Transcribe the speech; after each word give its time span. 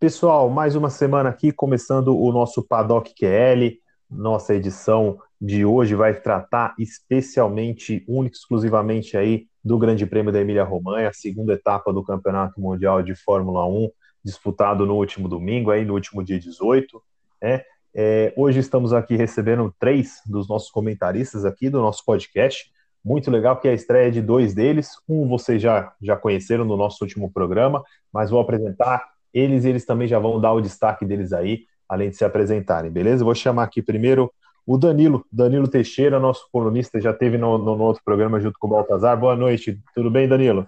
Pessoal, 0.00 0.48
mais 0.48 0.76
uma 0.76 0.90
semana 0.90 1.28
aqui, 1.28 1.50
começando 1.50 2.16
o 2.16 2.30
nosso 2.30 2.62
Paddock 2.62 3.12
QL. 3.16 3.80
Nossa 4.08 4.54
edição 4.54 5.18
de 5.40 5.64
hoje 5.64 5.96
vai 5.96 6.14
tratar 6.14 6.72
especialmente, 6.78 8.04
única 8.06 8.36
exclusivamente 8.36 9.16
aí 9.16 9.48
do 9.62 9.76
Grande 9.76 10.06
Prêmio 10.06 10.32
da 10.32 10.40
Emília-Romanha, 10.40 11.08
a 11.08 11.12
segunda 11.12 11.54
etapa 11.54 11.92
do 11.92 12.04
Campeonato 12.04 12.60
Mundial 12.60 13.02
de 13.02 13.16
Fórmula 13.16 13.66
1, 13.66 13.90
disputado 14.24 14.86
no 14.86 14.94
último 14.94 15.28
domingo, 15.28 15.72
aí 15.72 15.84
no 15.84 15.94
último 15.94 16.22
dia 16.22 16.38
18. 16.38 17.02
Né? 17.42 17.64
É, 17.92 18.32
hoje 18.36 18.60
estamos 18.60 18.92
aqui 18.92 19.16
recebendo 19.16 19.74
três 19.80 20.22
dos 20.24 20.48
nossos 20.48 20.70
comentaristas 20.70 21.44
aqui 21.44 21.68
do 21.68 21.80
nosso 21.80 22.04
podcast. 22.04 22.70
Muito 23.04 23.32
legal 23.32 23.58
que 23.58 23.66
é 23.66 23.72
a 23.72 23.74
estreia 23.74 24.12
de 24.12 24.22
dois 24.22 24.54
deles. 24.54 24.92
Um 25.08 25.26
vocês 25.26 25.60
já, 25.60 25.92
já 26.00 26.16
conheceram 26.16 26.64
no 26.64 26.76
nosso 26.76 27.02
último 27.02 27.32
programa, 27.32 27.82
mas 28.12 28.30
vou 28.30 28.38
apresentar 28.38 29.17
eles 29.38 29.64
eles 29.64 29.84
também 29.84 30.08
já 30.08 30.18
vão 30.18 30.40
dar 30.40 30.52
o 30.52 30.60
destaque 30.60 31.04
deles 31.04 31.32
aí, 31.32 31.64
além 31.88 32.10
de 32.10 32.16
se 32.16 32.24
apresentarem, 32.24 32.90
beleza? 32.90 33.24
vou 33.24 33.34
chamar 33.34 33.64
aqui 33.64 33.82
primeiro 33.82 34.32
o 34.66 34.76
Danilo, 34.76 35.24
Danilo 35.32 35.66
Teixeira, 35.66 36.20
nosso 36.20 36.46
colunista, 36.52 37.00
já 37.00 37.14
teve 37.14 37.38
no, 37.38 37.56
no, 37.56 37.74
no 37.74 37.84
outro 37.84 38.02
programa 38.04 38.38
junto 38.38 38.58
com 38.58 38.66
o 38.66 38.70
Baltazar. 38.70 39.18
Boa 39.18 39.34
noite, 39.34 39.80
tudo 39.94 40.10
bem, 40.10 40.28
Danilo? 40.28 40.66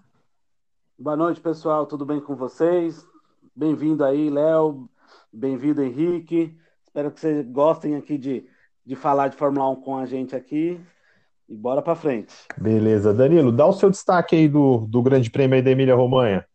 Boa 0.99 1.17
noite, 1.17 1.39
pessoal, 1.39 1.85
tudo 1.85 2.07
bem 2.07 2.19
com 2.19 2.35
vocês? 2.35 3.07
Bem-vindo 3.55 4.03
aí, 4.03 4.31
Léo, 4.31 4.89
bem-vindo, 5.31 5.83
Henrique. 5.83 6.57
Espero 6.83 7.11
que 7.11 7.21
vocês 7.21 7.47
gostem 7.47 7.95
aqui 7.95 8.17
de, 8.17 8.47
de 8.87 8.97
falar 8.97 9.29
de 9.29 9.37
Fórmula 9.37 9.69
1 9.69 9.77
com 9.83 9.99
a 9.99 10.07
gente 10.07 10.35
aqui. 10.35 10.81
E 11.47 11.55
bora 11.55 11.83
para 11.83 11.95
frente. 11.95 12.33
Beleza, 12.57 13.13
Danilo, 13.13 13.53
dá 13.53 13.67
o 13.67 13.73
seu 13.73 13.91
destaque 13.91 14.35
aí 14.35 14.49
do, 14.49 14.87
do 14.89 15.03
Grande 15.03 15.31
Prêmio 15.31 15.57
aí 15.57 15.63
da 15.63 15.73
Emília 15.73 15.95
Romanha. 15.95 16.47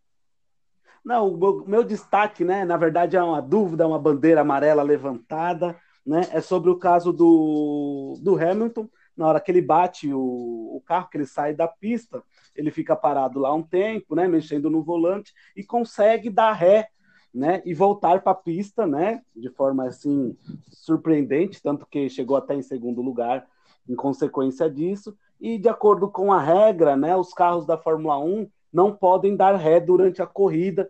Não, 1.05 1.31
o 1.31 1.37
meu, 1.37 1.63
meu, 1.67 1.83
destaque, 1.83 2.43
né, 2.43 2.65
na 2.65 2.75
verdade 2.77 3.15
é 3.15 3.21
uma 3.21 3.39
dúvida, 3.39 3.87
uma 3.87 3.99
bandeira 3.99 4.41
amarela 4.41 4.81
levantada, 4.81 5.79
né, 6.03 6.27
é 6.31 6.41
sobre 6.41 6.71
o 6.71 6.79
caso 6.79 7.13
do, 7.13 8.17
do 8.23 8.35
Hamilton, 8.35 8.89
na 9.15 9.27
hora 9.27 9.39
que 9.39 9.51
ele 9.51 9.61
bate 9.61 10.11
o, 10.11 10.19
o 10.19 10.81
carro, 10.83 11.07
que 11.07 11.17
ele 11.17 11.27
sai 11.27 11.53
da 11.53 11.67
pista, 11.67 12.23
ele 12.55 12.71
fica 12.71 12.95
parado 12.95 13.39
lá 13.39 13.53
um 13.53 13.61
tempo, 13.61 14.15
né, 14.15 14.27
mexendo 14.27 14.67
no 14.67 14.83
volante 14.83 15.31
e 15.55 15.63
consegue 15.63 16.27
dar 16.27 16.53
ré, 16.53 16.89
né, 17.31 17.61
e 17.65 17.73
voltar 17.73 18.23
para 18.23 18.31
a 18.31 18.35
pista, 18.35 18.87
né, 18.87 19.21
de 19.35 19.49
forma 19.51 19.87
assim 19.87 20.35
surpreendente, 20.71 21.61
tanto 21.61 21.85
que 21.85 22.09
chegou 22.09 22.35
até 22.35 22.55
em 22.55 22.63
segundo 22.63 23.03
lugar 23.03 23.45
em 23.87 23.95
consequência 23.95 24.67
disso. 24.67 25.15
E 25.39 25.59
de 25.59 25.69
acordo 25.69 26.09
com 26.09 26.33
a 26.33 26.41
regra, 26.41 26.95
né, 26.95 27.15
os 27.15 27.31
carros 27.31 27.67
da 27.67 27.77
Fórmula 27.77 28.17
1 28.17 28.49
não 28.75 28.93
podem 28.93 29.37
dar 29.37 29.55
ré 29.55 29.79
durante 29.79 30.21
a 30.21 30.27
corrida 30.27 30.89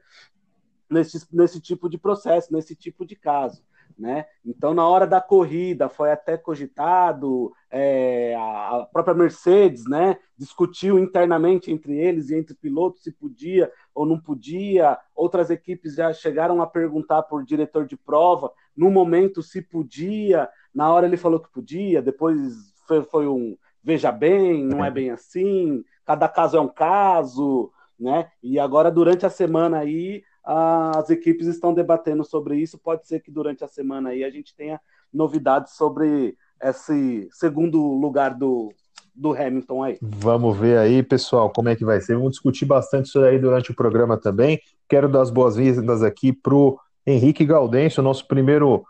nesse, 0.90 1.24
nesse 1.32 1.62
tipo 1.62 1.88
de 1.88 2.00
processo, 2.00 2.52
nesse 2.52 2.76
tipo 2.76 3.06
de 3.06 3.16
caso. 3.16 3.64
Né? 3.98 4.26
Então, 4.44 4.74
na 4.74 4.86
hora 4.86 5.06
da 5.06 5.22
corrida, 5.22 5.88
foi 5.88 6.12
até 6.12 6.36
cogitado, 6.36 7.54
é, 7.70 8.36
a 8.36 8.88
própria 8.92 9.14
Mercedes 9.14 9.86
né, 9.88 10.18
discutiu 10.36 10.98
internamente 10.98 11.72
entre 11.72 11.96
eles 11.98 12.30
e 12.30 12.36
entre 12.36 12.56
pilotos 12.56 13.04
se 13.04 13.12
podia 13.12 13.72
ou 13.94 14.06
não 14.06 14.20
podia. 14.20 14.98
Outras 15.16 15.52
equipes 15.52 15.94
já 15.96 16.12
chegaram 16.12 16.62
a 16.62 16.68
perguntar 16.68 17.22
por 17.24 17.46
diretor 17.46 17.86
de 17.86 17.96
prova, 17.96 18.52
no 18.76 18.90
momento 18.90 19.44
se 19.44 19.62
podia, 19.62 20.50
na 20.74 20.92
hora 20.92 21.06
ele 21.06 21.18
falou 21.18 21.40
que 21.40 21.52
podia, 21.52 22.02
depois 22.02 22.74
foi, 22.88 23.04
foi 23.04 23.28
um 23.28 23.56
veja 23.86 24.12
bem, 24.12 24.66
não 24.66 24.84
é 24.84 24.90
bem 24.90 25.12
assim, 25.12 25.86
cada 26.04 26.28
caso 26.28 26.58
é 26.58 26.60
um 26.60 26.68
caso, 26.68 27.72
né? 28.00 28.28
E 28.42 28.60
agora, 28.60 28.92
durante 28.92 29.26
a 29.26 29.30
semana 29.30 29.80
aí, 29.80 30.24
as 30.44 31.10
equipes 31.10 31.48
estão 31.48 31.74
debatendo 31.74 32.24
sobre 32.24 32.58
isso. 32.58 32.78
Pode 32.78 33.08
ser 33.08 33.20
que 33.20 33.32
durante 33.32 33.64
a 33.64 33.68
semana 33.68 34.10
aí 34.10 34.24
a 34.24 34.30
gente 34.30 34.56
tenha 34.56 34.80
novidades 35.12 35.74
sobre 35.74 36.38
esse 36.62 37.28
segundo 37.32 37.82
lugar 37.82 38.36
do, 38.36 38.72
do 39.14 39.34
Hamilton 39.34 39.84
aí. 39.84 39.98
Vamos 40.02 40.58
ver 40.58 40.78
aí, 40.78 41.02
pessoal, 41.02 41.50
como 41.50 41.70
é 41.70 41.76
que 41.76 41.86
vai 41.86 42.00
ser. 42.00 42.16
Vamos 42.16 42.32
discutir 42.32 42.66
bastante 42.66 43.08
isso 43.08 43.20
aí 43.20 43.40
durante 43.40 43.72
o 43.72 43.76
programa 43.76 44.18
também. 44.18 44.60
Quero 44.88 45.10
dar 45.10 45.22
as 45.22 45.32
boas-vindas 45.32 46.04
aqui 46.04 46.32
para 46.32 46.54
o 46.54 46.78
Henrique 47.08 47.46
Gaudêncio, 47.46 48.04
nosso 48.04 48.28
primeiro 48.28 48.84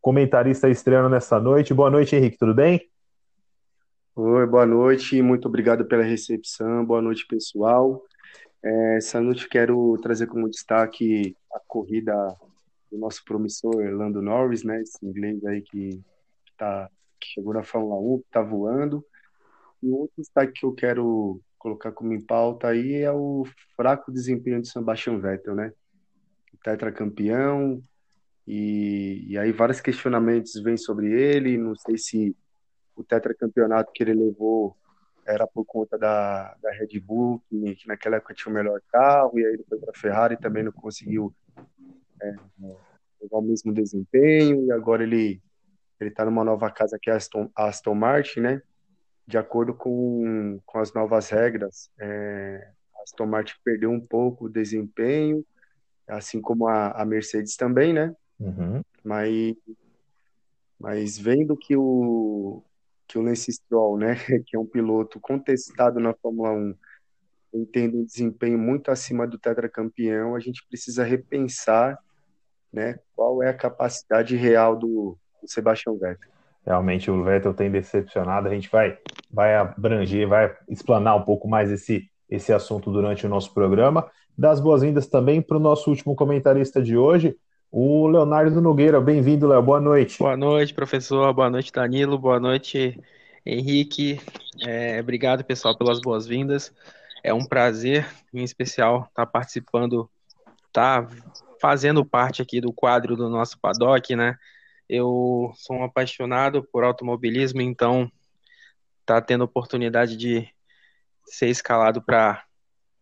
comentarista 0.00 0.68
estreando 0.68 1.08
nessa 1.08 1.40
noite. 1.40 1.74
Boa 1.74 1.90
noite, 1.90 2.14
Henrique, 2.16 2.38
tudo 2.38 2.54
bem? 2.54 2.80
Oi, 4.16 4.46
boa 4.46 4.64
noite, 4.64 5.20
muito 5.20 5.48
obrigado 5.48 5.84
pela 5.86 6.04
recepção, 6.04 6.84
boa 6.84 7.02
noite, 7.02 7.26
pessoal. 7.26 8.00
É, 8.64 8.96
essa 8.96 9.20
noite 9.20 9.46
quero 9.46 9.98
trazer 9.98 10.26
como 10.26 10.48
destaque 10.48 11.36
a 11.52 11.60
corrida 11.66 12.14
do 12.90 12.96
nosso 12.96 13.22
promissor 13.22 13.76
Lando 13.92 14.22
Norris, 14.22 14.64
né? 14.64 14.80
Esse 14.80 15.04
inglês 15.04 15.44
aí 15.44 15.60
que, 15.60 16.02
tá, 16.56 16.90
que 17.20 17.28
chegou 17.28 17.52
na 17.52 17.62
Fórmula 17.62 17.96
1, 17.96 18.18
que 18.20 18.30
tá 18.30 18.40
voando. 18.40 19.04
E 19.82 19.90
outro 19.90 20.14
destaque 20.16 20.60
que 20.60 20.64
eu 20.64 20.72
quero 20.72 21.42
colocar 21.58 21.92
como 21.92 22.14
em 22.14 22.20
pauta 22.22 22.68
aí 22.68 22.94
é 23.02 23.12
o 23.12 23.44
fraco 23.76 24.10
desempenho 24.10 24.62
de 24.62 24.68
Sebastian 24.70 25.18
Vettel, 25.18 25.54
né? 25.54 25.70
Tetracampeão, 26.62 27.82
e, 28.46 29.26
e 29.28 29.36
aí 29.36 29.52
vários 29.52 29.82
questionamentos 29.82 30.54
vêm 30.62 30.78
sobre 30.78 31.12
ele, 31.12 31.58
não 31.58 31.76
sei 31.76 31.98
se 31.98 32.34
o 32.96 33.04
tetracampeonato 33.04 33.92
que 33.92 34.02
ele 34.02 34.14
levou 34.14 34.74
era 35.26 35.46
por 35.46 35.64
conta 35.64 35.98
da, 35.98 36.54
da 36.62 36.70
Red 36.72 37.00
Bull, 37.00 37.42
que, 37.48 37.76
que 37.76 37.88
naquela 37.88 38.16
época 38.16 38.34
tinha 38.34 38.50
o 38.52 38.54
melhor 38.54 38.80
carro, 38.88 39.38
e 39.38 39.44
aí 39.44 39.54
ele 39.54 39.64
foi 39.68 39.78
para 39.78 39.90
a 39.90 39.98
Ferrari 39.98 40.36
também 40.36 40.62
não 40.62 40.72
conseguiu 40.72 41.34
é, 42.20 42.34
levar 43.20 43.38
o 43.38 43.42
mesmo 43.42 43.72
desempenho, 43.72 44.66
e 44.66 44.72
agora 44.72 45.02
ele 45.02 45.42
ele 46.00 46.10
está 46.10 46.24
numa 46.24 46.44
nova 46.44 46.70
casa 46.70 46.98
que 47.00 47.08
é 47.08 47.12
a 47.12 47.16
Aston, 47.16 47.50
Aston 47.54 47.94
Martin, 47.94 48.40
né? 48.40 48.62
De 49.26 49.38
acordo 49.38 49.72
com, 49.74 50.60
com 50.66 50.78
as 50.78 50.92
novas 50.92 51.30
regras, 51.30 51.90
é, 51.98 52.68
a 52.94 53.02
Aston 53.02 53.26
Martin 53.26 53.54
perdeu 53.64 53.90
um 53.90 54.00
pouco 54.00 54.46
o 54.46 54.50
desempenho, 54.50 55.44
assim 56.06 56.40
como 56.40 56.68
a, 56.68 56.90
a 56.90 57.04
Mercedes 57.04 57.56
também, 57.56 57.92
né? 57.92 58.14
Uhum. 58.38 58.82
Mas, 59.02 59.56
mas 60.78 61.18
vendo 61.18 61.56
que 61.56 61.76
o, 61.76 62.62
que 63.06 63.18
o 63.18 63.22
Lance 63.22 63.52
Stroll, 63.52 63.98
né, 63.98 64.16
que 64.46 64.56
é 64.56 64.58
um 64.58 64.66
piloto 64.66 65.20
contestado 65.20 66.00
na 66.00 66.14
Fórmula 66.14 66.52
1, 66.52 67.66
tendo 67.72 67.98
um 67.98 68.04
desempenho 68.04 68.58
muito 68.58 68.90
acima 68.90 69.26
do 69.26 69.38
tetracampeão, 69.38 70.34
a 70.34 70.40
gente 70.40 70.66
precisa 70.68 71.04
repensar, 71.04 71.98
né, 72.72 72.98
qual 73.14 73.42
é 73.42 73.48
a 73.48 73.54
capacidade 73.54 74.34
real 74.34 74.76
do, 74.76 75.16
do 75.40 75.48
Sebastian 75.48 75.94
Vettel. 75.94 76.30
Realmente 76.66 77.10
o 77.10 77.22
Vettel 77.22 77.54
tem 77.54 77.70
decepcionado, 77.70 78.48
a 78.48 78.50
gente 78.50 78.70
vai 78.70 78.98
vai 79.30 79.54
abranger, 79.54 80.28
vai 80.28 80.56
explanar 80.68 81.16
um 81.16 81.22
pouco 81.22 81.46
mais 81.46 81.70
esse 81.70 82.08
esse 82.28 82.52
assunto 82.52 82.90
durante 82.90 83.26
o 83.26 83.28
nosso 83.28 83.52
programa. 83.52 84.10
Das 84.36 84.60
boas-vindas 84.60 85.06
também 85.06 85.40
para 85.40 85.56
o 85.56 85.60
nosso 85.60 85.90
último 85.90 86.16
comentarista 86.16 86.82
de 86.82 86.96
hoje, 86.96 87.36
o 87.76 88.06
Leonardo 88.06 88.60
Nogueira. 88.60 89.00
Bem-vindo, 89.00 89.48
Léo. 89.48 89.60
Boa 89.60 89.80
noite. 89.80 90.20
Boa 90.20 90.36
noite, 90.36 90.72
professor. 90.72 91.34
Boa 91.34 91.50
noite, 91.50 91.72
Danilo. 91.72 92.16
Boa 92.16 92.38
noite, 92.38 92.96
Henrique. 93.44 94.20
É, 94.64 95.00
obrigado, 95.00 95.42
pessoal, 95.42 95.76
pelas 95.76 96.00
boas-vindas. 96.00 96.72
É 97.20 97.34
um 97.34 97.44
prazer, 97.44 98.06
em 98.32 98.44
especial, 98.44 99.06
estar 99.08 99.26
participando, 99.26 100.08
estar 100.68 101.08
fazendo 101.60 102.04
parte 102.04 102.40
aqui 102.40 102.60
do 102.60 102.72
quadro 102.72 103.16
do 103.16 103.28
nosso 103.28 103.58
paddock, 103.58 104.14
né? 104.14 104.38
Eu 104.88 105.52
sou 105.56 105.78
um 105.78 105.82
apaixonado 105.82 106.62
por 106.62 106.84
automobilismo, 106.84 107.60
então 107.60 108.08
tá 109.04 109.20
tendo 109.20 109.42
oportunidade 109.42 110.16
de 110.16 110.48
ser 111.26 111.48
escalado 111.48 112.00
para 112.00 112.44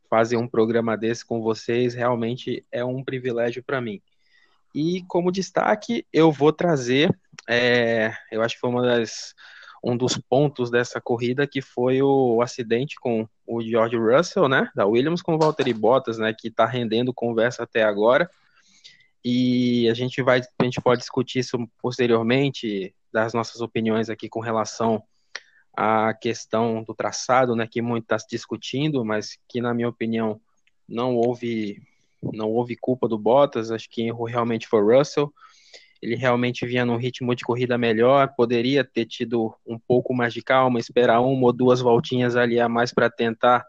fazer 0.08 0.38
um 0.38 0.48
programa 0.48 0.96
desse 0.96 1.26
com 1.26 1.42
vocês 1.42 1.92
realmente 1.92 2.64
é 2.72 2.82
um 2.82 3.04
privilégio 3.04 3.62
para 3.62 3.78
mim. 3.78 4.00
E 4.74 5.02
como 5.06 5.32
destaque, 5.32 6.06
eu 6.12 6.32
vou 6.32 6.52
trazer, 6.52 7.14
é, 7.48 8.12
eu 8.30 8.42
acho 8.42 8.54
que 8.54 8.60
foi 8.60 8.70
uma 8.70 8.82
das, 8.82 9.34
um 9.84 9.96
dos 9.96 10.16
pontos 10.16 10.70
dessa 10.70 11.00
corrida 11.00 11.46
que 11.46 11.60
foi 11.60 12.00
o, 12.00 12.36
o 12.36 12.42
acidente 12.42 12.96
com 12.96 13.28
o 13.46 13.62
George 13.62 13.96
Russell, 13.96 14.48
né, 14.48 14.70
da 14.74 14.86
Williams 14.86 15.20
com 15.20 15.34
o 15.34 15.38
Valtteri 15.38 15.74
Bottas, 15.74 16.18
né, 16.18 16.32
que 16.32 16.48
está 16.48 16.64
rendendo 16.64 17.12
conversa 17.12 17.64
até 17.64 17.82
agora. 17.82 18.30
E 19.24 19.88
a 19.88 19.94
gente 19.94 20.22
vai, 20.22 20.40
a 20.40 20.64
gente 20.64 20.80
pode 20.80 21.00
discutir 21.00 21.40
isso 21.40 21.58
posteriormente, 21.80 22.94
das 23.12 23.34
nossas 23.34 23.60
opiniões 23.60 24.08
aqui 24.08 24.28
com 24.28 24.40
relação 24.40 25.02
à 25.76 26.14
questão 26.14 26.82
do 26.82 26.94
traçado, 26.94 27.54
né, 27.54 27.66
que 27.70 27.82
muito 27.82 28.04
está 28.04 28.18
se 28.18 28.26
discutindo, 28.30 29.04
mas 29.04 29.38
que 29.46 29.60
na 29.60 29.74
minha 29.74 29.88
opinião 29.88 30.40
não 30.88 31.14
houve 31.14 31.80
não 32.22 32.50
houve 32.50 32.76
culpa 32.76 33.08
do 33.08 33.18
Bottas, 33.18 33.70
acho 33.70 33.88
que 33.90 34.02
errou 34.02 34.26
realmente 34.26 34.68
foi 34.68 34.82
Russell. 34.82 35.32
Ele 36.00 36.16
realmente 36.16 36.66
vinha 36.66 36.84
num 36.84 36.96
ritmo 36.96 37.34
de 37.34 37.44
corrida 37.44 37.78
melhor, 37.78 38.34
poderia 38.36 38.84
ter 38.84 39.06
tido 39.06 39.54
um 39.66 39.78
pouco 39.78 40.12
mais 40.12 40.32
de 40.34 40.42
calma, 40.42 40.80
esperar 40.80 41.20
uma 41.20 41.46
ou 41.46 41.52
duas 41.52 41.80
voltinhas 41.80 42.36
ali 42.36 42.58
a 42.58 42.68
mais 42.68 42.92
para 42.92 43.08
tentar 43.08 43.64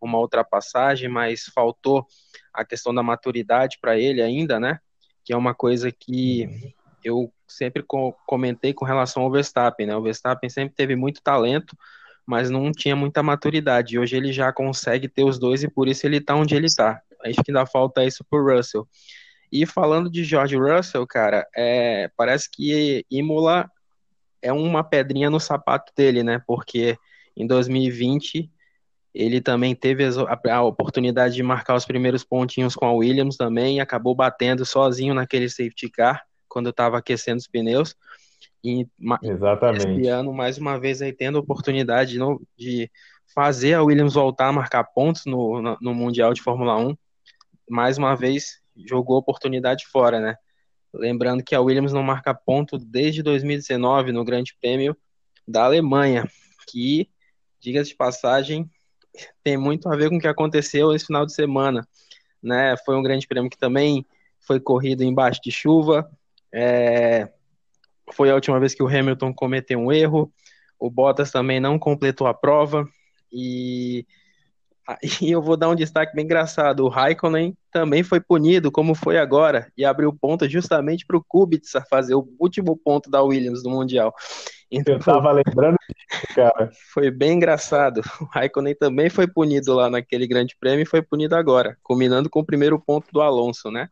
uma 0.00 0.18
ultrapassagem, 0.18 1.08
mas 1.08 1.44
faltou 1.54 2.06
a 2.52 2.64
questão 2.64 2.92
da 2.94 3.02
maturidade 3.02 3.78
para 3.80 3.98
ele 3.98 4.20
ainda, 4.20 4.58
né? 4.58 4.80
que 5.26 5.32
é 5.32 5.36
uma 5.36 5.52
coisa 5.52 5.90
que 5.90 6.72
eu 7.02 7.32
sempre 7.48 7.84
comentei 8.26 8.72
com 8.72 8.84
relação 8.84 9.24
ao 9.24 9.30
Verstappen, 9.30 9.84
né? 9.84 9.96
O 9.96 10.02
Verstappen 10.02 10.48
sempre 10.48 10.76
teve 10.76 10.94
muito 10.94 11.20
talento, 11.20 11.76
mas 12.24 12.48
não 12.48 12.70
tinha 12.70 12.94
muita 12.94 13.24
maturidade. 13.24 13.98
Hoje 13.98 14.16
ele 14.16 14.32
já 14.32 14.52
consegue 14.52 15.08
ter 15.08 15.24
os 15.24 15.36
dois 15.36 15.64
e 15.64 15.68
por 15.68 15.88
isso 15.88 16.06
ele 16.06 16.20
tá 16.20 16.36
onde 16.36 16.54
ele 16.54 16.68
tá. 16.72 17.02
Acho 17.24 17.42
que 17.42 17.50
ainda 17.50 17.66
falta 17.66 18.04
isso 18.04 18.24
pro 18.28 18.44
Russell. 18.44 18.86
E 19.50 19.64
falando 19.64 20.10
de 20.10 20.24
George 20.24 20.56
Russell, 20.56 21.06
cara, 21.06 21.46
é, 21.56 22.10
parece 22.16 22.50
que 22.50 23.04
Imola 23.10 23.70
é 24.42 24.52
uma 24.52 24.82
pedrinha 24.82 25.30
no 25.30 25.40
sapato 25.40 25.92
dele, 25.96 26.22
né? 26.22 26.42
Porque 26.46 26.96
em 27.36 27.46
2020 27.46 28.50
ele 29.14 29.40
também 29.40 29.74
teve 29.74 30.04
a, 30.50 30.62
oportunidade 30.62 31.34
de 31.34 31.42
marcar 31.42 31.74
os 31.74 31.86
primeiros 31.86 32.22
pontinhos 32.22 32.74
com 32.74 32.84
a 32.84 32.92
Williams 32.92 33.36
também 33.36 33.76
e 33.76 33.80
acabou 33.80 34.14
batendo 34.14 34.64
sozinho 34.64 35.14
naquele 35.14 35.48
safety 35.48 35.88
car 35.88 36.22
quando 36.48 36.68
estava 36.68 36.98
aquecendo 36.98 37.38
os 37.38 37.46
pneus. 37.46 37.96
E 38.62 38.86
Exatamente. 39.22 40.00
Esse 40.00 40.08
ano, 40.08 40.32
mais 40.32 40.58
uma 40.58 40.78
vez, 40.78 41.00
aí 41.00 41.12
tendo 41.12 41.38
a 41.38 41.40
oportunidade 41.40 42.18
de, 42.58 42.90
fazer 43.34 43.74
a 43.74 43.82
Williams 43.82 44.14
voltar 44.14 44.48
a 44.48 44.52
marcar 44.52 44.84
pontos 44.84 45.24
no, 45.26 45.76
no 45.80 45.94
Mundial 45.94 46.32
de 46.32 46.42
Fórmula 46.42 46.76
1. 46.76 46.96
Mais 47.68 47.98
uma 47.98 48.14
vez, 48.14 48.60
jogou 48.84 49.16
a 49.16 49.20
oportunidade 49.20 49.86
fora, 49.86 50.20
né? 50.20 50.36
Lembrando 50.94 51.42
que 51.42 51.54
a 51.54 51.60
Williams 51.60 51.92
não 51.92 52.02
marca 52.02 52.34
ponto 52.34 52.78
desde 52.78 53.22
2019 53.22 54.12
no 54.12 54.24
Grande 54.24 54.56
Prêmio 54.60 54.96
da 55.46 55.64
Alemanha, 55.64 56.26
que, 56.68 57.08
diga-se 57.60 57.90
de 57.90 57.96
passagem, 57.96 58.70
tem 59.42 59.56
muito 59.56 59.88
a 59.88 59.96
ver 59.96 60.08
com 60.08 60.16
o 60.16 60.20
que 60.20 60.28
aconteceu 60.28 60.92
esse 60.92 61.06
final 61.06 61.26
de 61.26 61.34
semana. 61.34 61.86
Né? 62.42 62.76
Foi 62.84 62.96
um 62.96 63.02
grande 63.02 63.26
prêmio 63.26 63.50
que 63.50 63.58
também 63.58 64.04
foi 64.40 64.60
corrido 64.60 65.02
embaixo 65.02 65.40
de 65.42 65.50
chuva. 65.50 66.08
É... 66.52 67.28
Foi 68.12 68.30
a 68.30 68.34
última 68.34 68.60
vez 68.60 68.74
que 68.74 68.82
o 68.82 68.88
Hamilton 68.88 69.34
cometeu 69.34 69.78
um 69.78 69.90
erro. 69.90 70.32
O 70.78 70.88
Bottas 70.88 71.30
também 71.30 71.58
não 71.58 71.78
completou 71.78 72.26
a 72.26 72.34
prova. 72.34 72.88
E 73.32 74.06
e 75.20 75.30
eu 75.30 75.42
vou 75.42 75.56
dar 75.56 75.68
um 75.68 75.74
destaque 75.74 76.14
bem 76.14 76.24
engraçado. 76.24 76.84
O 76.84 76.88
Raikkonen 76.88 77.56
também 77.72 78.02
foi 78.02 78.20
punido, 78.20 78.70
como 78.70 78.94
foi 78.94 79.18
agora, 79.18 79.70
e 79.76 79.84
abriu 79.84 80.12
ponta 80.12 80.48
justamente 80.48 81.04
para 81.04 81.16
o 81.16 81.24
Kubica 81.26 81.84
fazer 81.90 82.14
o 82.14 82.28
último 82.38 82.76
ponto 82.76 83.10
da 83.10 83.22
Williams 83.22 83.62
no 83.62 83.70
Mundial. 83.70 84.14
Então, 84.70 84.94
eu 84.94 85.00
tava 85.00 85.30
lembrando 85.32 85.76
cara. 86.34 86.70
Foi 86.92 87.10
bem 87.10 87.34
engraçado. 87.34 88.00
O 88.20 88.24
Raikkonen 88.24 88.74
também 88.74 89.10
foi 89.10 89.26
punido 89.26 89.74
lá 89.74 89.90
naquele 89.90 90.26
grande 90.26 90.56
prêmio 90.58 90.82
e 90.82 90.86
foi 90.86 91.02
punido 91.02 91.34
agora, 91.36 91.76
combinando 91.82 92.30
com 92.30 92.40
o 92.40 92.46
primeiro 92.46 92.80
ponto 92.80 93.06
do 93.12 93.20
Alonso, 93.20 93.70
né? 93.70 93.88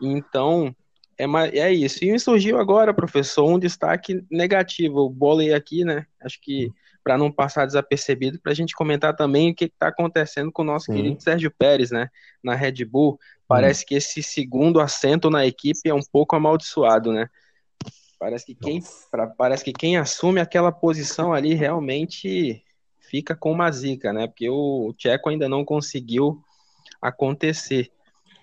Então, 0.00 0.74
é, 1.18 1.24
é 1.58 1.72
isso. 1.72 2.04
E 2.04 2.18
surgiu 2.18 2.58
agora, 2.58 2.94
professor, 2.94 3.44
um 3.48 3.58
destaque 3.58 4.22
negativo. 4.30 5.00
Eu 5.00 5.10
bolei 5.10 5.52
aqui, 5.52 5.84
né? 5.84 6.06
Acho 6.22 6.40
que 6.40 6.70
para 7.08 7.16
não 7.16 7.32
passar 7.32 7.64
desapercebido, 7.64 8.38
para 8.38 8.52
a 8.52 8.54
gente 8.54 8.74
comentar 8.74 9.16
também 9.16 9.50
o 9.50 9.54
que 9.54 9.64
está 9.64 9.88
acontecendo 9.88 10.52
com 10.52 10.60
o 10.60 10.64
nosso 10.66 10.92
querido 10.92 11.22
Sérgio 11.22 11.50
Pérez, 11.50 11.90
né? 11.90 12.10
Na 12.44 12.54
Red 12.54 12.84
Bull. 12.84 13.18
Parece 13.46 13.86
que 13.86 13.94
esse 13.94 14.22
segundo 14.22 14.78
assento 14.78 15.30
na 15.30 15.46
equipe 15.46 15.88
é 15.88 15.94
um 15.94 16.02
pouco 16.02 16.36
amaldiçoado, 16.36 17.10
né? 17.10 17.30
Parece 18.18 18.44
que 18.44 18.54
quem, 18.54 18.82
pra, 19.10 19.26
parece 19.26 19.64
que 19.64 19.72
quem 19.72 19.96
assume 19.96 20.38
aquela 20.38 20.70
posição 20.70 21.32
ali 21.32 21.54
realmente 21.54 22.62
fica 23.00 23.34
com 23.34 23.52
uma 23.52 23.72
zica, 23.72 24.12
né? 24.12 24.26
Porque 24.26 24.50
o 24.50 24.92
Tcheco 24.98 25.30
ainda 25.30 25.48
não 25.48 25.64
conseguiu 25.64 26.42
acontecer 27.00 27.90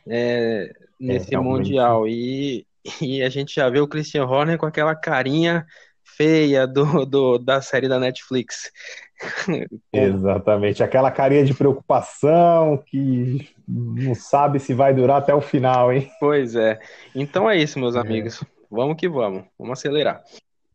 é, 0.08 0.74
nesse 1.00 1.36
é, 1.36 1.40
Mundial. 1.40 2.08
E, 2.08 2.66
e 3.00 3.22
a 3.22 3.30
gente 3.30 3.54
já 3.54 3.70
vê 3.70 3.80
o 3.80 3.88
Christian 3.88 4.26
Horner 4.26 4.58
com 4.58 4.66
aquela 4.66 4.96
carinha 4.96 5.68
feia 6.16 6.66
do, 6.66 7.06
do, 7.06 7.38
da 7.38 7.62
série 7.62 7.88
da 7.88 8.00
Netflix. 8.00 8.72
Exatamente, 9.94 10.84
aquela 10.84 11.12
carinha 11.12 11.46
de 11.46 11.54
preocupação 11.54 12.84
que 12.86 13.50
não 13.68 14.14
sabe 14.14 14.60
se 14.60 14.74
vai 14.74 14.94
durar 14.94 15.18
até 15.18 15.34
o 15.34 15.42
final, 15.42 15.92
hein? 15.92 16.10
Pois 16.20 16.56
é. 16.56 16.80
Então 17.14 17.50
é 17.50 17.58
isso, 17.58 17.80
meus 17.80 17.96
é. 17.96 18.00
amigos. 18.00 18.44
Vamos 18.70 18.98
que 18.98 19.08
vamos. 19.08 19.44
Vamos 19.58 19.80
acelerar. 19.80 20.24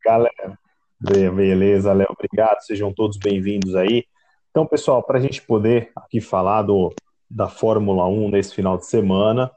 Galera, 0.04 0.58
beleza, 1.00 1.92
Léo. 1.92 2.08
Obrigado. 2.10 2.60
Sejam 2.62 2.92
todos 2.92 3.18
bem-vindos 3.18 3.74
aí. 3.74 4.04
Então, 4.50 4.66
pessoal, 4.66 5.02
para 5.02 5.18
a 5.18 5.20
gente 5.20 5.42
poder 5.42 5.90
aqui 5.94 6.20
falar 6.20 6.62
do, 6.62 6.92
da 7.30 7.48
Fórmula 7.48 8.06
1 8.06 8.30
nesse 8.30 8.54
final 8.54 8.76
de 8.76 8.86
semana, 8.86 9.50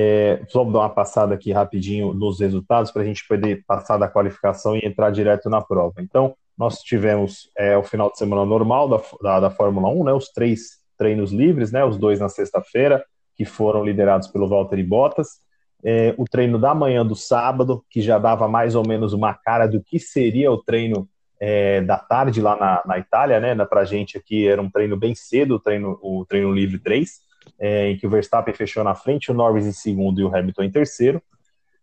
É, 0.00 0.40
só 0.46 0.62
dar 0.62 0.78
uma 0.78 0.88
passada 0.88 1.34
aqui 1.34 1.50
rapidinho 1.50 2.14
nos 2.14 2.38
resultados 2.38 2.92
para 2.92 3.02
a 3.02 3.04
gente 3.04 3.26
poder 3.26 3.64
passar 3.66 3.98
da 3.98 4.06
qualificação 4.06 4.76
e 4.76 4.86
entrar 4.86 5.10
direto 5.10 5.50
na 5.50 5.60
prova. 5.60 5.94
Então, 5.98 6.36
nós 6.56 6.78
tivemos 6.78 7.50
é, 7.58 7.76
o 7.76 7.82
final 7.82 8.08
de 8.08 8.16
semana 8.16 8.44
normal 8.44 8.88
da, 8.88 9.00
da, 9.20 9.40
da, 9.40 9.50
Fórmula 9.50 9.88
1, 9.88 10.04
né, 10.04 10.12
os 10.12 10.28
três 10.28 10.78
treinos 10.96 11.32
livres, 11.32 11.72
né, 11.72 11.84
os 11.84 11.96
dois 11.96 12.20
na 12.20 12.28
sexta-feira, 12.28 13.04
que 13.34 13.44
foram 13.44 13.84
liderados 13.84 14.28
pelo 14.28 14.48
Valtteri 14.48 14.84
Bottas. 14.84 15.40
É, 15.82 16.14
o 16.16 16.24
treino 16.24 16.60
da 16.60 16.74
manhã 16.74 17.04
do 17.04 17.16
sábado, 17.16 17.84
que 17.90 18.00
já 18.00 18.18
dava 18.18 18.46
mais 18.46 18.76
ou 18.76 18.86
menos 18.86 19.12
uma 19.12 19.34
cara 19.34 19.66
do 19.66 19.82
que 19.82 19.98
seria 19.98 20.50
o 20.50 20.62
treino 20.62 21.08
é, 21.40 21.80
da 21.80 21.98
tarde 21.98 22.40
lá 22.40 22.56
na, 22.56 22.82
na 22.86 22.98
Itália, 22.98 23.40
né? 23.40 23.54
Para 23.64 23.80
a 23.80 23.84
gente 23.84 24.16
aqui 24.16 24.46
era 24.46 24.60
um 24.62 24.70
treino 24.70 24.96
bem 24.96 25.14
cedo, 25.14 25.56
o 25.56 25.60
treino, 25.60 25.98
o 26.02 26.24
treino 26.24 26.52
livre 26.52 26.78
3 26.78 27.27
é, 27.58 27.90
em 27.90 27.96
que 27.96 28.06
o 28.06 28.10
Verstappen 28.10 28.54
fechou 28.54 28.82
na 28.82 28.94
frente, 28.94 29.30
o 29.30 29.34
Norris 29.34 29.66
em 29.66 29.72
segundo 29.72 30.20
e 30.20 30.24
o 30.24 30.34
Hamilton 30.34 30.62
em 30.62 30.70
terceiro. 30.70 31.22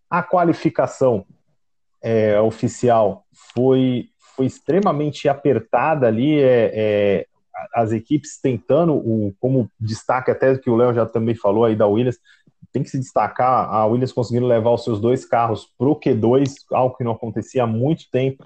A 0.10 0.22
qualificação 0.22 1.26
é, 2.02 2.40
oficial 2.40 3.26
foi, 3.54 4.10
foi 4.36 4.46
extremamente 4.46 5.28
apertada 5.28 6.08
ali, 6.08 6.40
é, 6.40 6.72
é, 6.74 7.28
as 7.74 7.92
equipes 7.92 8.40
tentando, 8.40 8.94
o, 8.94 9.34
como 9.40 9.70
destaque 9.80 10.30
até 10.30 10.58
que 10.58 10.70
o 10.70 10.76
Léo 10.76 10.94
já 10.94 11.06
também 11.06 11.36
falou 11.36 11.66
aí 11.66 11.76
da 11.76 11.88
Williams, 11.88 12.20
tem 12.72 12.84
que 12.84 12.90
se 12.90 13.00
destacar 13.00 13.74
a 13.74 13.86
Williams 13.86 14.12
conseguindo 14.12 14.46
levar 14.46 14.72
os 14.72 14.84
seus 14.84 15.00
dois 15.00 15.26
carros 15.26 15.66
para 15.78 15.88
o 15.88 15.96
Q2, 15.98 16.56
algo 16.72 16.96
que 16.98 17.06
não 17.06 17.14
acontecia 17.14 17.64
há 17.64 17.68
muito 17.68 18.10
tempo, 18.12 18.44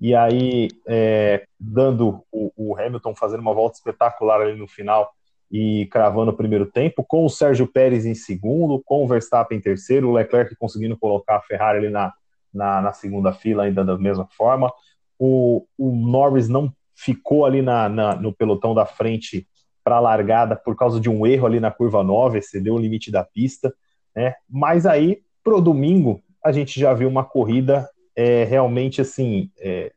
e 0.00 0.14
aí 0.14 0.68
é, 0.86 1.46
dando 1.58 2.24
o, 2.30 2.52
o 2.56 2.78
Hamilton 2.78 3.14
fazendo 3.14 3.40
uma 3.40 3.52
volta 3.52 3.76
espetacular 3.76 4.40
ali 4.40 4.56
no 4.56 4.68
final, 4.68 5.12
e 5.52 5.86
cravando 5.90 6.30
o 6.30 6.36
primeiro 6.36 6.64
tempo, 6.64 7.04
com 7.06 7.26
o 7.26 7.28
Sérgio 7.28 7.66
Pérez 7.66 8.06
em 8.06 8.14
segundo, 8.14 8.82
com 8.86 9.04
o 9.04 9.06
Verstappen 9.06 9.58
em 9.58 9.60
terceiro, 9.60 10.08
o 10.08 10.12
Leclerc 10.12 10.56
conseguindo 10.56 10.96
colocar 10.96 11.36
a 11.36 11.42
Ferrari 11.42 11.78
ali 11.78 11.90
na, 11.90 12.10
na, 12.52 12.80
na 12.80 12.92
segunda 12.94 13.34
fila 13.34 13.64
ainda 13.64 13.84
da 13.84 13.98
mesma 13.98 14.26
forma. 14.30 14.72
O, 15.18 15.66
o 15.76 15.94
Norris 15.94 16.48
não 16.48 16.72
ficou 16.96 17.44
ali 17.44 17.60
na, 17.60 17.86
na 17.86 18.16
no 18.16 18.32
pelotão 18.32 18.74
da 18.74 18.86
frente 18.86 19.46
para 19.84 19.96
a 19.96 20.00
largada 20.00 20.56
por 20.56 20.74
causa 20.74 20.98
de 20.98 21.10
um 21.10 21.26
erro 21.26 21.46
ali 21.46 21.60
na 21.60 21.70
curva 21.70 22.02
9, 22.02 22.38
excedeu 22.38 22.74
o 22.74 22.78
limite 22.78 23.10
da 23.10 23.22
pista. 23.22 23.74
Né? 24.16 24.34
Mas 24.48 24.86
aí, 24.86 25.20
pro 25.44 25.60
domingo, 25.60 26.22
a 26.42 26.50
gente 26.50 26.80
já 26.80 26.94
viu 26.94 27.08
uma 27.08 27.24
corrida 27.24 27.86
é, 28.16 28.44
realmente 28.44 29.02
assim. 29.02 29.50
É, 29.60 29.92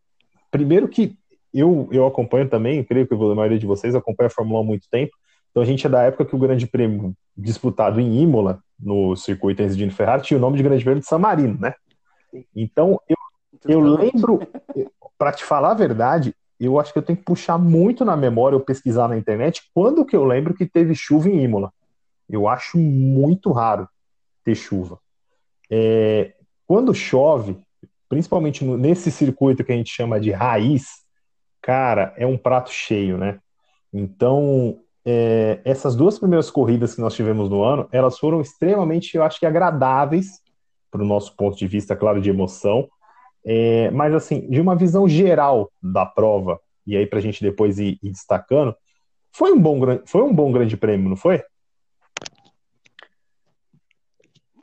primeiro 0.51 0.89
que 0.89 1.17
eu, 1.53 1.87
eu 1.93 2.05
acompanho 2.05 2.49
também, 2.49 2.83
creio 2.83 3.07
que 3.07 3.13
a 3.13 3.17
maioria 3.17 3.57
de 3.57 3.65
vocês 3.65 3.95
acompanha 3.95 4.27
a 4.27 4.31
Fórmula 4.31 4.59
1 4.59 4.63
há 4.63 4.65
muito 4.65 4.89
tempo. 4.89 5.15
Então 5.55 5.63
a 5.63 5.65
gente 5.65 5.87
é 5.87 5.89
da 5.89 6.03
época 6.03 6.25
que 6.25 6.35
o 6.35 6.37
Grande 6.37 6.67
Prêmio 6.67 7.15
disputado 7.37 8.01
em 8.01 8.21
Imola, 8.21 8.61
no 8.77 9.15
circuito 9.15 9.63
Enzo 9.63 9.89
Ferrari, 9.91 10.21
tinha 10.21 10.37
o 10.37 10.41
nome 10.41 10.57
de 10.57 10.63
Grande 10.63 10.83
Prêmio 10.83 10.99
de 10.99 11.07
San 11.07 11.17
Marino, 11.17 11.57
né? 11.57 11.73
Então 12.53 12.99
eu, 13.07 13.15
eu 13.63 13.79
lembro, 13.79 14.41
para 15.17 15.31
te 15.31 15.45
falar 15.45 15.71
a 15.71 15.75
verdade, 15.75 16.35
eu 16.59 16.77
acho 16.77 16.91
que 16.91 16.99
eu 16.99 17.03
tenho 17.03 17.17
que 17.17 17.23
puxar 17.23 17.57
muito 17.57 18.03
na 18.03 18.17
memória 18.17 18.57
ou 18.57 18.65
pesquisar 18.65 19.07
na 19.07 19.17
internet 19.17 19.61
quando 19.73 20.03
que 20.03 20.13
eu 20.13 20.25
lembro 20.25 20.53
que 20.53 20.65
teve 20.65 20.93
chuva 20.93 21.29
em 21.29 21.41
Imola. 21.41 21.71
Eu 22.29 22.49
acho 22.49 22.77
muito 22.77 23.49
raro 23.53 23.87
ter 24.43 24.55
chuva. 24.55 24.99
É, 25.71 26.33
quando 26.67 26.93
chove, 26.93 27.57
principalmente 28.09 28.65
nesse 28.65 29.09
circuito 29.09 29.63
que 29.63 29.71
a 29.71 29.75
gente 29.77 29.89
chama 29.89 30.19
de 30.19 30.31
raiz, 30.31 31.05
cara, 31.61 32.13
é 32.17 32.27
um 32.27 32.37
prato 32.37 32.71
cheio, 32.71 33.17
né? 33.17 33.39
Então, 33.93 34.81
é, 35.05 35.61
essas 35.63 35.95
duas 35.95 36.17
primeiras 36.17 36.49
corridas 36.49 36.95
que 36.95 37.01
nós 37.01 37.13
tivemos 37.13 37.49
no 37.49 37.63
ano, 37.63 37.87
elas 37.91 38.17
foram 38.17 38.41
extremamente, 38.41 39.15
eu 39.15 39.23
acho 39.23 39.39
que 39.39 39.45
agradáveis 39.45 40.41
para 40.89 41.03
o 41.03 41.05
nosso 41.05 41.35
ponto 41.35 41.55
de 41.55 41.67
vista, 41.67 41.95
claro, 41.95 42.19
de 42.19 42.29
emoção, 42.29 42.89
é, 43.45 43.91
mas 43.91 44.15
assim, 44.15 44.49
de 44.49 44.59
uma 44.59 44.75
visão 44.75 45.07
geral 45.07 45.71
da 45.81 46.05
prova, 46.05 46.59
e 46.87 46.97
aí 46.97 47.05
para 47.05 47.19
a 47.19 47.21
gente 47.21 47.41
depois 47.43 47.77
ir, 47.77 47.99
ir, 48.01 48.11
destacando, 48.11 48.75
foi 49.31 49.51
um, 49.51 49.59
bom, 49.59 49.79
foi 50.05 50.23
um 50.23 50.33
bom 50.33 50.51
grande 50.51 50.75
prêmio, 50.75 51.09
não 51.09 51.17
foi? 51.17 51.43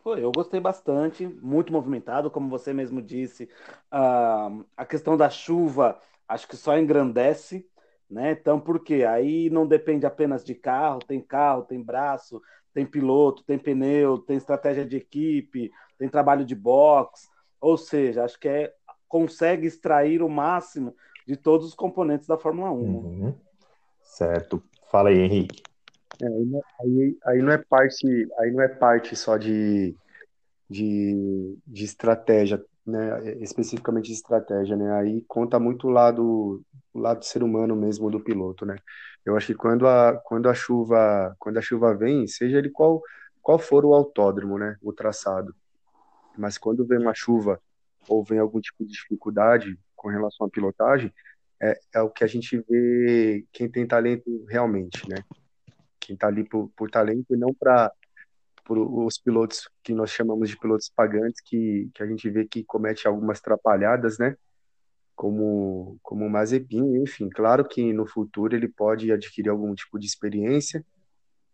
Foi, 0.02 0.24
eu 0.24 0.32
gostei 0.32 0.58
bastante, 0.58 1.24
muito 1.40 1.72
movimentado, 1.72 2.28
como 2.28 2.48
você 2.48 2.72
mesmo 2.72 3.00
disse. 3.00 3.48
Uh, 3.92 4.64
a 4.76 4.84
questão 4.84 5.16
da 5.16 5.30
chuva, 5.30 5.96
acho 6.26 6.48
que 6.48 6.56
só 6.56 6.76
engrandece, 6.76 7.64
né? 8.12 8.32
Então, 8.32 8.60
por 8.60 8.80
quê? 8.80 9.04
Aí 9.04 9.48
não 9.48 9.66
depende 9.66 10.04
apenas 10.04 10.44
de 10.44 10.54
carro, 10.54 10.98
tem 11.00 11.20
carro, 11.20 11.62
tem 11.62 11.82
braço, 11.82 12.40
tem 12.74 12.84
piloto, 12.84 13.42
tem 13.42 13.58
pneu, 13.58 14.18
tem 14.18 14.36
estratégia 14.36 14.84
de 14.84 14.96
equipe, 14.96 15.70
tem 15.98 16.08
trabalho 16.08 16.44
de 16.44 16.54
box, 16.54 17.28
ou 17.60 17.76
seja, 17.76 18.24
acho 18.24 18.38
que 18.38 18.48
é, 18.48 18.74
consegue 19.08 19.66
extrair 19.66 20.22
o 20.22 20.28
máximo 20.28 20.94
de 21.26 21.36
todos 21.36 21.66
os 21.66 21.74
componentes 21.74 22.26
da 22.26 22.36
Fórmula 22.36 22.70
1. 22.70 22.76
Uhum. 22.76 23.34
Certo. 24.02 24.62
Fala 24.90 25.08
aí, 25.08 25.18
Henrique. 25.18 25.62
É, 26.20 26.26
aí, 26.26 27.18
aí, 27.24 27.42
não 27.42 27.52
é 27.52 27.58
parte, 27.58 28.28
aí 28.38 28.50
não 28.50 28.62
é 28.62 28.68
parte 28.68 29.16
só 29.16 29.36
de, 29.36 29.96
de, 30.68 31.56
de 31.66 31.84
estratégia, 31.84 32.62
né? 32.86 33.34
Especificamente 33.42 34.06
de 34.06 34.12
estratégia, 34.12 34.76
né? 34.76 34.92
Aí 34.94 35.22
conta 35.28 35.58
muito 35.58 35.86
o 35.86 35.90
lado, 35.90 36.62
o 36.92 36.98
lado 36.98 37.20
do 37.20 37.24
ser 37.24 37.42
humano 37.42 37.76
mesmo 37.76 38.10
do 38.10 38.20
piloto, 38.20 38.66
né? 38.66 38.76
Eu 39.24 39.36
acho 39.36 39.48
que 39.48 39.54
quando 39.54 39.86
a, 39.86 40.20
quando 40.24 40.48
a 40.48 40.54
chuva, 40.54 41.34
quando 41.38 41.58
a 41.58 41.62
chuva 41.62 41.94
vem, 41.94 42.26
seja 42.26 42.58
ele 42.58 42.70
qual, 42.70 43.00
qual 43.40 43.58
for 43.58 43.84
o 43.84 43.94
autódromo, 43.94 44.58
né? 44.58 44.76
O 44.82 44.92
traçado. 44.92 45.54
Mas 46.36 46.58
quando 46.58 46.86
vem 46.86 46.98
uma 46.98 47.14
chuva 47.14 47.60
ou 48.08 48.24
vem 48.24 48.38
algum 48.38 48.60
tipo 48.60 48.84
de 48.84 48.92
dificuldade 48.92 49.78
com 49.94 50.08
relação 50.08 50.46
à 50.46 50.50
pilotagem, 50.50 51.12
é, 51.60 51.78
é 51.94 52.02
o 52.02 52.10
que 52.10 52.24
a 52.24 52.26
gente 52.26 52.58
vê 52.68 53.44
quem 53.52 53.70
tem 53.70 53.86
talento 53.86 54.44
realmente, 54.48 55.08
né? 55.08 55.16
Quem 56.00 56.14
está 56.14 56.26
ali 56.26 56.42
por, 56.42 56.68
por 56.76 56.90
talento 56.90 57.32
e 57.32 57.36
não 57.36 57.54
para 57.54 57.92
os 58.68 59.18
pilotos 59.18 59.68
que 59.82 59.92
nós 59.92 60.10
chamamos 60.10 60.48
de 60.48 60.58
pilotos 60.58 60.90
pagantes, 60.94 61.40
que, 61.40 61.90
que 61.94 62.02
a 62.02 62.06
gente 62.06 62.28
vê 62.30 62.46
que 62.46 62.64
comete 62.64 63.06
algumas 63.06 63.40
trapalhadas, 63.40 64.18
né? 64.18 64.36
Como, 65.14 65.98
como 66.02 66.24
o 66.24 66.30
Mazepin, 66.30 67.02
enfim, 67.02 67.28
claro 67.28 67.66
que 67.66 67.92
no 67.92 68.06
futuro 68.06 68.56
ele 68.56 68.68
pode 68.68 69.12
adquirir 69.12 69.50
algum 69.50 69.74
tipo 69.74 69.98
de 69.98 70.06
experiência, 70.06 70.84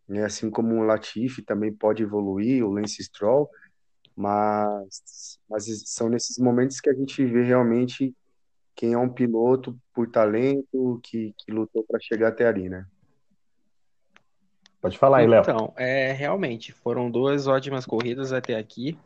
né? 0.08 0.24
assim 0.24 0.50
como 0.50 0.76
o 0.76 0.84
Latifi 0.84 1.42
também 1.42 1.72
pode 1.72 2.02
evoluir, 2.02 2.64
o 2.64 2.70
Lance 2.70 3.02
Stroll, 3.02 3.50
mas, 4.16 5.38
mas 5.48 5.64
são 5.86 6.08
nesses 6.08 6.38
momentos 6.38 6.80
que 6.80 6.88
a 6.88 6.94
gente 6.94 7.24
vê 7.24 7.42
realmente 7.42 8.14
quem 8.74 8.92
é 8.92 8.98
um 8.98 9.12
piloto 9.12 9.78
por 9.92 10.08
talento 10.10 11.00
que, 11.02 11.34
que 11.36 11.50
lutou 11.50 11.84
para 11.84 11.98
chegar 12.00 12.28
até 12.28 12.46
ali, 12.46 12.68
né? 12.68 12.86
Pode 14.80 14.96
falar 14.96 15.18
aí, 15.18 15.26
Léo. 15.26 15.42
Então, 15.42 15.72
é, 15.76 16.12
realmente, 16.12 16.72
foram 16.72 17.10
duas 17.10 17.46
ótimas 17.46 17.84
corridas 17.84 18.32
até 18.32 18.56
aqui. 18.56 18.98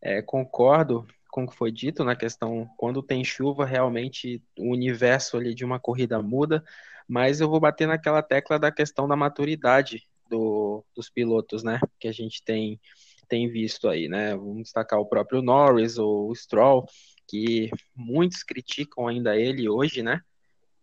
É, 0.00 0.20
concordo 0.20 1.06
com 1.30 1.44
o 1.44 1.48
que 1.48 1.56
foi 1.56 1.72
dito 1.72 2.04
na 2.04 2.14
questão, 2.14 2.70
quando 2.76 3.02
tem 3.02 3.24
chuva, 3.24 3.64
realmente 3.64 4.40
o 4.56 4.70
universo 4.70 5.36
ali 5.36 5.52
de 5.52 5.64
uma 5.64 5.80
corrida 5.80 6.22
muda, 6.22 6.62
mas 7.08 7.40
eu 7.40 7.48
vou 7.48 7.58
bater 7.58 7.88
naquela 7.88 8.22
tecla 8.22 8.56
da 8.58 8.70
questão 8.70 9.08
da 9.08 9.16
maturidade 9.16 10.06
do, 10.30 10.84
dos 10.94 11.10
pilotos, 11.10 11.64
né? 11.64 11.80
Que 11.98 12.06
a 12.06 12.12
gente 12.12 12.42
tem, 12.44 12.80
tem 13.28 13.48
visto 13.48 13.88
aí, 13.88 14.08
né? 14.08 14.36
Vamos 14.36 14.64
destacar 14.64 15.00
o 15.00 15.06
próprio 15.06 15.42
Norris 15.42 15.98
ou 15.98 16.30
o 16.30 16.34
Stroll, 16.36 16.86
que 17.26 17.70
muitos 17.96 18.42
criticam 18.42 19.08
ainda 19.08 19.36
ele 19.36 19.68
hoje, 19.68 20.02
né? 20.02 20.20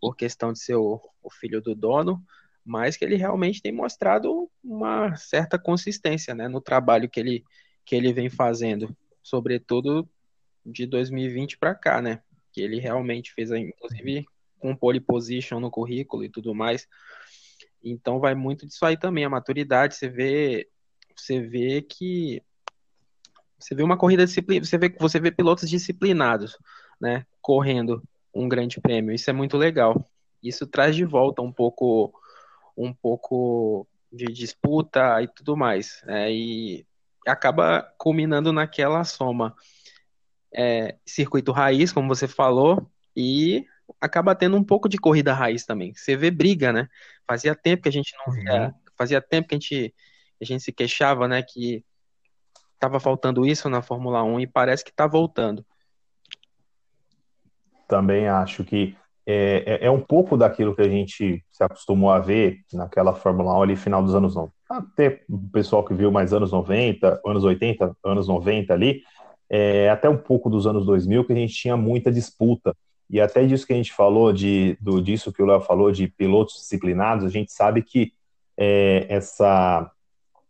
Por 0.02 0.18
questão 0.18 0.52
de 0.52 0.60
ser 0.60 0.76
o, 0.76 1.00
o 1.24 1.30
filho 1.30 1.62
do 1.62 1.74
dono, 1.74 2.22
mas 2.66 2.96
que 2.96 3.04
ele 3.04 3.16
realmente 3.16 3.62
tem 3.62 3.72
mostrado 3.72 4.50
uma 4.64 5.16
certa 5.16 5.58
consistência, 5.58 6.34
né? 6.36 6.48
No 6.48 6.62
trabalho 6.62 7.10
que 7.10 7.20
ele, 7.20 7.44
que 7.86 7.96
ele 7.96 8.14
vem 8.14 8.30
fazendo, 8.30 8.96
sobretudo 9.24 10.08
de 10.66 10.86
2020 10.86 11.58
para 11.58 11.76
cá, 11.76 12.02
né? 12.02 12.22
Que 12.52 12.62
ele 12.62 12.80
realmente 12.80 13.34
fez, 13.34 13.52
inclusive, 13.52 14.26
com 14.60 14.76
pole 14.76 15.00
position 15.00 15.60
no 15.60 15.72
currículo 15.72 16.24
e 16.24 16.30
tudo 16.30 16.54
mais. 16.54 16.88
Então 17.84 18.20
vai 18.20 18.36
muito 18.36 18.68
disso 18.68 18.86
aí 18.86 18.96
também, 18.96 19.26
a 19.26 19.30
maturidade, 19.30 19.96
você 19.96 20.08
vê, 20.08 20.70
você 21.16 21.42
vê 21.42 21.82
que 21.82 22.42
você 23.58 23.76
vê 23.76 23.84
uma 23.84 23.98
corrida 23.98 24.26
disciplina, 24.26 24.66
você 24.66 24.78
vê 24.78 24.90
você 25.00 25.20
vê 25.20 25.32
pilotos 25.32 25.70
disciplinados, 25.70 26.58
né, 27.00 27.26
correndo 27.42 28.04
um 28.34 28.48
grande 28.48 28.80
prêmio. 28.80 29.14
Isso 29.14 29.30
é 29.30 29.34
muito 29.34 29.58
legal. 29.58 30.10
Isso 30.42 30.66
traz 30.66 30.96
de 30.96 31.06
volta 31.06 31.42
um 31.42 31.52
pouco 31.52 32.14
um 32.78 32.94
pouco 32.94 33.88
de 34.12 34.26
disputa 34.26 35.22
e 35.22 35.28
tudo 35.28 35.56
mais. 35.56 36.02
Né, 36.06 36.32
e 36.32 36.86
acaba 37.28 37.84
culminando 37.98 38.52
naquela 38.52 39.04
soma 39.04 39.56
é, 40.54 40.98
circuito 41.06 41.52
raiz, 41.52 41.92
como 41.94 42.08
você 42.08 42.28
falou, 42.28 42.90
e 43.16 43.66
acaba 44.00 44.36
tendo 44.36 44.58
um 44.58 44.64
pouco 44.64 44.90
de 44.90 44.98
corrida 44.98 45.34
raiz 45.34 45.66
também. 45.66 45.94
Você 45.94 46.16
vê 46.16 46.32
briga, 46.32 46.74
né? 46.74 46.88
Fazia 47.28 47.56
tempo 47.56 47.84
que 47.84 47.90
a 47.90 47.92
gente 47.92 48.14
não 48.26 48.34
via, 48.34 48.68
uhum. 48.68 48.74
fazia 48.98 49.22
tempo 49.22 49.48
que 49.48 49.56
a 49.56 49.60
gente, 49.60 49.94
a 50.42 50.46
gente 50.46 50.64
se 50.64 50.72
queixava, 50.72 51.28
né, 51.28 51.42
que 51.42 51.84
estava 52.74 53.00
faltando 53.00 53.46
isso 53.46 53.70
na 53.70 53.82
Fórmula 53.82 54.24
1 54.24 54.42
e 54.42 54.48
parece 54.48 54.84
que 54.84 54.90
está 54.90 55.06
voltando. 55.06 55.66
Também 57.88 58.28
acho 58.28 58.64
que 58.64 58.98
é, 59.26 59.80
é, 59.82 59.86
é, 59.86 59.92
um 59.92 60.00
pouco 60.00 60.36
daquilo 60.36 60.76
que 60.76 60.82
a 60.82 60.90
gente 60.90 61.44
se 61.52 61.64
acostumou 61.64 62.10
a 62.10 62.20
ver 62.20 62.62
naquela 62.74 63.14
Fórmula 63.14 63.58
1 63.60 63.62
ali 63.62 63.76
final 63.76 64.02
dos 64.02 64.16
anos 64.16 64.36
90. 64.36 64.54
Até 64.70 65.22
o 65.30 65.38
pessoal 65.52 65.84
que 65.84 65.94
viu 65.94 66.12
mais 66.12 66.34
anos 66.34 66.52
90, 66.52 67.22
anos 67.26 67.44
80, 67.44 67.96
anos 68.04 68.28
90 68.28 68.74
ali, 68.74 69.04
é, 69.50 69.90
até 69.90 70.10
um 70.10 70.18
pouco 70.18 70.50
dos 70.50 70.66
anos 70.66 70.86
2000, 70.86 71.26
que 71.26 71.34
a 71.34 71.36
gente 71.36 71.54
tinha 71.54 71.78
muita 71.78 72.12
disputa. 72.12 72.76
E 73.10 73.20
até 73.20 73.46
disso 73.46 73.68
que 73.68 73.74
a 73.74 73.76
gente 73.76 73.92
falou, 73.92 74.32
de, 74.32 74.78
do, 74.80 75.02
disso 75.02 75.34
que 75.34 75.44
o 75.44 75.46
Léo 75.46 75.60
falou, 75.60 75.92
de 75.92 76.08
pilotos 76.08 76.56
disciplinados, 76.56 77.26
a 77.26 77.30
gente 77.30 77.52
sabe 77.52 77.84
que 77.84 78.14
é, 78.58 79.06
essa, 79.10 79.92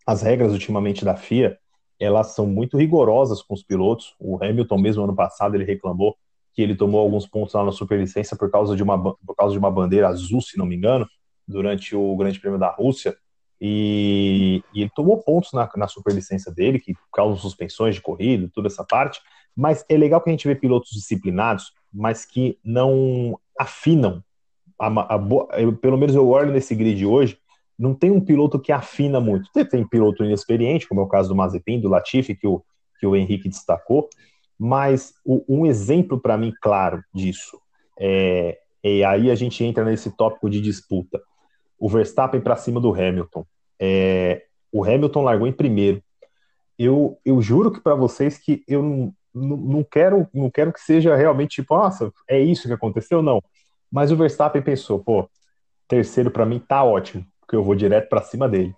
as 0.06 0.22
regras 0.22 0.54
ultimamente 0.54 1.04
da 1.04 1.18
FIA, 1.18 1.58
elas 2.00 2.28
são 2.36 2.46
muito 2.46 2.78
rigorosas 2.78 3.42
com 3.42 3.54
os 3.54 3.64
pilotos. 3.64 4.16
O 4.20 4.38
Hamilton 4.44 4.78
mesmo 4.78 5.04
ano 5.04 5.16
passado 5.16 5.56
ele 5.56 5.64
reclamou 5.64 6.16
que 6.54 6.62
ele 6.62 6.76
tomou 6.76 7.00
alguns 7.00 7.26
pontos 7.26 7.54
lá 7.54 7.64
na 7.64 7.72
superlicença 7.72 8.36
por 8.36 8.52
causa 8.52 8.76
de 8.76 8.84
uma 8.84 8.98
por 9.02 9.36
causa 9.36 9.54
de 9.54 9.60
uma 9.60 9.72
bandeira 9.72 10.10
azul, 10.10 10.42
se 10.42 10.58
não 10.58 10.66
me 10.66 10.76
engano, 10.76 11.08
durante 11.48 11.96
o 11.96 12.16
Grande 12.16 12.40
Prêmio 12.40 12.60
da 12.60 12.70
Rússia. 12.70 13.16
E, 13.60 14.64
e 14.74 14.82
ele 14.82 14.92
tomou 14.96 15.22
pontos 15.22 15.54
na, 15.54 15.70
na 15.76 15.88
superlicença 15.88 16.52
dele, 16.52 16.80
que 16.80 16.96
causam 17.14 17.38
suspensões 17.38 17.96
de 17.96 18.02
corrida, 18.02 18.50
toda 18.54 18.68
essa 18.68 18.84
parte. 18.84 19.22
Mas 19.56 19.86
é 19.88 19.96
legal 19.96 20.22
que 20.22 20.30
a 20.30 20.34
gente 20.34 20.48
vê 20.48 20.56
pilotos 20.56 20.92
disciplinados, 20.92 21.72
mas 21.94 22.26
que 22.26 22.58
não 22.64 23.40
afinam. 23.60 24.24
A, 24.80 24.88
a, 24.88 25.16
a, 25.16 25.72
pelo 25.80 25.98
menos 25.98 26.16
eu 26.16 26.28
olho 26.28 26.52
nesse 26.52 26.74
grid 26.74 27.06
hoje, 27.06 27.38
não 27.78 27.94
tem 27.94 28.10
um 28.10 28.22
piloto 28.22 28.60
que 28.60 28.72
afina 28.72 29.20
muito. 29.20 29.50
Tem 29.70 29.88
piloto 29.88 30.24
inexperiente, 30.24 30.88
como 30.88 31.02
é 31.02 31.04
o 31.04 31.08
caso 31.08 31.30
do 31.30 31.36
Mazepin, 31.36 31.80
do 31.80 31.90
Latifi, 31.90 32.36
que 32.36 32.48
o, 32.48 32.64
que 33.00 33.06
o 33.06 33.16
Henrique 33.16 33.50
destacou, 33.50 34.08
mas 34.64 35.16
o, 35.26 35.44
um 35.50 35.66
exemplo 35.66 36.20
para 36.20 36.38
mim 36.38 36.54
claro 36.62 37.04
disso 37.12 37.60
é, 38.00 38.60
e 38.84 39.04
aí 39.04 39.32
a 39.32 39.34
gente 39.34 39.64
entra 39.64 39.84
nesse 39.84 40.16
tópico 40.16 40.48
de 40.48 40.62
disputa. 40.62 41.20
O 41.80 41.90
Verstappen 41.90 42.40
para 42.40 42.56
cima 42.56 42.80
do 42.80 42.94
Hamilton. 42.94 43.44
É, 43.80 44.44
o 44.72 44.84
Hamilton 44.84 45.24
largou 45.24 45.48
em 45.48 45.52
primeiro. 45.52 46.04
Eu, 46.78 47.18
eu 47.26 47.42
juro 47.42 47.72
que 47.72 47.80
para 47.82 47.96
vocês 47.96 48.38
que 48.38 48.64
eu 48.68 48.84
não, 48.84 49.14
não, 49.34 49.58
não, 49.58 49.84
quero 49.84 50.28
não 50.32 50.50
quero 50.52 50.72
que 50.72 50.80
seja 50.80 51.16
realmente 51.16 51.62
tipo, 51.62 51.76
nossa, 51.76 52.14
é 52.28 52.40
isso 52.40 52.68
que 52.68 52.74
aconteceu, 52.74 53.24
não. 53.24 53.42
Mas 53.92 54.12
o 54.12 54.16
Verstappen 54.16 54.62
pensou, 54.62 55.00
pô, 55.00 55.28
terceiro 55.88 56.30
para 56.30 56.46
mim 56.46 56.60
tá 56.60 56.84
ótimo 56.84 57.26
porque 57.40 57.56
eu 57.56 57.64
vou 57.64 57.74
direto 57.74 58.10
para 58.10 58.22
cima 58.22 58.48
dele. 58.48 58.76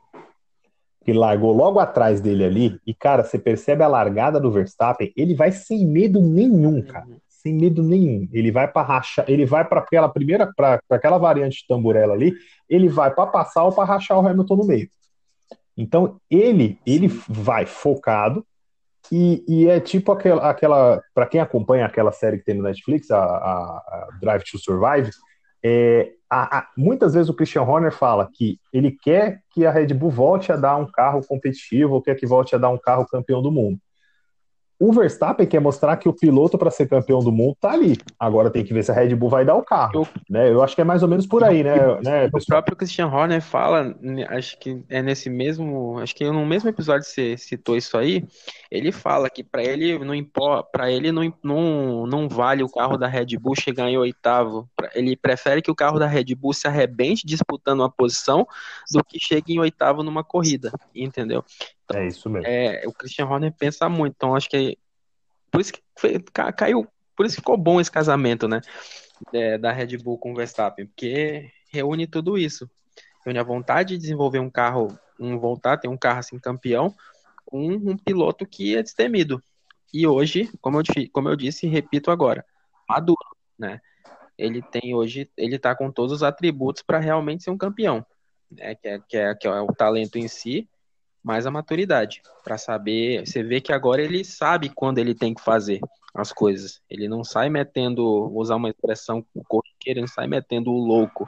Ele 1.06 1.18
largou 1.18 1.52
logo 1.52 1.80
atrás 1.80 2.22
dele 2.22 2.46
ali, 2.46 2.80
e 2.86 2.94
cara, 2.94 3.24
você 3.24 3.38
percebe 3.38 3.84
a 3.84 3.88
largada 3.88 4.40
do 4.40 4.52
Verstappen, 4.52 5.12
ele 5.16 5.36
vai 5.36 5.52
sem 5.52 5.86
medo 5.86 6.22
nenhum, 6.22 6.82
cara. 6.82 7.08
Sem 7.28 7.54
medo 7.54 7.84
nenhum. 7.84 8.28
Ele 8.32 8.52
vai 8.52 8.68
para 8.68 8.88
rachar, 8.88 9.26
ele 9.28 9.46
vai 9.46 9.66
para 9.66 9.82
aquela 9.82 10.08
primeira, 10.08 10.50
para 10.56 10.80
aquela 10.90 11.18
variante 11.18 11.58
de 11.58 11.68
tamburela 11.68 12.14
ali, 12.14 12.34
ele 12.70 12.88
vai 12.88 13.14
para 13.14 13.28
passar 13.28 13.66
ou 13.66 13.72
para 13.72 13.84
rachar 13.84 14.18
o 14.18 14.26
Hamilton 14.26 14.56
no 14.56 14.66
meio. 14.66 14.88
Então, 15.76 16.18
ele, 16.30 16.80
ele 16.86 17.08
vai 17.28 17.66
focado, 17.66 18.46
E, 19.12 19.44
e, 19.48 19.68
é 19.68 19.80
tipo 19.82 20.12
aquela, 20.12 20.50
aquela 20.50 21.02
para 21.14 21.28
quem 21.28 21.42
acompanha 21.42 21.86
aquela 21.86 22.12
série 22.12 22.38
que 22.38 22.46
tem 22.46 22.56
no 22.56 22.64
Netflix, 22.64 23.12
a, 23.12 23.20
a, 23.20 23.52
a 23.78 24.08
Drive 24.22 24.44
to 24.44 24.58
Survive, 24.58 25.12
é, 25.64 26.12
a, 26.30 26.68
muitas 26.76 27.14
vezes 27.14 27.30
o 27.30 27.34
Christian 27.34 27.62
Horner 27.62 27.92
fala 27.92 28.30
que 28.32 28.60
ele 28.72 28.92
quer 28.92 29.42
que 29.52 29.66
a 29.66 29.72
Red 29.72 29.94
Bull 29.94 30.10
volte 30.10 30.52
a 30.52 30.58
dar 30.58 30.76
um 30.78 30.86
carro 30.86 31.26
competitivo, 31.26 31.94
ou 31.94 32.02
quer 32.02 32.16
que 32.16 32.26
volte 32.26 32.56
a 32.56 32.58
dar 32.58 32.70
um 32.70 32.78
carro 32.78 33.06
campeão 33.06 33.42
do 33.42 33.52
mundo. 33.52 33.80
O 34.84 34.92
Verstappen 34.92 35.48
quer 35.48 35.62
mostrar 35.62 35.96
que 35.96 36.10
o 36.10 36.14
piloto 36.14 36.58
para 36.58 36.70
ser 36.70 36.90
campeão 36.90 37.20
do 37.20 37.32
mundo 37.32 37.56
tá 37.58 37.72
ali. 37.72 37.96
Agora 38.20 38.52
tem 38.52 38.66
que 38.66 38.74
ver 38.74 38.84
se 38.84 38.92
a 38.92 38.94
Red 38.94 39.16
Bull 39.16 39.30
vai 39.30 39.46
dar 39.46 39.56
o 39.56 39.64
carro. 39.64 39.92
Eu, 39.94 40.08
né? 40.30 40.52
eu 40.52 40.62
acho 40.62 40.76
que 40.76 40.82
é 40.82 40.84
mais 40.84 41.02
ou 41.02 41.08
menos 41.08 41.26
por 41.26 41.42
aí, 41.42 41.64
né? 41.64 41.78
né 42.04 42.30
o 42.34 42.46
próprio 42.46 42.76
Christian 42.76 43.08
Horner 43.08 43.42
fala, 43.42 43.96
acho 44.28 44.60
que 44.60 44.84
é 44.90 45.02
nesse 45.02 45.30
mesmo, 45.30 46.00
acho 46.00 46.14
que 46.14 46.30
no 46.30 46.46
mesmo 46.46 46.68
episódio 46.68 47.08
você 47.08 47.38
citou 47.38 47.78
isso 47.78 47.98
aí, 47.98 48.28
ele 48.70 48.92
fala 48.92 49.30
que 49.30 49.42
para 49.42 49.64
ele 49.64 49.98
não 50.00 50.14
importa, 50.14 50.68
para 50.70 50.92
ele 50.92 51.14
não, 51.14 51.34
não, 51.42 52.06
não 52.06 52.28
vale 52.28 52.62
o 52.62 52.70
carro 52.70 52.98
da 52.98 53.08
Red 53.08 53.38
Bull 53.40 53.56
chegar 53.56 53.90
em 53.90 53.98
oitavo. 53.98 54.70
Ele 54.94 55.16
prefere 55.16 55.62
que 55.62 55.72
o 55.72 55.76
carro 55.76 55.98
da 55.98 56.08
Red 56.08 56.36
Bull 56.36 56.52
se 56.52 56.68
arrebente 56.68 57.26
disputando 57.26 57.80
uma 57.80 57.90
posição 57.90 58.46
do 58.92 59.02
que 59.02 59.18
chegue 59.18 59.54
em 59.54 59.60
oitavo 59.60 60.04
numa 60.04 60.26
corrida, 60.26 60.74
entendeu? 60.94 61.42
Então, 61.86 62.02
é 62.02 62.08
isso 62.08 62.30
mesmo. 62.30 62.48
É, 62.48 62.84
o 62.88 62.94
Christian 62.94 63.26
Horner 63.26 63.54
pensa 63.58 63.90
muito, 63.90 64.14
então 64.16 64.36
acho 64.36 64.50
que 64.50 64.78
por 65.52 65.62
isso 65.62 65.74
que 65.74 65.82
foi, 65.98 66.20
caiu, 66.58 66.88
por 67.16 67.26
isso 67.26 67.36
ficou 67.36 67.56
bom 67.56 67.80
esse 67.80 67.92
casamento, 67.92 68.48
né? 68.48 68.62
É, 69.32 69.58
da 69.58 69.72
Red 69.72 69.98
Bull 69.98 70.18
com 70.18 70.32
o 70.32 70.36
Verstappen, 70.36 70.88
porque 70.88 71.52
reúne 71.70 72.08
tudo 72.08 72.38
isso. 72.38 72.70
Reúne 73.24 73.40
a 73.40 73.44
vontade 73.44 73.94
de 73.94 74.02
desenvolver 74.02 74.40
um 74.40 74.50
carro, 74.50 74.98
um 75.20 75.38
voltar, 75.38 75.78
ter 75.78 75.88
um 75.88 75.98
carro 75.98 76.20
assim 76.20 76.40
campeão, 76.40 76.94
com 77.46 77.68
um 77.68 77.96
piloto 77.96 78.46
que 78.46 78.76
é 78.76 78.82
destemido. 78.82 79.42
E 79.94 80.08
hoje, 80.08 80.50
como 80.60 80.80
eu, 80.80 80.84
como 81.12 81.30
eu 81.30 81.36
disse, 81.36 81.68
repito 81.68 82.10
agora, 82.10 82.44
maduro, 82.90 83.38
né? 83.58 83.80
Ele 84.36 84.62
tem 84.62 84.96
hoje, 84.96 85.30
ele 85.38 85.60
tá 85.60 85.76
com 85.76 85.92
todos 85.92 86.12
os 86.12 86.24
atributos 86.24 86.82
para 86.82 86.98
realmente 86.98 87.44
ser 87.44 87.52
um 87.52 87.58
campeão, 87.58 88.04
né? 88.50 88.74
Que 88.74 88.88
é, 88.88 89.00
que 89.08 89.18
é, 89.18 89.36
que 89.36 89.48
é 89.48 89.62
o 89.62 89.68
talento 89.68 90.18
em 90.18 90.28
si, 90.28 90.68
mais 91.24 91.46
a 91.46 91.52
maturidade 91.52 92.22
para 92.44 92.58
saber. 92.58 93.26
Você 93.26 93.42
vê 93.42 93.62
que 93.62 93.72
agora 93.72 94.02
ele 94.02 94.26
sabe 94.26 94.70
quando 94.70 94.98
ele 94.98 95.16
tem 95.16 95.34
que 95.34 95.42
fazer 95.42 95.80
as 96.14 96.34
coisas. 96.34 96.82
Ele 96.90 97.08
não 97.08 97.24
sai 97.24 97.50
metendo, 97.50 98.30
vou 98.30 98.42
usar 98.42 98.58
uma 98.58 98.70
expressão 98.70 99.26
corriqueira, 99.48 100.02
não 100.02 100.08
sai 100.08 100.28
metendo 100.28 100.72
o 100.72 100.78
louco, 100.78 101.28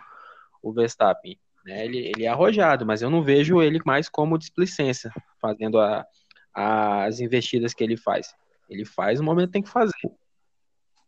o 0.61 0.73
Verstappen. 0.73 1.39
Né? 1.65 1.85
Ele, 1.85 1.97
ele 1.97 2.25
é 2.25 2.27
arrojado, 2.27 2.85
mas 2.85 3.01
eu 3.01 3.09
não 3.09 3.23
vejo 3.23 3.61
ele 3.61 3.79
mais 3.85 4.09
como 4.09 4.37
displicência, 4.37 5.11
fazendo 5.41 5.79
a, 5.79 6.05
a, 6.53 7.05
as 7.05 7.19
investidas 7.19 7.73
que 7.73 7.83
ele 7.83 7.97
faz. 7.97 8.35
Ele 8.69 8.85
faz 8.85 9.19
no 9.19 9.25
momento 9.25 9.47
que 9.47 9.53
tem 9.53 9.63
que 9.63 9.69
fazer. 9.69 10.11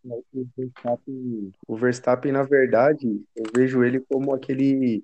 O 0.04 0.24
Verstappen, 0.56 1.54
o 1.68 1.76
Verstappen, 1.76 2.32
na 2.32 2.44
verdade, 2.44 3.22
eu 3.36 3.44
vejo 3.54 3.84
ele 3.84 4.00
como 4.00 4.34
aquele 4.34 5.04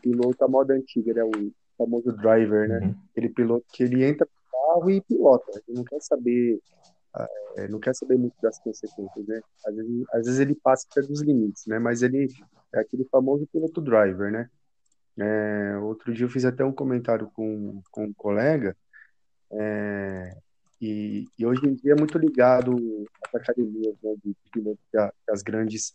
piloto 0.00 0.42
à 0.42 0.48
moda 0.48 0.72
antiga, 0.72 1.12
né? 1.12 1.22
O 1.22 1.52
famoso 1.80 2.12
driver, 2.12 2.68
né? 2.68 2.78
Uhum. 2.78 2.94
Aquele 3.10 3.28
piloto 3.30 3.66
que 3.72 3.82
ele 3.82 4.04
entra 4.04 4.26
no 4.26 4.66
carro 4.74 4.90
e 4.90 5.00
pilota. 5.00 5.62
Ele 5.66 5.78
não 5.78 5.84
quer 5.84 6.00
saber, 6.00 6.60
é, 7.56 7.68
não 7.68 7.80
quer 7.80 7.94
saber 7.94 8.18
muito 8.18 8.34
das 8.42 8.58
consequências, 8.58 9.26
né? 9.26 9.40
Às 9.66 9.74
vezes, 9.74 10.04
às 10.12 10.26
vezes 10.26 10.40
ele 10.40 10.54
passa 10.54 10.86
dos 11.02 11.22
limites, 11.22 11.66
né? 11.66 11.78
Mas 11.78 12.02
ele 12.02 12.28
é 12.74 12.80
aquele 12.80 13.04
famoso 13.04 13.46
piloto 13.46 13.80
driver, 13.80 14.30
né? 14.30 14.50
É, 15.18 15.76
outro 15.78 16.12
dia 16.12 16.24
eu 16.24 16.30
fiz 16.30 16.44
até 16.44 16.64
um 16.64 16.72
comentário 16.72 17.30
com, 17.34 17.82
com 17.90 18.04
um 18.04 18.12
colega 18.12 18.76
é, 19.52 20.36
e, 20.80 21.26
e, 21.36 21.44
hoje 21.44 21.66
em 21.66 21.74
dia 21.74 21.92
é 21.92 21.96
muito 21.96 22.16
ligado 22.16 22.74
às 23.26 23.34
academias 23.34 23.96
né, 24.02 24.14
de 24.24 24.34
que, 24.50 24.96
a, 24.96 25.10
que 25.10 25.30
as 25.30 25.42
grandes 25.42 25.92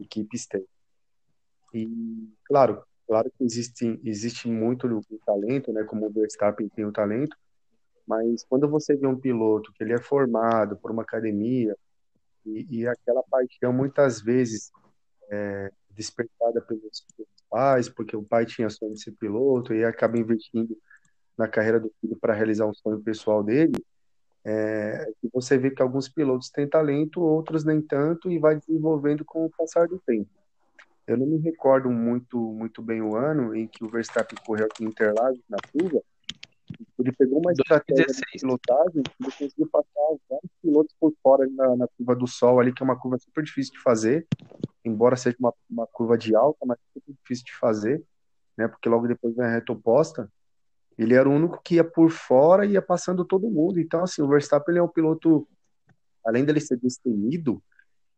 equipes 0.00 0.46
têm. 0.46 0.66
E, 1.72 2.28
claro, 2.44 2.82
Claro 3.06 3.30
que 3.30 3.44
existe, 3.44 4.00
existe 4.04 4.48
muito 4.48 4.86
o 4.86 5.18
talento, 5.24 5.72
né? 5.72 5.84
Como 5.84 6.06
o 6.06 6.10
Verstappen 6.10 6.68
tem 6.68 6.84
o 6.84 6.92
talento, 6.92 7.36
mas 8.06 8.44
quando 8.44 8.68
você 8.68 8.96
vê 8.96 9.06
um 9.06 9.18
piloto 9.18 9.72
que 9.72 9.84
ele 9.84 9.92
é 9.92 9.98
formado 9.98 10.76
por 10.76 10.90
uma 10.90 11.02
academia 11.02 11.76
e, 12.44 12.80
e 12.80 12.86
aquela 12.86 13.22
paixão 13.22 13.72
muitas 13.72 14.20
vezes 14.20 14.70
é, 15.30 15.70
despertada 15.90 16.60
pelos, 16.60 17.04
pelos 17.16 17.30
pais, 17.48 17.88
porque 17.88 18.16
o 18.16 18.22
pai 18.22 18.46
tinha 18.46 18.70
sonho 18.70 18.94
de 18.94 19.02
ser 19.02 19.12
piloto 19.12 19.74
e 19.74 19.84
acaba 19.84 20.18
investindo 20.18 20.76
na 21.36 21.48
carreira 21.48 21.78
do 21.78 21.92
filho 22.00 22.16
para 22.16 22.34
realizar 22.34 22.66
um 22.66 22.74
sonho 22.74 23.00
pessoal 23.00 23.42
dele, 23.42 23.76
é, 24.44 25.12
você 25.32 25.58
vê 25.58 25.70
que 25.70 25.82
alguns 25.82 26.08
pilotos 26.08 26.50
têm 26.50 26.68
talento, 26.68 27.20
outros 27.20 27.64
nem 27.64 27.82
tanto, 27.82 28.30
e 28.30 28.38
vai 28.38 28.56
desenvolvendo 28.56 29.24
com 29.24 29.44
o 29.44 29.50
passar 29.50 29.88
do 29.88 29.98
tempo. 30.06 30.30
Eu 31.06 31.16
não 31.16 31.26
me 31.26 31.38
recordo 31.38 31.88
muito, 31.90 32.36
muito 32.36 32.82
bem 32.82 33.00
o 33.00 33.16
ano 33.16 33.54
em 33.54 33.68
que 33.68 33.84
o 33.84 33.88
Verstappen 33.88 34.36
correu 34.44 34.66
aqui 34.66 34.84
em 34.84 34.88
Interlagos, 34.88 35.40
na 35.48 35.58
curva. 35.72 36.02
Ele 36.98 37.12
pegou 37.12 37.38
uma 37.38 37.52
estratégia 37.52 38.06
2016. 38.06 38.32
de 38.32 38.40
pilotagem 38.40 39.02
e 39.20 39.24
conseguiu 39.24 39.68
passar 39.70 40.16
vários 40.28 40.50
pilotos 40.60 40.94
por 40.98 41.14
fora 41.22 41.46
na, 41.48 41.76
na, 41.76 41.88
curva 41.96 42.16
do 42.16 42.26
Sol, 42.26 42.58
ali, 42.58 42.72
que 42.72 42.82
é 42.82 42.84
uma 42.84 42.98
curva 42.98 43.18
super 43.18 43.44
difícil 43.44 43.74
de 43.74 43.80
fazer, 43.80 44.26
embora 44.84 45.16
seja 45.16 45.36
uma, 45.38 45.54
uma 45.70 45.86
curva 45.86 46.18
de 46.18 46.34
alta, 46.34 46.58
mas 46.66 46.76
super 46.92 47.12
difícil 47.12 47.44
de 47.44 47.54
fazer, 47.54 48.02
né? 48.56 48.66
Porque 48.66 48.88
logo 48.88 49.06
depois 49.06 49.36
vem 49.36 49.46
a 49.46 49.50
reta 49.50 49.72
oposta. 49.72 50.28
Ele 50.98 51.14
era 51.14 51.28
o 51.28 51.32
único 51.32 51.60
que 51.62 51.76
ia 51.76 51.84
por 51.84 52.10
fora 52.10 52.66
e 52.66 52.72
ia 52.72 52.82
passando 52.82 53.24
todo 53.24 53.50
mundo. 53.50 53.78
Então, 53.78 54.02
assim, 54.02 54.22
o 54.22 54.28
Verstappen 54.28 54.72
ele 54.72 54.80
é 54.80 54.82
um 54.82 54.88
piloto, 54.88 55.46
além 56.24 56.44
dele 56.44 56.60
ser 56.60 56.78
destemido, 56.78 57.62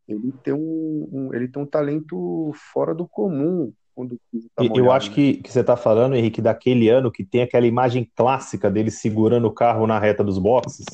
ele 0.09 0.33
tem 0.42 0.55
um, 0.55 1.09
um, 1.12 1.35
ele 1.35 1.49
tem 1.49 1.62
um 1.62 1.66
talento 1.66 2.53
fora 2.73 2.94
do 2.94 3.07
comum 3.07 3.73
quando 3.94 4.18
tá 4.55 4.62
molhado, 4.62 4.79
Eu 4.79 4.92
acho 4.92 5.11
né? 5.11 5.14
que, 5.14 5.35
que 5.35 5.53
você 5.53 5.61
está 5.61 5.77
falando, 5.77 6.14
Henrique, 6.14 6.40
daquele 6.40 6.88
ano 6.88 7.11
que 7.11 7.25
tem 7.25 7.42
aquela 7.42 7.66
imagem 7.66 8.09
clássica 8.16 8.71
dele 8.71 8.90
segurando 8.90 9.47
o 9.47 9.53
carro 9.53 9.87
na 9.87 9.99
reta 9.99 10.23
dos 10.23 10.38
boxes, 10.38 10.87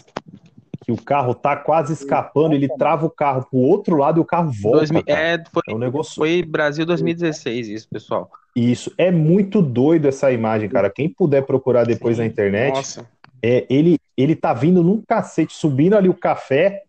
que 0.83 0.91
o 0.91 0.97
carro 0.97 1.35
tá 1.35 1.57
quase 1.57 1.93
escapando, 1.93 2.55
ele 2.55 2.69
trava 2.77 3.07
o 3.07 3.11
carro 3.11 3.47
pro 3.49 3.59
outro 3.59 3.97
lado 3.97 4.19
e 4.19 4.21
o 4.21 4.25
carro 4.25 4.51
volta. 4.51 4.79
2000, 4.79 5.03
é, 5.07 5.43
foi, 5.53 5.63
é 5.69 5.75
um 5.75 5.79
negócio... 5.79 6.15
foi 6.15 6.43
Brasil 6.43 6.85
2016 6.85 7.69
isso, 7.69 7.89
pessoal. 7.89 8.31
Isso, 8.57 8.93
é 8.97 9.11
muito 9.11 9.61
doido 9.61 10.09
essa 10.09 10.33
imagem, 10.33 10.69
cara. 10.69 10.91
Quem 10.91 11.09
puder 11.09 11.45
procurar 11.45 11.85
depois 11.85 12.17
Sim, 12.17 12.23
na 12.23 12.27
internet, 12.27 12.75
nossa. 12.75 13.09
é 13.43 13.67
ele 13.69 13.99
ele 14.17 14.37
tá 14.37 14.55
vindo 14.55 14.83
num 14.83 15.03
cacete, 15.03 15.55
subindo 15.55 15.97
ali 15.97 16.09
o 16.09 16.15
café, 16.15 16.85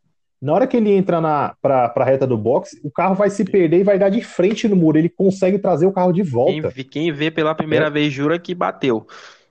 na 0.46 0.54
hora 0.54 0.68
que 0.68 0.78
ele 0.78 0.92
entra 0.92 1.20
na, 1.20 1.56
pra, 1.60 1.90
pra 1.90 2.06
reta 2.06 2.28
do 2.28 2.38
box, 2.38 2.80
o 2.84 2.92
carro 2.92 3.16
vai 3.16 3.32
se 3.32 3.44
perder 3.44 3.80
e 3.80 3.84
vai 3.84 3.98
dar 3.98 4.10
de 4.10 4.22
frente 4.22 4.68
no 4.68 4.76
muro. 4.76 4.96
Ele 4.96 5.10
consegue 5.10 5.58
trazer 5.58 5.88
o 5.88 5.92
carro 5.92 6.12
de 6.12 6.22
volta. 6.22 6.72
Quem, 6.72 6.84
quem 6.84 7.12
vê 7.12 7.32
pela 7.32 7.56
primeira 7.56 7.88
é. 7.88 7.90
vez 7.90 8.14
jura 8.14 8.38
que 8.38 8.54
bateu. 8.54 9.08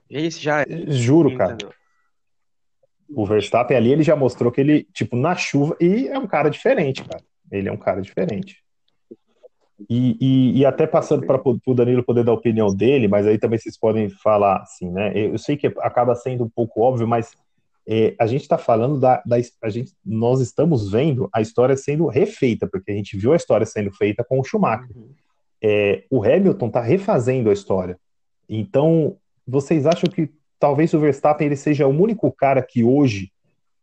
Esse 0.09 0.41
já 0.41 0.61
é. 0.61 0.65
Juro, 0.87 1.35
cara. 1.35 1.57
O 3.09 3.25
Verstappen 3.25 3.75
ali, 3.75 3.91
ele 3.91 4.03
já 4.03 4.15
mostrou 4.15 4.49
que 4.49 4.61
ele, 4.61 4.87
tipo, 4.93 5.17
na 5.17 5.35
chuva, 5.35 5.75
e 5.81 6.07
é 6.07 6.17
um 6.17 6.27
cara 6.27 6.47
diferente, 6.47 7.03
cara. 7.03 7.21
Ele 7.51 7.67
é 7.67 7.71
um 7.73 7.77
cara 7.77 8.01
diferente. 8.01 8.63
E, 9.89 10.17
e, 10.21 10.59
e 10.59 10.65
até 10.65 10.87
passando 10.87 11.27
para 11.27 11.41
o 11.43 11.73
Danilo 11.73 12.05
poder 12.05 12.23
dar 12.23 12.31
a 12.31 12.35
opinião 12.35 12.73
dele, 12.73 13.09
mas 13.09 13.27
aí 13.27 13.37
também 13.37 13.59
vocês 13.59 13.77
podem 13.77 14.07
falar 14.07 14.61
assim, 14.61 14.89
né? 14.89 15.11
Eu 15.13 15.37
sei 15.37 15.57
que 15.57 15.67
acaba 15.79 16.15
sendo 16.15 16.45
um 16.45 16.49
pouco 16.49 16.81
óbvio, 16.81 17.05
mas 17.05 17.33
é, 17.87 18.15
a 18.19 18.25
gente 18.25 18.41
está 18.41 18.57
falando 18.57 18.99
da, 18.99 19.21
da, 19.25 19.35
a 19.61 19.69
gente, 19.69 19.93
nós 20.03 20.41
estamos 20.41 20.89
vendo 20.89 21.29
a 21.31 21.39
história 21.41 21.77
sendo 21.77 22.07
refeita, 22.07 22.67
porque 22.67 22.91
a 22.91 22.95
gente 22.95 23.15
viu 23.15 23.31
a 23.31 23.35
história 23.35 23.65
sendo 23.65 23.91
feita 23.91 24.23
com 24.23 24.39
o 24.39 24.43
Schumacher. 24.43 24.97
Uhum. 24.97 25.09
É, 25.61 26.03
o 26.09 26.23
Hamilton 26.23 26.67
está 26.67 26.81
refazendo 26.81 27.49
a 27.49 27.53
história. 27.53 27.99
Então, 28.49 29.17
vocês 29.47 29.85
acham 29.85 30.09
que 30.09 30.31
talvez 30.59 30.93
o 30.93 30.99
Verstappen 30.99 31.45
ele 31.45 31.55
seja 31.55 31.87
o 31.87 31.91
único 31.91 32.31
cara 32.31 32.61
que 32.61 32.83
hoje 32.83 33.31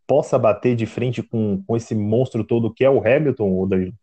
possa 0.06 0.38
bater 0.38 0.74
de 0.74 0.84
frente 0.84 1.22
com, 1.22 1.62
com 1.64 1.76
esse 1.76 1.94
monstro 1.94 2.44
todo 2.44 2.72
que 2.72 2.84
é 2.84 2.90
o 2.90 2.98
Hamilton, 2.98 3.50
ou 3.50 3.66
Danilo? 3.68 3.94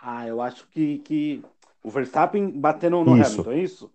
Ah, 0.00 0.26
eu 0.26 0.40
acho 0.40 0.66
que, 0.68 0.98
que 0.98 1.42
o 1.82 1.90
Verstappen 1.90 2.50
batendo 2.50 3.02
no 3.02 3.16
isso. 3.18 3.40
Hamilton, 3.40 3.52
é 3.52 3.58
isso? 3.58 3.90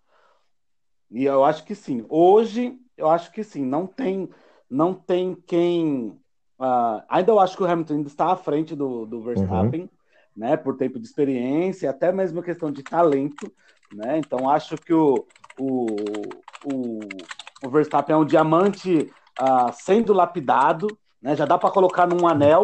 E 1.10 1.24
eu 1.24 1.44
acho 1.44 1.64
que 1.64 1.74
sim. 1.74 2.06
Hoje 2.10 2.78
eu 3.00 3.10
acho 3.10 3.32
que 3.32 3.44
sim, 3.44 3.66
não 3.66 3.88
tem, 3.88 4.30
não 4.70 4.94
tem 4.94 5.34
quem. 5.34 6.20
Uh, 6.60 7.02
ainda 7.08 7.32
eu 7.32 7.40
acho 7.40 7.56
que 7.56 7.64
o 7.64 7.66
Hamilton 7.66 7.94
ainda 7.96 8.08
está 8.08 8.34
à 8.34 8.36
frente 8.36 8.76
do, 8.76 9.06
do 9.06 9.22
Verstappen, 9.22 9.82
uhum. 9.82 9.90
né? 10.36 10.58
Por 10.58 10.76
tempo 10.76 11.00
de 11.00 11.06
experiência, 11.06 11.90
até 11.90 12.12
mesmo 12.12 12.44
questão 12.44 12.70
de 12.72 12.84
talento, 12.84 13.52
né? 13.94 14.20
Então 14.20 14.50
acho 14.50 14.76
que 14.76 14.94
o, 14.94 15.26
o, 15.58 15.86
o, 16.66 17.00
o 17.64 17.70
Verstappen 17.70 18.14
é 18.14 18.18
um 18.18 18.26
diamante 18.26 19.10
uh, 19.42 19.72
sendo 19.72 20.12
lapidado, 20.12 20.88
né? 21.22 21.36
Já 21.36 21.46
dá 21.46 21.58
para 21.58 21.72
colocar 21.72 22.06
num 22.06 22.28
anel, 22.28 22.64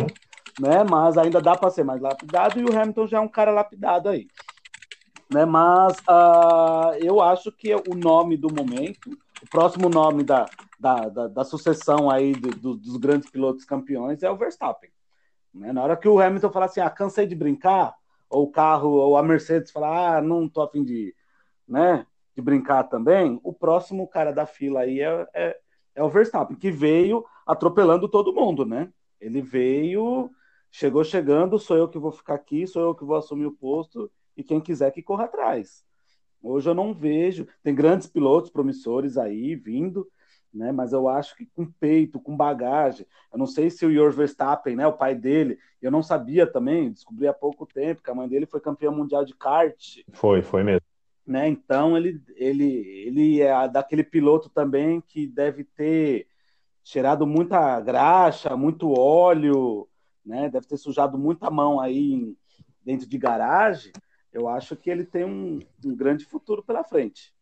né? 0.59 0.83
Mas 0.83 1.17
ainda 1.17 1.41
dá 1.41 1.55
para 1.55 1.69
ser 1.69 1.85
mais 1.85 2.01
lapidado 2.01 2.59
e 2.59 2.65
o 2.65 2.77
Hamilton 2.77 3.07
já 3.07 3.17
é 3.17 3.21
um 3.21 3.29
cara 3.29 3.51
lapidado 3.51 4.09
aí. 4.09 4.27
Né, 5.27 5.43
mas 5.43 5.97
uh, 6.07 6.93
eu 6.99 7.19
acho 7.19 7.51
que 7.51 7.73
o 7.73 7.95
nome 7.95 8.37
do 8.37 8.47
momento 8.53 9.09
o 9.45 9.49
próximo 9.49 9.89
nome 9.89 10.23
da, 10.23 10.47
da, 10.79 11.07
da, 11.07 11.27
da 11.27 11.43
sucessão 11.43 12.09
aí 12.09 12.33
do, 12.33 12.49
do, 12.49 12.75
dos 12.75 12.97
grandes 12.97 13.29
pilotos 13.29 13.63
campeões 13.63 14.23
é 14.23 14.29
o 14.29 14.35
Verstappen. 14.35 14.89
Né? 15.53 15.71
Na 15.71 15.83
hora 15.83 15.95
que 15.95 16.07
o 16.07 16.19
Hamilton 16.19 16.51
falar 16.51 16.65
assim, 16.65 16.79
ah, 16.79 16.89
cansei 16.89 17.27
de 17.27 17.35
brincar, 17.35 17.95
ou 18.27 18.45
o 18.45 18.51
carro, 18.51 18.89
ou 18.89 19.15
a 19.15 19.21
Mercedes 19.21 19.71
falar, 19.71 20.17
ah, 20.17 20.21
não 20.21 20.49
tô 20.49 20.63
afim 20.63 20.83
de, 20.83 21.15
né, 21.67 22.07
de 22.35 22.41
brincar 22.41 22.85
também, 22.85 23.39
o 23.43 23.53
próximo 23.53 24.07
cara 24.07 24.33
da 24.33 24.47
fila 24.47 24.81
aí 24.81 24.99
é, 24.99 25.27
é, 25.35 25.57
é 25.93 26.03
o 26.03 26.09
Verstappen, 26.09 26.57
que 26.57 26.71
veio 26.71 27.23
atropelando 27.45 28.09
todo 28.09 28.33
mundo, 28.33 28.65
né? 28.65 28.91
Ele 29.21 29.43
veio, 29.43 30.31
chegou 30.71 31.03
chegando, 31.03 31.59
sou 31.59 31.77
eu 31.77 31.87
que 31.87 31.99
vou 31.99 32.11
ficar 32.11 32.33
aqui, 32.33 32.65
sou 32.65 32.81
eu 32.81 32.95
que 32.95 33.05
vou 33.05 33.15
assumir 33.15 33.45
o 33.45 33.55
posto, 33.55 34.11
e 34.35 34.43
quem 34.43 34.59
quiser 34.59 34.89
que 34.91 35.03
corra 35.03 35.25
atrás. 35.25 35.85
Hoje 36.45 36.69
eu 36.69 36.75
não 36.75 36.93
vejo, 36.93 37.47
tem 37.63 37.73
grandes 37.73 38.07
pilotos 38.07 38.51
promissores 38.51 39.17
aí 39.17 39.55
vindo, 39.55 40.07
né? 40.53 40.71
Mas 40.71 40.93
eu 40.93 41.09
acho 41.09 41.35
que 41.35 41.47
com 41.47 41.65
peito, 41.65 42.19
com 42.19 42.37
bagagem. 42.37 43.05
Eu 43.33 43.39
não 43.39 43.47
sei 43.47 43.71
se 43.71 43.83
o 43.83 43.91
Jörg 43.91 44.15
Verstappen, 44.15 44.75
né, 44.75 44.85
o 44.85 44.93
pai 44.93 45.15
dele, 45.15 45.57
eu 45.81 45.89
não 45.89 46.03
sabia 46.03 46.45
também, 46.45 46.91
descobri 46.91 47.27
há 47.27 47.33
pouco 47.33 47.65
tempo 47.65 48.03
que 48.03 48.11
a 48.11 48.15
mãe 48.15 48.29
dele 48.29 48.45
foi 48.45 48.61
campeã 48.61 48.91
mundial 48.91 49.25
de 49.25 49.35
kart. 49.35 50.03
Foi, 50.13 50.43
foi 50.43 50.63
mesmo. 50.63 50.85
Né? 51.25 51.47
Então 51.49 51.97
ele, 51.97 52.21
ele, 52.35 52.65
ele 53.07 53.41
é 53.41 53.67
daquele 53.67 54.03
piloto 54.03 54.47
também 54.47 55.01
que 55.01 55.25
deve 55.25 55.63
ter 55.63 56.27
cheirado 56.83 57.25
muita 57.25 57.81
graxa, 57.81 58.55
muito 58.55 58.93
óleo, 58.95 59.87
né? 60.23 60.47
Deve 60.47 60.67
ter 60.67 60.77
sujado 60.77 61.17
muita 61.17 61.49
mão 61.49 61.79
aí 61.79 62.37
dentro 62.85 63.07
de 63.07 63.17
garagem. 63.17 63.91
Eu 64.35 64.49
acho 64.49 64.75
que 64.75 64.89
ele 64.89 65.05
tem 65.05 65.23
um, 65.23 65.59
um 65.85 65.95
grande 65.95 66.25
futuro 66.25 66.61
pela 66.61 66.83
frente. 66.83 67.33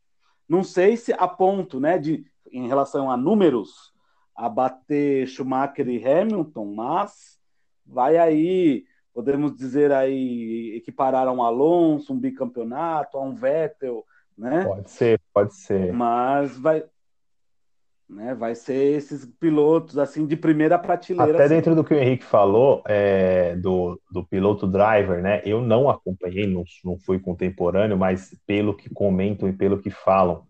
Não 0.47 0.63
sei 0.63 0.95
se 0.95 1.11
a 1.11 1.27
ponto, 1.27 1.79
né, 1.79 1.97
de 1.97 2.23
em 2.51 2.67
relação 2.67 3.09
a 3.09 3.17
números, 3.17 3.91
a 4.35 4.47
bater 4.47 5.27
Schumacher 5.27 5.89
e 5.89 6.07
Hamilton, 6.07 6.65
mas 6.75 7.39
vai 7.83 8.17
aí, 8.17 8.85
podemos 9.11 9.55
dizer 9.55 9.91
aí, 9.91 10.75
equiparar 10.75 11.27
a 11.27 11.31
um 11.31 11.41
Alonso, 11.41 12.13
um 12.13 12.19
bicampeonato, 12.19 13.17
a 13.17 13.23
um 13.23 13.33
Vettel, 13.33 14.05
né? 14.37 14.63
Pode 14.63 14.91
ser, 14.91 15.19
pode 15.33 15.55
ser. 15.55 15.91
Mas 15.91 16.55
vai, 16.59 16.85
né, 18.13 18.35
vai 18.35 18.55
ser 18.55 18.95
esses 18.95 19.25
pilotos 19.25 19.97
assim 19.97 20.25
de 20.25 20.35
primeira 20.35 20.77
prateleira. 20.77 21.33
Até 21.33 21.45
assim. 21.45 21.55
dentro 21.55 21.75
do 21.75 21.83
que 21.83 21.93
o 21.93 21.97
Henrique 21.97 22.23
falou, 22.23 22.83
é, 22.87 23.55
do, 23.55 23.99
do 24.11 24.23
piloto 24.23 24.67
driver, 24.67 25.21
né? 25.21 25.41
Eu 25.45 25.61
não 25.61 25.89
acompanhei, 25.89 26.47
não, 26.47 26.63
não 26.85 26.97
fui 26.97 27.19
contemporâneo, 27.19 27.97
mas 27.97 28.35
pelo 28.45 28.75
que 28.75 28.89
comentam 28.89 29.49
e 29.49 29.53
pelo 29.53 29.81
que 29.81 29.89
falam, 29.89 30.43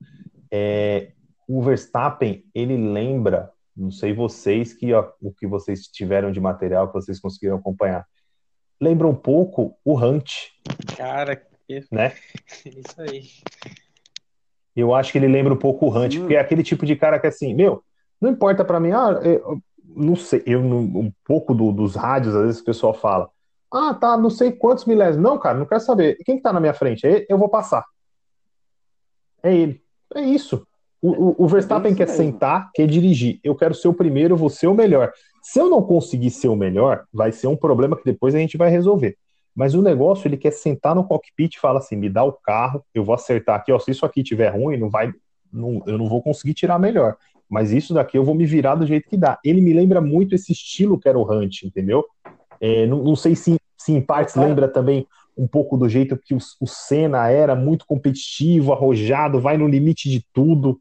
é, 0.52 1.12
o 1.48 1.62
Verstappen, 1.62 2.44
ele 2.54 2.78
lembra, 2.78 3.50
não 3.76 3.92
sei 3.92 4.14
vocês, 4.14 4.74
que 4.74 4.94
ó, 4.94 5.12
o 5.22 5.34
que 5.34 5.48
vocês 5.48 5.88
tiveram 5.88 6.32
de 6.32 6.40
material 6.40 6.88
que 6.88 6.94
vocês 6.94 7.20
conseguiram 7.20 7.58
acompanhar, 7.58 8.06
lembra 8.80 9.08
um 9.08 9.16
pouco 9.16 9.78
o 9.84 9.98
Hunt. 9.98 10.32
Cara, 10.98 11.36
que... 11.36 11.86
né? 11.92 12.14
Isso 12.66 13.02
aí. 13.02 13.24
Eu 14.76 14.94
acho 14.94 15.12
que 15.12 15.18
ele 15.18 15.28
lembra 15.28 15.54
um 15.54 15.58
pouco 15.58 15.86
o 15.86 15.96
Hunt, 15.96 16.18
porque 16.20 16.36
é 16.36 16.40
aquele 16.40 16.64
tipo 16.64 16.86
de 16.86 16.96
cara 16.96 17.20
que 17.20 17.28
assim, 17.28 17.54
meu, 17.54 17.84
não 18.20 18.32
importa 18.32 18.66
para 18.66 18.80
mim, 18.80 18.92
ah, 18.92 19.20
eu, 19.24 19.60
não 19.96 20.16
sei, 20.16 20.42
eu 20.46 20.60
um 20.62 21.12
pouco 21.26 21.54
do, 21.54 21.72
dos 21.72 21.96
rádios, 21.96 22.36
às 22.36 22.46
vezes 22.46 22.62
o 22.62 22.66
pessoal 22.66 22.94
fala, 22.94 23.30
ah, 23.74 23.94
tá, 23.94 24.16
não 24.16 24.30
sei 24.30 24.52
quantos 24.52 24.86
milésimos. 24.86 25.24
Não, 25.24 25.40
cara, 25.40 25.58
não 25.58 25.66
quero 25.66 25.82
saber. 25.82 26.18
Quem 26.24 26.38
que 26.38 26.44
tá 26.44 26.54
na 26.54 26.60
minha 26.60 26.76
frente? 26.76 27.26
Eu 27.28 27.40
vou 27.40 27.50
passar. 27.50 27.84
É 29.42 29.54
ele. 29.54 29.82
É 30.14 30.22
isso. 30.22 30.66
O, 31.02 31.44
o, 31.44 31.48
Verstappen 31.48 31.92
é 31.92 31.96
quer 31.96 32.08
sentar, 32.08 32.70
quer 32.74 32.88
dirigir. 32.88 33.40
Eu 33.44 33.56
quero 33.56 33.74
ser 33.74 33.88
o 33.88 33.94
primeiro, 33.94 34.38
vou 34.38 34.50
ser 34.50 34.68
o 34.68 34.74
melhor. 34.74 35.12
Se 35.42 35.60
eu 35.60 35.70
não 35.70 35.82
conseguir 35.82 36.30
ser 36.30 36.48
o 36.48 36.56
melhor, 36.56 37.04
vai 37.12 37.32
ser 37.32 37.48
um 37.48 37.58
problema 37.58 37.98
que 37.98 38.06
depois 38.06 38.34
a 38.34 38.38
gente 38.38 38.58
vai 38.58 38.70
resolver. 38.70 39.18
Mas 39.56 39.76
o 39.76 39.82
negócio, 39.82 40.28
ele 40.28 40.38
quer 40.38 40.52
sentar 40.52 40.96
no 40.96 41.04
cockpit 41.04 41.56
e 41.56 41.60
falar 41.60 41.80
assim: 41.80 41.96
me 41.96 42.10
dá 42.10 42.24
o 42.24 42.34
carro, 42.34 42.84
eu 42.94 43.04
vou 43.04 43.14
acertar 43.14 43.56
aqui, 43.56 43.72
ó. 43.72 43.80
Se 43.80 43.92
isso 43.92 44.06
aqui 44.06 44.24
tiver 44.24 44.50
ruim, 44.50 44.78
não 44.78 44.90
vai, 44.90 45.12
não, 45.52 45.84
eu 45.86 45.98
não 45.98 46.08
vou 46.08 46.22
conseguir 46.22 46.54
tirar 46.54 46.80
melhor. 46.80 47.16
Mas 47.50 47.72
isso 47.72 47.94
daqui 47.94 48.18
eu 48.18 48.24
vou 48.24 48.34
me 48.34 48.46
virar 48.46 48.76
do 48.76 48.86
jeito 48.86 49.08
que 49.08 49.18
dá. 49.18 49.38
Ele 49.44 49.62
me 49.62 49.74
lembra 49.74 50.02
muito 50.02 50.34
esse 50.34 50.52
estilo 50.52 51.00
que 51.00 51.08
era 51.08 51.20
o 51.20 51.32
Hunt, 51.32 51.64
entendeu? 51.64 52.04
É, 52.60 52.88
não, 52.88 53.04
não, 53.04 53.16
sei 53.16 53.36
se, 53.36 53.58
se 53.78 53.92
em 53.92 54.02
partes 54.02 54.36
lembra 54.36 54.68
também 54.68 55.06
um 55.38 55.48
pouco 55.48 55.78
do 55.78 55.88
jeito 55.88 56.18
que 56.18 56.34
o, 56.34 56.38
o 56.60 56.68
Senna 56.68 57.30
era, 57.30 57.56
muito 57.56 57.86
competitivo, 57.86 58.74
arrojado, 58.74 59.40
vai 59.40 59.58
no 59.58 59.68
limite 59.68 60.10
de 60.10 60.26
tudo. 60.34 60.80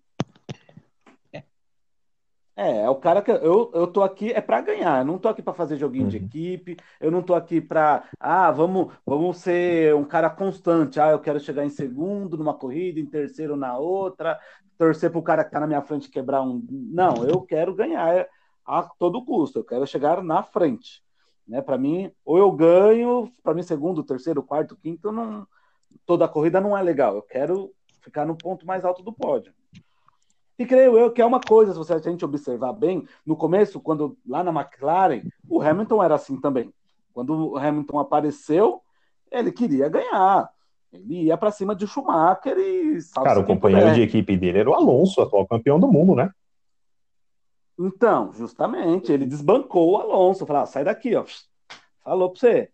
É, 2.54 2.82
é 2.82 2.90
o 2.90 2.96
cara 2.96 3.22
que 3.22 3.30
eu, 3.30 3.70
eu 3.72 3.86
tô 3.86 4.02
aqui 4.02 4.30
é 4.30 4.40
para 4.40 4.60
ganhar, 4.60 5.00
eu 5.00 5.06
não 5.06 5.18
tô 5.18 5.28
aqui 5.28 5.40
para 5.40 5.54
fazer 5.54 5.76
joguinho 5.76 6.04
uhum. 6.04 6.10
de 6.10 6.16
equipe, 6.18 6.76
eu 7.00 7.10
não 7.10 7.22
tô 7.22 7.34
aqui 7.34 7.60
para, 7.60 8.04
ah, 8.20 8.50
vamos, 8.50 8.92
vamos 9.06 9.38
ser 9.38 9.94
um 9.94 10.04
cara 10.04 10.28
constante, 10.28 11.00
ah, 11.00 11.10
eu 11.10 11.18
quero 11.18 11.40
chegar 11.40 11.64
em 11.64 11.70
segundo 11.70 12.36
numa 12.36 12.52
corrida, 12.52 13.00
em 13.00 13.06
terceiro 13.06 13.56
na 13.56 13.78
outra, 13.78 14.38
torcer 14.76 15.10
pro 15.10 15.22
cara 15.22 15.44
que 15.44 15.50
tá 15.50 15.60
na 15.60 15.66
minha 15.66 15.80
frente 15.80 16.10
quebrar 16.10 16.42
um. 16.42 16.62
Não, 16.70 17.24
eu 17.24 17.40
quero 17.40 17.74
ganhar 17.74 18.26
a 18.66 18.82
todo 18.82 19.24
custo, 19.24 19.60
eu 19.60 19.64
quero 19.64 19.86
chegar 19.86 20.22
na 20.22 20.42
frente. 20.42 21.02
Né? 21.48 21.62
Para 21.62 21.78
mim, 21.78 22.12
ou 22.24 22.36
eu 22.36 22.52
ganho, 22.52 23.30
para 23.42 23.54
mim 23.54 23.62
segundo, 23.62 24.04
terceiro, 24.04 24.42
quarto, 24.42 24.76
quinto, 24.76 25.10
não 25.10 25.46
toda 26.06 26.28
corrida 26.28 26.60
não 26.60 26.76
é 26.76 26.82
legal. 26.82 27.16
Eu 27.16 27.22
quero 27.22 27.72
ficar 28.00 28.26
no 28.26 28.36
ponto 28.36 28.66
mais 28.66 28.84
alto 28.84 29.02
do 29.02 29.12
pódio. 29.12 29.52
E 30.58 30.66
creio 30.66 30.98
eu 30.98 31.10
que 31.10 31.22
é 31.22 31.26
uma 31.26 31.40
coisa, 31.40 31.72
se 31.72 31.78
você, 31.78 31.94
a 31.94 31.98
gente 31.98 32.24
observar 32.24 32.72
bem, 32.72 33.06
no 33.24 33.36
começo, 33.36 33.80
quando 33.80 34.16
lá 34.26 34.44
na 34.44 34.50
McLaren, 34.50 35.22
o 35.48 35.60
Hamilton 35.60 36.02
era 36.02 36.14
assim 36.14 36.40
também. 36.40 36.72
Quando 37.12 37.52
o 37.52 37.56
Hamilton 37.56 37.98
apareceu, 37.98 38.80
ele 39.30 39.50
queria 39.50 39.88
ganhar. 39.88 40.50
Ele 40.92 41.24
ia 41.24 41.36
para 41.38 41.50
cima 41.50 41.74
de 41.74 41.86
Schumacher 41.86 42.56
e. 42.58 42.98
Cara, 43.14 43.40
o 43.40 43.46
companheiro 43.46 43.86
puder. 43.86 43.94
de 43.94 44.02
equipe 44.02 44.36
dele 44.36 44.58
era 44.58 44.70
o 44.70 44.74
Alonso, 44.74 45.22
atual 45.22 45.46
campeão 45.46 45.80
do 45.80 45.90
mundo, 45.90 46.14
né? 46.14 46.30
Então, 47.78 48.32
justamente, 48.32 49.10
ele 49.10 49.24
desbancou 49.24 49.92
o 49.92 49.96
Alonso, 49.96 50.44
falou: 50.44 50.62
ah, 50.62 50.66
sai 50.66 50.84
daqui, 50.84 51.14
ó. 51.14 51.24
Falou 52.04 52.30
para 52.30 52.40
você. 52.40 52.70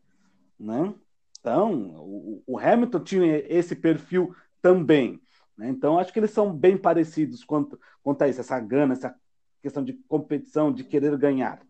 Né? 0.58 0.92
Então, 1.38 1.94
o, 1.98 2.42
o 2.46 2.58
Hamilton 2.58 3.00
tinha 3.00 3.36
esse 3.48 3.76
perfil 3.76 4.34
também. 4.60 5.20
Né? 5.58 5.68
Então, 5.68 5.98
acho 5.98 6.12
que 6.12 6.20
eles 6.20 6.30
são 6.30 6.52
bem 6.52 6.76
parecidos 6.76 7.44
quanto, 7.44 7.78
quanto 8.02 8.22
a 8.22 8.28
isso, 8.28 8.40
essa 8.40 8.58
gana, 8.60 8.92
essa 8.94 9.14
questão 9.60 9.84
de 9.84 9.92
competição, 10.08 10.72
de 10.72 10.84
querer 10.84 11.16
ganhar. 11.18 11.60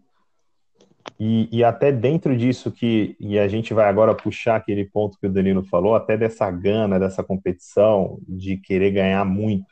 E, 1.19 1.49
e, 1.51 1.65
até 1.65 1.91
dentro 1.91 2.37
disso 2.37 2.71
que, 2.71 3.17
e 3.19 3.39
a 3.39 3.49
gente 3.49 3.73
vai 3.73 3.89
agora 3.89 4.15
puxar 4.15 4.57
aquele 4.57 4.85
ponto 4.85 5.19
que 5.19 5.27
o 5.27 5.33
Danilo 5.33 5.65
falou, 5.65 5.95
até 5.95 6.19
dessa 6.19 6.51
gana, 6.51 7.01
dessa 7.01 7.25
competição, 7.25 8.19
de 8.29 8.59
querer 8.59 8.91
ganhar 8.91 9.25
muito. 9.25 9.67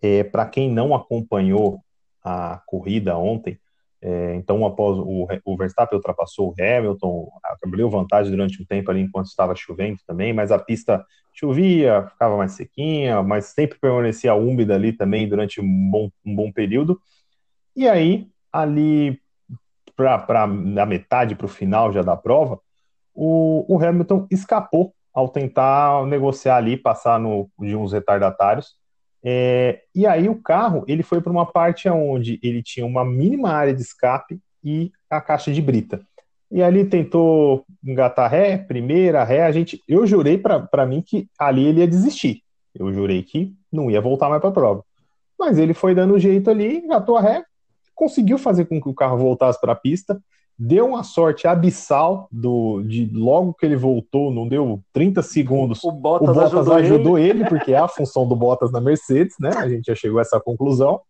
É, 0.00 0.22
Para 0.22 0.46
quem 0.46 0.70
não 0.70 0.94
acompanhou 0.94 1.80
a 2.22 2.62
corrida 2.66 3.16
ontem, 3.18 3.58
é, 4.00 4.34
então, 4.34 4.64
após 4.66 4.98
o, 4.98 5.28
o, 5.44 5.56
Verstappen 5.56 5.96
ultrapassou 5.96 6.48
o 6.50 6.54
Hamilton, 6.60 7.30
abriu 7.64 7.88
vantagem 7.88 8.32
durante 8.32 8.60
um 8.60 8.64
tempo 8.64 8.90
ali 8.90 9.00
enquanto 9.00 9.26
estava 9.26 9.54
chovendo 9.54 9.98
também, 10.06 10.32
mas 10.32 10.50
a 10.50 10.58
pista 10.58 11.04
chovia, 11.32 12.06
ficava 12.10 12.36
mais 12.36 12.52
sequinha, 12.52 13.22
mas 13.22 13.46
sempre 13.46 13.78
permanecia 13.78 14.34
úmida 14.34 14.74
ali 14.74 14.92
também 14.92 15.28
durante 15.28 15.60
um 15.60 15.90
bom, 15.90 16.10
um 16.24 16.34
bom 16.34 16.52
período. 16.52 17.00
E 17.74 17.88
aí, 17.88 18.28
ali 18.52 19.20
para 19.96 20.42
a 20.42 20.86
metade, 20.86 21.34
para 21.34 21.46
o 21.46 21.48
final 21.48 21.92
já 21.92 22.02
da 22.02 22.16
prova, 22.16 22.60
o, 23.14 23.64
o, 23.68 23.82
Hamilton 23.82 24.26
escapou 24.30 24.94
ao 25.12 25.28
tentar 25.28 26.06
negociar 26.06 26.56
ali, 26.56 26.76
passar 26.76 27.20
no, 27.20 27.48
de 27.60 27.76
uns 27.76 27.92
retardatários, 27.92 28.74
é, 29.24 29.82
e 29.94 30.06
aí 30.06 30.28
o 30.28 30.40
carro 30.42 30.84
ele 30.88 31.02
foi 31.02 31.20
para 31.20 31.30
uma 31.30 31.46
parte 31.46 31.88
onde 31.88 32.40
ele 32.42 32.62
tinha 32.62 32.84
uma 32.84 33.04
mínima 33.04 33.50
área 33.50 33.72
de 33.72 33.80
escape 33.80 34.40
e 34.64 34.90
a 35.08 35.20
caixa 35.20 35.52
de 35.52 35.62
brita. 35.62 36.04
E 36.52 36.62
ali 36.62 36.84
tentou 36.84 37.64
engatar 37.82 38.30
ré, 38.30 38.58
primeira 38.58 39.24
ré. 39.24 39.42
A 39.44 39.50
gente, 39.50 39.82
eu 39.88 40.06
jurei 40.06 40.38
para 40.38 40.86
mim 40.86 41.02
que 41.02 41.26
ali 41.38 41.66
ele 41.66 41.80
ia 41.80 41.88
desistir. 41.88 42.42
Eu 42.74 42.92
jurei 42.92 43.22
que 43.22 43.52
não 43.72 43.90
ia 43.90 44.00
voltar 44.00 44.28
mais 44.28 44.40
para 44.40 44.50
a 44.50 44.52
prova. 44.52 44.84
Mas 45.38 45.58
ele 45.58 45.74
foi 45.74 45.94
dando 45.94 46.18
jeito 46.18 46.50
ali, 46.50 46.78
engatou 46.78 47.16
a 47.16 47.20
ré, 47.20 47.42
conseguiu 47.94 48.38
fazer 48.38 48.66
com 48.66 48.80
que 48.80 48.88
o 48.88 48.94
carro 48.94 49.18
voltasse 49.18 49.60
para 49.60 49.72
a 49.72 49.76
pista 49.76 50.20
deu 50.58 50.86
uma 50.86 51.02
sorte 51.02 51.46
abissal 51.46 52.28
do, 52.30 52.82
de 52.82 53.10
logo 53.12 53.54
que 53.54 53.66
ele 53.66 53.76
voltou, 53.76 54.32
não 54.32 54.46
deu 54.46 54.80
30 54.92 55.22
segundos. 55.22 55.82
O 55.82 55.90
Bottas, 55.90 56.28
o 56.28 56.32
Bottas 56.32 56.52
ajudou, 56.52 56.74
ajudou 56.74 57.18
ele. 57.18 57.40
ele. 57.40 57.48
porque 57.48 57.72
é 57.72 57.78
a 57.78 57.88
função 57.88 58.28
do 58.28 58.36
Bottas 58.36 58.70
na 58.70 58.80
Mercedes, 58.80 59.34
né? 59.40 59.50
A 59.56 59.68
gente 59.68 59.86
já 59.86 59.94
chegou 59.94 60.18
a 60.18 60.22
essa 60.22 60.40
conclusão. 60.40 61.00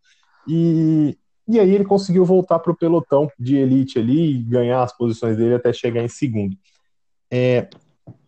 E, 0.48 1.16
e 1.52 1.60
aí 1.60 1.74
ele 1.74 1.84
conseguiu 1.84 2.24
voltar 2.24 2.58
para 2.58 2.72
o 2.72 2.76
pelotão 2.76 3.30
de 3.38 3.56
elite 3.56 3.98
ali 3.98 4.36
e 4.36 4.42
ganhar 4.42 4.82
as 4.82 4.96
posições 4.96 5.36
dele 5.36 5.54
até 5.54 5.72
chegar 5.72 6.02
em 6.02 6.08
segundo. 6.08 6.56
É, 7.30 7.68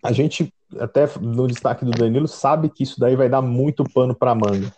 a 0.02 0.12
gente, 0.12 0.52
até 0.78 1.08
no 1.20 1.46
destaque 1.46 1.84
do 1.84 1.90
Danilo, 1.90 2.28
sabe 2.28 2.68
que 2.68 2.82
isso 2.82 2.98
daí 2.98 3.16
vai 3.16 3.28
dar 3.28 3.42
muito 3.42 3.84
pano 3.84 4.14
para 4.14 4.34
manga. 4.34 4.72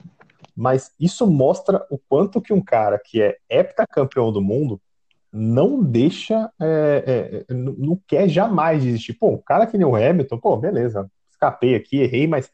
mas 0.54 0.92
isso 0.98 1.26
mostra 1.26 1.84
o 1.90 1.98
quanto 1.98 2.40
que 2.40 2.52
um 2.52 2.62
cara 2.62 2.98
que 2.98 3.20
é 3.20 3.36
heptacampeão 3.50 4.32
do 4.32 4.40
mundo 4.40 4.80
não 5.32 5.82
deixa, 5.82 6.50
é, 6.60 7.44
é, 7.48 7.54
não 7.54 8.00
quer 8.06 8.28
jamais 8.28 8.82
desistir. 8.82 9.12
Pô, 9.14 9.30
um 9.30 9.38
cara 9.38 9.66
que 9.66 9.76
nem 9.76 9.86
o 9.86 9.94
Hamilton, 9.94 10.38
pô, 10.38 10.56
beleza, 10.56 11.10
escapei 11.30 11.74
aqui, 11.74 11.98
errei, 11.98 12.26
mas 12.26 12.50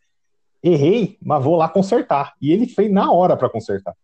errei, 0.63 1.17
mas 1.23 1.45
vou 1.45 1.57
lá 1.57 1.69
consertar. 1.69 2.35
E 2.41 2.53
ele 2.53 2.67
fez 2.67 2.91
na 2.91 3.13
hora 3.13 3.37
para 3.37 3.49
consertar. 3.49 3.95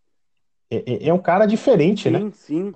É, 0.70 0.76
é, 0.76 1.08
é, 1.08 1.14
um 1.14 1.18
cara 1.18 1.46
diferente, 1.46 2.04
sim, 2.04 2.10
né? 2.10 2.18
Sim, 2.20 2.32
sim. 2.32 2.74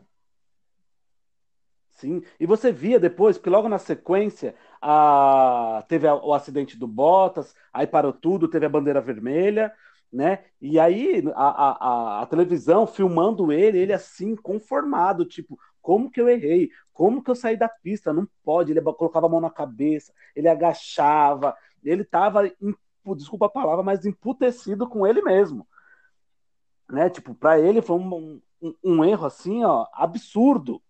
Sim. 1.90 2.22
E 2.40 2.46
você 2.46 2.72
via 2.72 2.98
depois, 2.98 3.36
porque 3.38 3.50
logo 3.50 3.68
na 3.68 3.78
sequência 3.78 4.54
a... 4.80 5.84
teve 5.88 6.08
o 6.08 6.34
acidente 6.34 6.76
do 6.76 6.88
Bottas, 6.88 7.54
aí 7.72 7.86
parou 7.86 8.12
tudo, 8.12 8.48
teve 8.48 8.66
a 8.66 8.68
bandeira 8.68 9.00
vermelha, 9.00 9.72
né? 10.12 10.40
E 10.60 10.80
aí 10.80 11.22
a, 11.34 12.18
a, 12.18 12.22
a, 12.22 12.26
televisão 12.26 12.86
filmando 12.86 13.52
ele, 13.52 13.78
ele 13.78 13.92
assim, 13.92 14.34
conformado, 14.34 15.24
tipo, 15.24 15.58
como 15.80 16.10
que 16.10 16.20
eu 16.20 16.28
errei? 16.28 16.70
Como 16.92 17.22
que 17.22 17.30
eu 17.30 17.34
saí 17.34 17.56
da 17.56 17.68
pista? 17.68 18.12
Não 18.12 18.28
pode. 18.44 18.72
Ele 18.72 18.82
colocava 18.82 19.26
a 19.26 19.28
mão 19.28 19.40
na 19.40 19.50
cabeça, 19.50 20.12
ele 20.34 20.48
agachava, 20.48 21.56
ele 21.84 22.04
tava, 22.04 22.50
desculpa 23.16 23.46
a 23.46 23.50
palavra, 23.50 23.82
mas 23.82 24.04
emputecido 24.04 24.88
com 24.88 25.06
ele 25.06 25.22
mesmo. 25.22 25.66
Né? 26.90 27.10
Tipo, 27.10 27.34
para 27.34 27.58
ele 27.58 27.80
foi 27.82 27.96
um, 27.98 28.40
um, 28.60 28.74
um 28.82 29.04
erro 29.04 29.26
assim, 29.26 29.64
ó, 29.64 29.86
absurdo 29.92 30.82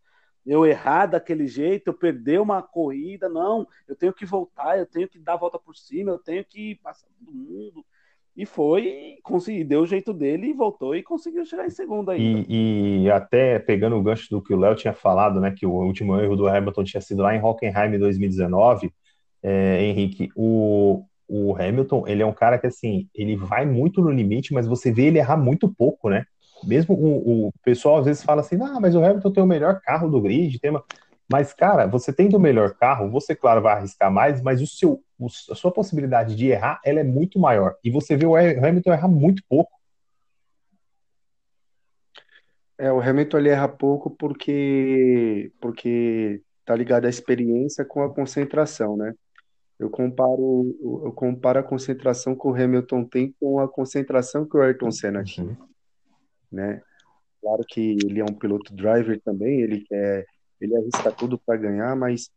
eu 0.44 0.66
errar 0.66 1.06
daquele 1.06 1.46
jeito, 1.46 1.88
eu 1.88 1.94
perder 1.94 2.40
uma 2.40 2.62
corrida, 2.62 3.28
não, 3.28 3.66
eu 3.86 3.94
tenho 3.94 4.12
que 4.12 4.26
voltar, 4.26 4.78
eu 4.78 4.86
tenho 4.86 5.08
que 5.08 5.18
dar 5.18 5.34
a 5.34 5.36
volta 5.36 5.58
por 5.58 5.76
cima, 5.76 6.10
eu 6.10 6.18
tenho 6.18 6.44
que 6.44 6.74
passar 6.82 7.06
todo 7.18 7.32
mundo. 7.32 7.84
E 8.34 8.46
foi, 8.46 9.18
consegui, 9.22 9.62
deu 9.62 9.82
o 9.82 9.86
jeito 9.86 10.12
dele 10.12 10.48
e 10.48 10.52
voltou 10.54 10.96
e 10.96 11.02
conseguiu 11.02 11.44
chegar 11.44 11.66
em 11.66 11.70
segundo 11.70 12.10
aí. 12.10 12.46
E, 12.48 13.04
e, 13.04 13.10
até 13.10 13.58
pegando 13.58 13.94
o 13.96 14.02
gancho 14.02 14.30
do 14.30 14.42
que 14.42 14.54
o 14.54 14.58
Léo 14.58 14.74
tinha 14.74 14.94
falado, 14.94 15.38
né, 15.38 15.50
que 15.50 15.66
o 15.66 15.70
último 15.70 16.18
erro 16.18 16.34
do 16.34 16.48
Hamilton 16.48 16.82
tinha 16.82 17.00
sido 17.00 17.22
lá 17.22 17.36
em 17.36 17.42
Hockenheim 17.42 17.94
em 17.94 17.98
2019, 17.98 18.90
é, 19.42 19.82
Henrique, 19.84 20.30
o, 20.34 21.04
o 21.34 21.56
Hamilton, 21.56 22.04
ele 22.06 22.22
é 22.22 22.26
um 22.26 22.32
cara 22.32 22.58
que, 22.58 22.66
assim, 22.66 23.08
ele 23.14 23.36
vai 23.36 23.64
muito 23.64 24.00
no 24.02 24.10
limite, 24.10 24.52
mas 24.52 24.66
você 24.66 24.92
vê 24.92 25.06
ele 25.06 25.18
errar 25.18 25.36
muito 25.36 25.72
pouco, 25.72 26.10
né? 26.10 26.24
mesmo 26.64 26.94
o, 26.94 27.48
o, 27.48 27.52
pessoal 27.64 27.98
às 27.98 28.04
vezes 28.04 28.22
fala 28.22 28.40
assim, 28.40 28.56
ah, 28.62 28.78
mas 28.80 28.94
o 28.94 29.04
Hamilton 29.04 29.32
tem 29.32 29.42
o 29.42 29.46
melhor 29.46 29.80
carro 29.80 30.08
do 30.08 30.20
grid, 30.20 30.58
tem 30.58 30.70
uma... 30.70 30.84
mas 31.30 31.52
cara, 31.52 31.86
você 31.86 32.12
tendo 32.12 32.36
o 32.36 32.40
melhor 32.40 32.74
carro, 32.74 33.10
você 33.10 33.34
claro 33.34 33.62
vai 33.62 33.74
arriscar 33.74 34.10
mais, 34.10 34.40
mas 34.40 34.60
o 34.62 34.66
seu, 34.66 35.02
o, 35.18 35.26
a 35.26 35.54
sua 35.54 35.72
possibilidade 35.72 36.34
de 36.34 36.46
errar, 36.48 36.80
ela 36.84 37.00
é 37.00 37.04
muito 37.04 37.38
maior. 37.38 37.76
E 37.84 37.90
você 37.90 38.16
vê 38.16 38.26
o 38.26 38.36
Hamilton 38.36 38.92
errar 38.92 39.08
muito 39.08 39.42
pouco. 39.48 39.72
É, 42.78 42.90
o 42.92 43.00
Hamilton 43.00 43.38
ele 43.38 43.48
erra 43.48 43.68
pouco 43.68 44.10
porque 44.10 45.52
porque 45.60 46.42
tá 46.64 46.74
ligado 46.74 47.04
à 47.04 47.08
experiência 47.08 47.84
com 47.84 48.02
a 48.02 48.12
concentração, 48.12 48.96
né? 48.96 49.14
Eu 49.82 49.90
comparo 49.90 50.76
eu 51.04 51.12
comparo 51.12 51.58
a 51.58 51.62
concentração 51.62 52.34
que 52.34 52.46
o 52.46 52.54
Hamilton 52.54 53.04
tem 53.04 53.34
com 53.38 53.60
a 53.60 53.68
concentração 53.68 54.46
que 54.46 54.56
o 54.56 54.62
Ayrton 54.62 54.90
Senna 54.90 55.22
tinha. 55.24 55.48
Uhum 55.48 55.72
né? 56.52 56.82
Claro 57.40 57.64
que 57.66 57.96
ele 58.04 58.20
é 58.20 58.24
um 58.24 58.34
piloto 58.34 58.74
driver 58.74 59.20
também, 59.22 59.62
ele 59.62 59.80
quer, 59.80 60.26
ele 60.60 60.76
arrisca 60.76 61.10
tudo 61.10 61.38
para 61.38 61.58
ganhar, 61.58 61.96
mas 61.96 62.30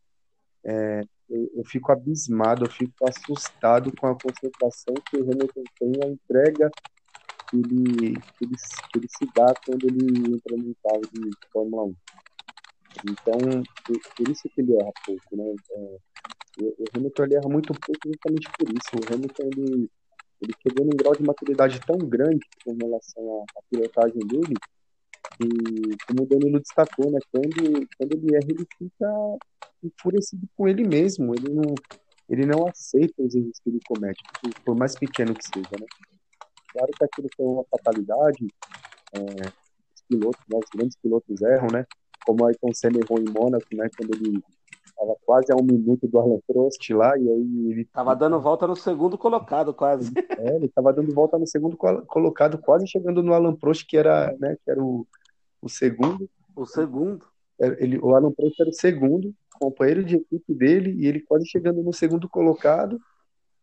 é, 0.63 1.01
eu, 1.29 1.51
eu, 1.57 1.65
fico 1.65 1.91
abismado, 1.91 2.65
eu 2.65 2.71
fico 2.71 3.07
assustado 3.07 3.91
com 3.95 4.07
a 4.07 4.17
concentração 4.17 4.95
que 5.07 5.17
o 5.17 5.23
Hamilton 5.23 5.63
tem, 5.77 5.91
a 6.03 6.07
entrega 6.07 6.71
que 7.49 7.57
ele, 7.57 8.13
que 8.13 8.45
ele, 8.45 8.55
que 8.91 8.97
ele 8.97 9.07
se 9.09 9.29
dá 9.35 9.53
quando 9.63 9.85
ele 9.85 10.35
entra 10.35 10.57
no 10.57 10.75
carro 10.83 11.01
de 11.13 11.29
Fórmula 11.51 11.83
1. 11.83 11.95
Então, 13.11 13.63
por 14.15 14.29
isso 14.29 14.49
que 14.49 14.61
ele 14.61 14.73
erra 14.75 14.91
pouco, 15.05 15.35
né? 15.35 15.53
É, 15.71 15.97
o 16.59 16.85
Hamilton 16.95 17.23
ele 17.23 17.35
erra 17.35 17.49
muito 17.49 17.73
pouco 17.73 18.01
justamente 18.05 18.49
por 18.57 18.69
isso. 18.69 18.89
O 18.95 19.13
Hamilton 19.13 19.43
ele, 19.43 19.89
ele 20.41 20.53
chegou 20.61 20.85
num 20.85 20.95
grau 20.95 21.15
de 21.15 21.23
maturidade 21.23 21.79
tão 21.85 21.97
grande 21.97 22.45
com 22.63 22.75
relação 22.75 23.41
à, 23.41 23.59
à 23.59 23.61
pilotagem 23.69 24.19
dele, 24.27 24.55
e 25.41 25.97
como 26.07 26.23
o 26.23 26.25
Danilo 26.27 26.59
destacou, 26.59 27.11
né, 27.11 27.19
quando, 27.31 27.87
quando 27.97 28.13
ele 28.13 28.35
erra, 28.35 28.47
ele 28.47 28.67
fica 28.77 29.37
enfurecido 29.83 30.47
com 30.55 30.67
ele 30.67 30.87
mesmo, 30.87 31.33
ele 31.35 31.49
não, 31.49 31.75
ele 32.29 32.45
não 32.45 32.67
aceita 32.67 33.21
os 33.21 33.35
erros 33.35 33.59
que 33.59 33.69
ele 33.69 33.79
comete, 33.87 34.23
por 34.63 34.75
mais 34.75 34.95
pequeno 34.95 35.33
que 35.33 35.43
seja, 35.43 35.69
né. 35.79 35.85
Claro 36.71 36.91
que 36.97 37.03
aquilo 37.03 37.27
foi 37.35 37.45
uma 37.45 37.65
fatalidade, 37.65 38.47
é, 39.13 39.19
os 39.19 40.01
pilotos, 40.07 40.41
né, 40.49 40.59
os 40.63 40.69
grandes 40.73 40.97
pilotos 40.97 41.41
erram, 41.41 41.67
né, 41.73 41.85
como 42.25 42.43
o 42.43 42.47
Ayrton 42.47 42.73
Senna 42.73 42.99
errou 42.99 43.19
em 43.19 43.31
Mônaco, 43.31 43.67
né, 43.73 43.89
quando 43.97 44.15
ele 44.15 44.41
Tava 44.97 45.15
quase 45.25 45.51
a 45.51 45.55
um 45.55 45.63
minuto 45.63 46.07
do 46.07 46.17
Alan 46.17 46.39
Prost 46.47 46.89
lá, 46.91 47.17
e 47.17 47.29
aí 47.29 47.71
ele. 47.71 47.85
Tava 47.85 48.15
dando 48.15 48.39
volta 48.39 48.65
no 48.65 48.75
segundo 48.75 49.17
colocado, 49.17 49.73
quase. 49.73 50.11
É, 50.37 50.55
ele 50.55 50.67
tava 50.67 50.91
dando 50.91 51.13
volta 51.13 51.37
no 51.37 51.47
segundo 51.47 51.77
colocado, 51.77 52.57
quase 52.57 52.87
chegando 52.87 53.23
no 53.23 53.33
Alan 53.33 53.55
Prost, 53.55 53.85
que 53.87 53.97
era, 53.97 54.35
né, 54.37 54.57
que 54.63 54.69
era 54.69 54.81
o, 54.83 55.07
o 55.61 55.69
segundo. 55.69 56.29
O 56.55 56.65
segundo. 56.65 57.25
Ele, 57.59 57.97
o 57.99 58.13
Alan 58.15 58.31
Prost 58.31 58.59
era 58.59 58.69
o 58.69 58.73
segundo, 58.73 59.33
companheiro 59.59 60.03
de 60.03 60.17
equipe 60.17 60.53
dele, 60.53 60.91
e 60.99 61.07
ele 61.07 61.21
quase 61.21 61.45
chegando 61.47 61.81
no 61.81 61.93
segundo 61.93 62.27
colocado. 62.27 62.99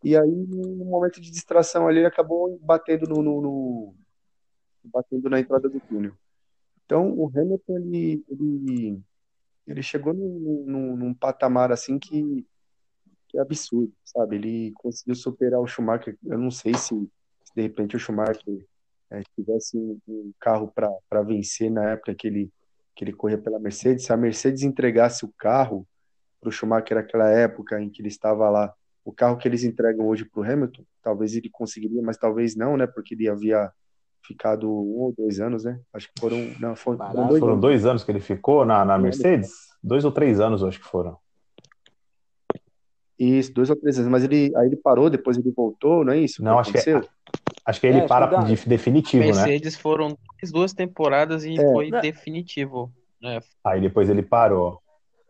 E 0.03 0.17
aí, 0.17 0.31
no 0.31 0.85
momento 0.85 1.21
de 1.21 1.31
distração 1.31 1.87
ali, 1.87 1.99
ele 1.99 2.07
acabou 2.07 2.59
batendo 2.63 3.07
no, 3.07 3.23
no, 3.23 3.41
no 3.41 3.95
batendo 4.85 5.29
na 5.31 5.41
entrada 5.41 5.69
do 5.69 5.79
túnel. 5.81 6.13
Então, 6.85 7.13
o 7.13 7.31
Hamilton, 7.35 7.77
ele, 7.79 8.25
ele 8.29 9.03
ele 9.67 9.83
chegou 9.83 10.13
num, 10.13 10.65
num, 10.67 10.97
num 10.97 11.15
patamar 11.15 11.73
assim 11.73 11.99
que, 11.99 12.47
que, 13.29 13.39
é 13.39 13.41
absurdo, 13.41 13.93
sabe? 14.05 14.37
Ele 14.37 14.73
conseguiu 14.75 15.15
superar 15.15 15.61
o 15.61 15.67
Schumacher. 15.67 16.17
Eu 16.25 16.39
não 16.39 16.51
sei 16.51 16.75
se, 16.75 16.95
se 17.45 17.55
de 17.55 17.63
repente 17.63 17.97
o 17.97 17.99
Schumacher 17.99 18.67
é, 19.11 19.23
tivesse 19.37 19.77
um, 19.77 20.33
carro 20.41 20.73
para 20.75 21.23
vencer 21.23 21.71
na 21.71 21.91
época 21.91 22.15
que 22.15 22.27
ele, 22.27 22.53
que 22.95 23.05
ele 23.05 23.13
corria 23.13 23.39
pela 23.39 23.59
Mercedes. 23.59 24.05
Se 24.05 24.13
a 24.13 24.17
Mercedes 24.17 24.63
entregasse 24.63 25.25
o 25.25 25.33
carro 25.39 25.87
para 26.41 26.49
o 26.49 26.53
Schumacher 26.53 26.97
naquela 26.97 27.31
época 27.31 27.81
em 27.81 27.89
que 27.89 28.03
ele 28.03 28.09
estava 28.09 28.51
lá, 28.51 28.75
o 29.05 29.13
carro 29.13 29.37
que 29.37 29.47
eles 29.47 29.65
entregam 29.65 30.07
hoje 30.07 30.25
para 30.25 30.41
o 30.41 30.45
Hamilton, 30.45 30.85
talvez 31.03 31.35
ele 31.35 31.51
conseguiria, 31.51 32.03
mas 32.03 32.17
talvez 32.17 32.55
não, 32.57 32.77
né? 32.77 32.87
Porque 32.87 33.15
ele 33.15 33.29
havia 33.29 33.73
ficado 34.23 34.71
um 34.71 35.01
ou 35.01 35.15
dois 35.17 35.41
anos, 35.41 35.65
né? 35.65 35.79
Acho 35.93 36.09
que 36.09 36.21
foram. 36.21 36.39
Não, 36.61 36.77
foram, 36.77 36.99
foram, 36.99 37.27
dois, 37.29 37.41
foram 37.41 37.61
dois, 37.61 37.87
anos 37.87 38.05
que 38.05 38.11
ele 38.11 38.21
ficou 38.21 38.65
na, 38.65 38.85
na 38.85 38.99
Mercedes? 38.99 39.53
Dois 39.83 40.05
ou 40.05 40.13
três 40.13 40.41
anos, 40.41 40.63
acho 40.63 40.79
que 40.79 40.87
foram. 40.87 41.17
Isso, 43.19 43.53
dois 43.53 43.71
ou 43.71 43.77
três 43.77 43.99
anos. 43.99 44.11
Mas 44.11 44.25
ele, 44.25 44.53
aí 44.57 44.67
ele 44.67 44.77
parou, 44.77 45.11
depois 45.11 45.37
ele 45.37 45.51
voltou, 45.51 46.05
não 46.05 46.13
é 46.13 46.19
isso? 46.19 46.43
Não, 46.43 46.59
acho 46.59 46.73
que, 46.73 46.79
acho 47.65 47.81
que 47.81 47.87
ele 47.87 47.99
é, 47.99 48.07
para 48.07 48.43
de 48.43 48.57
definitivo, 48.69 49.23
Mercedes 49.23 49.43
né? 49.45 49.51
Mercedes 49.51 49.77
foram 49.77 50.17
duas 50.53 50.73
temporadas 50.73 51.45
e 51.45 51.55
é. 51.55 51.73
foi 51.73 51.91
definitivo. 51.91 52.93
Né? 53.21 53.41
Aí 53.65 53.81
depois 53.81 54.09
ele 54.09 54.23
parou. 54.23 54.81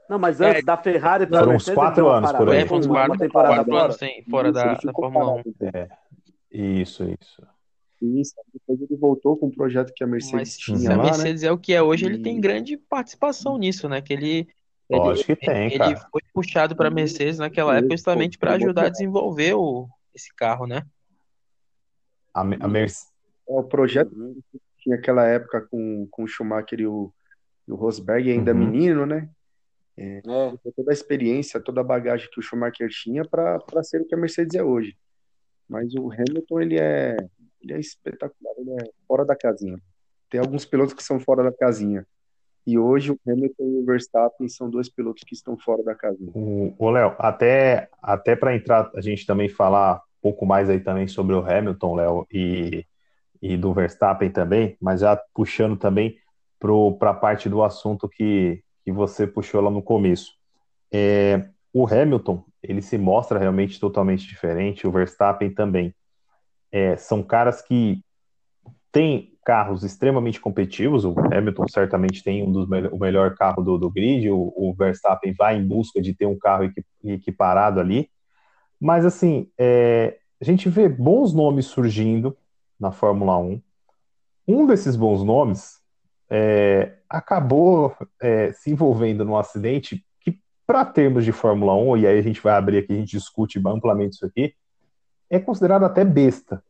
Não, 0.08 0.18
mas 0.18 0.40
antes 0.40 0.62
é, 0.62 0.62
da 0.62 0.76
Ferrari 0.76 1.26
para 1.26 1.40
Foram 1.40 1.56
uns 1.56 1.68
quatro 1.70 2.08
anos 2.08 2.32
por 2.32 2.50
aí. 2.50 2.58
É, 2.58 2.66
foram 2.66 2.80
uns 2.80 2.86
quatro, 2.86 3.30
quatro 3.30 3.76
anos 3.76 3.96
sem, 3.96 4.22
fora 4.24 4.48
isso, 4.48 4.54
da, 4.54 4.74
da 4.74 4.92
Fórmula 4.92 5.34
1. 5.34 5.42
É, 5.74 5.88
isso, 6.50 7.04
isso. 7.04 7.42
Isso, 8.02 8.34
depois 8.52 8.80
ele 8.82 8.96
voltou 8.98 9.36
com 9.36 9.46
um 9.46 9.50
projeto 9.50 9.92
que 9.94 10.02
a 10.02 10.06
Mercedes 10.06 10.34
Mas, 10.34 10.58
tinha 10.58 10.76
se 10.76 10.88
a 10.88 10.96
Mercedes 10.96 11.42
né? 11.42 11.48
é 11.48 11.52
o 11.52 11.58
que 11.58 11.72
é 11.72 11.80
hoje, 11.80 12.04
e... 12.04 12.08
ele 12.08 12.18
tem 12.18 12.40
grande 12.40 12.76
participação 12.76 13.56
nisso, 13.56 13.88
né? 13.88 14.02
Que 14.02 14.12
ele, 14.12 14.48
Lógico 14.90 15.30
ele, 15.30 15.36
que 15.36 15.46
tem, 15.46 15.66
ele 15.66 15.78
cara. 15.78 16.08
foi 16.10 16.20
puxado 16.34 16.74
para 16.74 16.88
a 16.88 16.90
Mercedes 16.90 17.38
naquela 17.38 17.76
época 17.76 17.94
justamente 17.94 18.36
para 18.38 18.54
ajudar 18.54 18.86
a 18.86 18.88
desenvolver 18.88 19.54
o, 19.54 19.88
esse 20.12 20.34
carro, 20.34 20.66
né? 20.66 20.84
A, 22.34 22.40
a 22.40 22.68
Mercedes. 22.68 23.12
É, 23.48 23.52
o 23.52 23.62
projeto 23.62 24.10
que 24.50 24.60
tinha 24.78 24.96
aquela 24.96 25.24
época 25.24 25.60
com, 25.70 26.08
com 26.10 26.24
o 26.24 26.26
Schumacher 26.26 26.80
e 26.80 26.86
o, 26.86 27.12
e 27.68 27.72
o 27.72 27.76
Rosberg 27.76 28.32
ainda 28.32 28.52
uhum. 28.52 28.58
menino, 28.58 29.06
né? 29.06 29.30
É, 29.96 30.18
é. 30.18 30.22
Toda 30.74 30.90
a 30.90 30.92
experiência, 30.92 31.60
toda 31.60 31.82
a 31.82 31.84
bagagem 31.84 32.28
que 32.32 32.40
o 32.40 32.42
Schumacher 32.42 32.88
tinha 32.88 33.24
para 33.24 33.60
ser 33.84 34.00
o 34.00 34.06
que 34.06 34.14
a 34.14 34.18
Mercedes 34.18 34.54
é 34.56 34.62
hoje. 34.62 34.96
Mas 35.68 35.94
o 35.94 36.10
Hamilton, 36.12 36.60
ele 36.60 36.78
é, 36.78 37.16
ele 37.62 37.74
é 37.74 37.80
espetacular, 37.80 38.54
ele 38.58 38.70
é 38.72 38.90
fora 39.06 39.24
da 39.24 39.36
casinha. 39.36 39.78
Tem 40.28 40.40
alguns 40.40 40.64
pilotos 40.64 40.94
que 40.94 41.02
são 41.02 41.20
fora 41.20 41.42
da 41.42 41.52
casinha. 41.52 42.06
E 42.66 42.78
hoje 42.78 43.10
o 43.10 43.18
Hamilton 43.26 43.64
e 43.64 43.78
o 43.78 43.84
Verstappen 43.84 44.48
são 44.48 44.70
dois 44.70 44.88
pilotos 44.88 45.24
que 45.26 45.34
estão 45.34 45.58
fora 45.58 45.82
da 45.82 45.94
casinha. 45.94 46.30
O, 46.34 46.90
Léo, 46.90 47.14
até, 47.18 47.88
até 48.00 48.36
para 48.36 48.54
entrar, 48.54 48.90
a 48.94 49.00
gente 49.00 49.26
também 49.26 49.48
falar 49.48 49.96
um 49.96 50.22
pouco 50.22 50.46
mais 50.46 50.70
aí 50.70 50.78
também 50.78 51.08
sobre 51.08 51.34
o 51.34 51.44
Hamilton, 51.44 51.94
Léo, 51.96 52.26
e, 52.32 52.86
e 53.40 53.56
do 53.56 53.72
Verstappen 53.72 54.30
também, 54.30 54.76
mas 54.80 55.00
já 55.00 55.20
puxando 55.34 55.76
também 55.76 56.16
para 56.98 57.10
a 57.10 57.14
parte 57.14 57.48
do 57.48 57.64
assunto 57.64 58.08
que, 58.08 58.62
que 58.84 58.92
você 58.92 59.26
puxou 59.26 59.60
lá 59.60 59.70
no 59.70 59.82
começo. 59.82 60.32
É, 60.92 61.48
o 61.72 61.84
Hamilton, 61.86 62.44
ele 62.62 62.80
se 62.80 62.96
mostra 62.96 63.40
realmente 63.40 63.80
totalmente 63.80 64.26
diferente, 64.28 64.86
o 64.86 64.92
Verstappen 64.92 65.52
também 65.52 65.92
é, 66.72 66.96
são 66.96 67.22
caras 67.22 67.60
que 67.60 68.02
tem 68.90 69.32
carros 69.44 69.82
extremamente 69.82 70.40
competitivos, 70.40 71.04
o 71.04 71.14
Hamilton 71.32 71.66
certamente 71.68 72.22
tem 72.22 72.42
um 72.42 72.52
dos 72.52 72.68
me 72.68 72.86
o 72.88 72.98
melhor 72.98 73.34
carro 73.34 73.62
do, 73.62 73.76
do 73.76 73.90
grid, 73.90 74.30
o, 74.30 74.52
o, 74.56 74.72
Verstappen 74.72 75.34
vai 75.36 75.56
em 75.56 75.66
busca 75.66 76.00
de 76.00 76.14
ter 76.14 76.26
um 76.26 76.38
carro 76.38 76.64
equi 76.64 76.84
equiparado 77.04 77.80
ali, 77.80 78.08
mas 78.80 79.04
assim, 79.04 79.50
é, 79.58 80.18
a 80.40 80.44
gente 80.44 80.68
vê 80.68 80.88
bons 80.88 81.32
nomes 81.32 81.66
surgindo 81.66 82.36
na 82.78 82.92
Fórmula 82.92 83.36
1, 83.38 83.60
um 84.46 84.66
desses 84.66 84.96
bons 84.96 85.24
nomes 85.24 85.80
é, 86.30 86.94
acabou 87.08 87.94
é, 88.20 88.52
se 88.52 88.70
envolvendo 88.70 89.24
num 89.24 89.36
acidente 89.36 90.04
que, 90.20 90.38
para 90.66 90.84
termos 90.84 91.24
de 91.24 91.32
Fórmula 91.32 91.74
1, 91.74 91.96
e 91.98 92.06
aí 92.06 92.18
a 92.18 92.22
gente 92.22 92.40
vai 92.40 92.54
abrir 92.54 92.78
aqui, 92.78 92.92
a 92.92 92.96
gente 92.96 93.16
discute 93.16 93.60
amplamente 93.66 94.14
isso 94.14 94.26
aqui, 94.26 94.54
é 95.32 95.40
considerado 95.40 95.84
até 95.84 96.04
besta, 96.04 96.62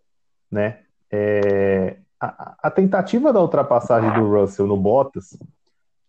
né? 0.48 0.78
É, 1.10 1.96
a, 2.18 2.54
a, 2.62 2.70
tentativa 2.70 3.32
da 3.32 3.40
ultrapassagem 3.40 4.12
do 4.12 4.30
Russell 4.30 4.68
no 4.68 4.76
Bottas, 4.76 5.36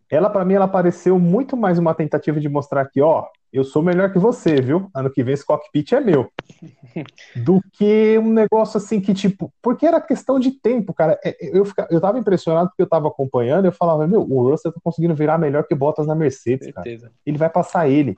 ela 0.07 0.29
para 0.29 0.45
mim 0.45 0.53
ela 0.53 0.67
pareceu 0.67 1.17
muito 1.17 1.57
mais 1.57 1.79
uma 1.79 1.95
tentativa 1.95 2.39
de 2.39 2.47
mostrar 2.47 2.85
que, 2.85 3.01
ó, 3.01 3.25
eu 3.51 3.63
sou 3.63 3.81
melhor 3.81 4.13
que 4.13 4.19
você, 4.19 4.61
viu? 4.61 4.87
Ano 4.93 5.09
que 5.09 5.23
vem 5.23 5.33
esse 5.33 5.43
cockpit 5.43 5.93
é 5.93 5.99
meu. 5.99 6.31
Do 7.35 7.59
que 7.73 8.19
um 8.19 8.31
negócio 8.31 8.77
assim 8.77 9.01
que, 9.01 9.15
tipo, 9.15 9.51
porque 9.59 9.87
era 9.87 9.99
questão 9.99 10.39
de 10.39 10.51
tempo, 10.51 10.93
cara. 10.93 11.19
É, 11.25 11.29
é, 11.29 11.57
eu, 11.57 11.65
eu 11.89 11.99
tava 11.99 12.19
impressionado 12.19 12.69
porque 12.69 12.83
eu 12.83 12.89
tava 12.89 13.07
acompanhando, 13.07 13.65
eu 13.65 13.71
falava, 13.71 14.07
meu, 14.07 14.21
o 14.21 14.49
Russell 14.49 14.71
tá 14.71 14.79
conseguindo 14.83 15.15
virar 15.15 15.39
melhor 15.39 15.63
que 15.63 15.73
Bottas 15.73 16.05
na 16.05 16.13
Mercedes, 16.13 16.71
cara. 16.71 16.87
Ele 17.25 17.37
vai 17.37 17.49
passar 17.49 17.89
ele. 17.89 18.15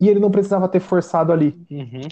E 0.00 0.08
ele 0.08 0.18
não 0.18 0.32
precisava 0.32 0.68
ter 0.68 0.80
forçado 0.80 1.32
ali. 1.32 1.56
Uhum. 1.70 2.08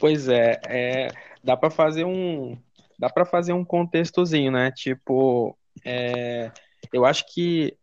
Pois 0.00 0.28
é, 0.28 0.58
é 0.66 1.08
dá 1.44 1.56
para 1.56 1.70
fazer 1.70 2.04
um 2.04 2.58
dá 2.98 3.08
para 3.08 3.24
fazer 3.24 3.52
um 3.52 3.64
contextozinho, 3.64 4.50
né? 4.50 4.72
Tipo, 4.72 5.56
é, 5.84 6.50
eu 6.92 7.04
acho 7.04 7.24
que 7.32 7.76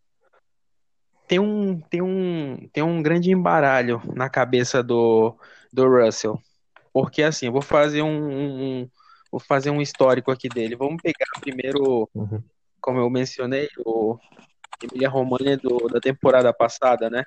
tem 1.28 1.40
um, 1.40 1.80
tem 1.80 2.02
um, 2.02 2.70
tem 2.74 2.84
um 2.84 3.02
grande 3.02 3.32
embaralho 3.32 4.02
na 4.16 4.30
cabeça 4.30 4.82
do, 4.82 5.38
do 5.72 5.88
Russell. 5.88 6.42
Porque 6.92 7.22
assim, 7.22 7.48
eu 7.48 7.52
vou 7.52 7.62
fazer 7.62 8.02
um, 8.02 8.82
um 8.82 8.90
vou 9.32 9.40
fazer 9.40 9.70
um 9.70 9.82
histórico 9.82 10.32
aqui 10.32 10.50
dele. 10.50 10.76
Vamos 10.76 11.02
pegar 11.02 11.28
primeiro, 11.40 12.10
uhum. 12.16 12.42
como 12.82 13.00
eu 13.00 13.10
mencionei, 13.10 13.70
o 13.86 14.18
Emilia 14.82 15.10
Romagna 15.10 15.58
do, 15.58 15.88
da 15.88 16.00
temporada 16.00 16.52
passada, 16.52 17.10
né? 17.10 17.24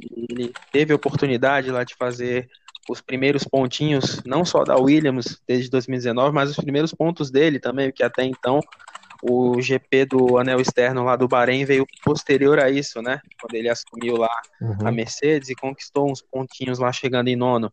Ele 0.00 0.52
teve 0.72 0.92
a 0.92 0.96
oportunidade 0.96 1.70
lá 1.70 1.84
de 1.84 1.94
fazer 1.94 2.48
os 2.88 3.00
primeiros 3.00 3.44
pontinhos, 3.44 4.22
não 4.24 4.44
só 4.44 4.64
da 4.64 4.76
Williams 4.76 5.40
desde 5.46 5.70
2019, 5.70 6.34
mas 6.34 6.50
os 6.50 6.56
primeiros 6.56 6.92
pontos 6.92 7.30
dele 7.30 7.58
também, 7.58 7.90
que 7.90 8.02
até 8.02 8.24
então 8.24 8.60
o 9.22 9.60
GP 9.60 10.04
do 10.04 10.36
anel 10.36 10.60
externo 10.60 11.02
lá 11.02 11.16
do 11.16 11.26
Bahrein 11.26 11.64
veio 11.64 11.86
posterior 12.04 12.60
a 12.60 12.70
isso, 12.70 13.00
né? 13.00 13.20
Quando 13.40 13.54
ele 13.54 13.70
assumiu 13.70 14.16
lá 14.16 14.30
uhum. 14.60 14.86
a 14.86 14.92
Mercedes 14.92 15.48
e 15.48 15.54
conquistou 15.54 16.10
uns 16.10 16.20
pontinhos 16.20 16.78
lá 16.78 16.92
chegando 16.92 17.28
em 17.28 17.36
nono. 17.36 17.72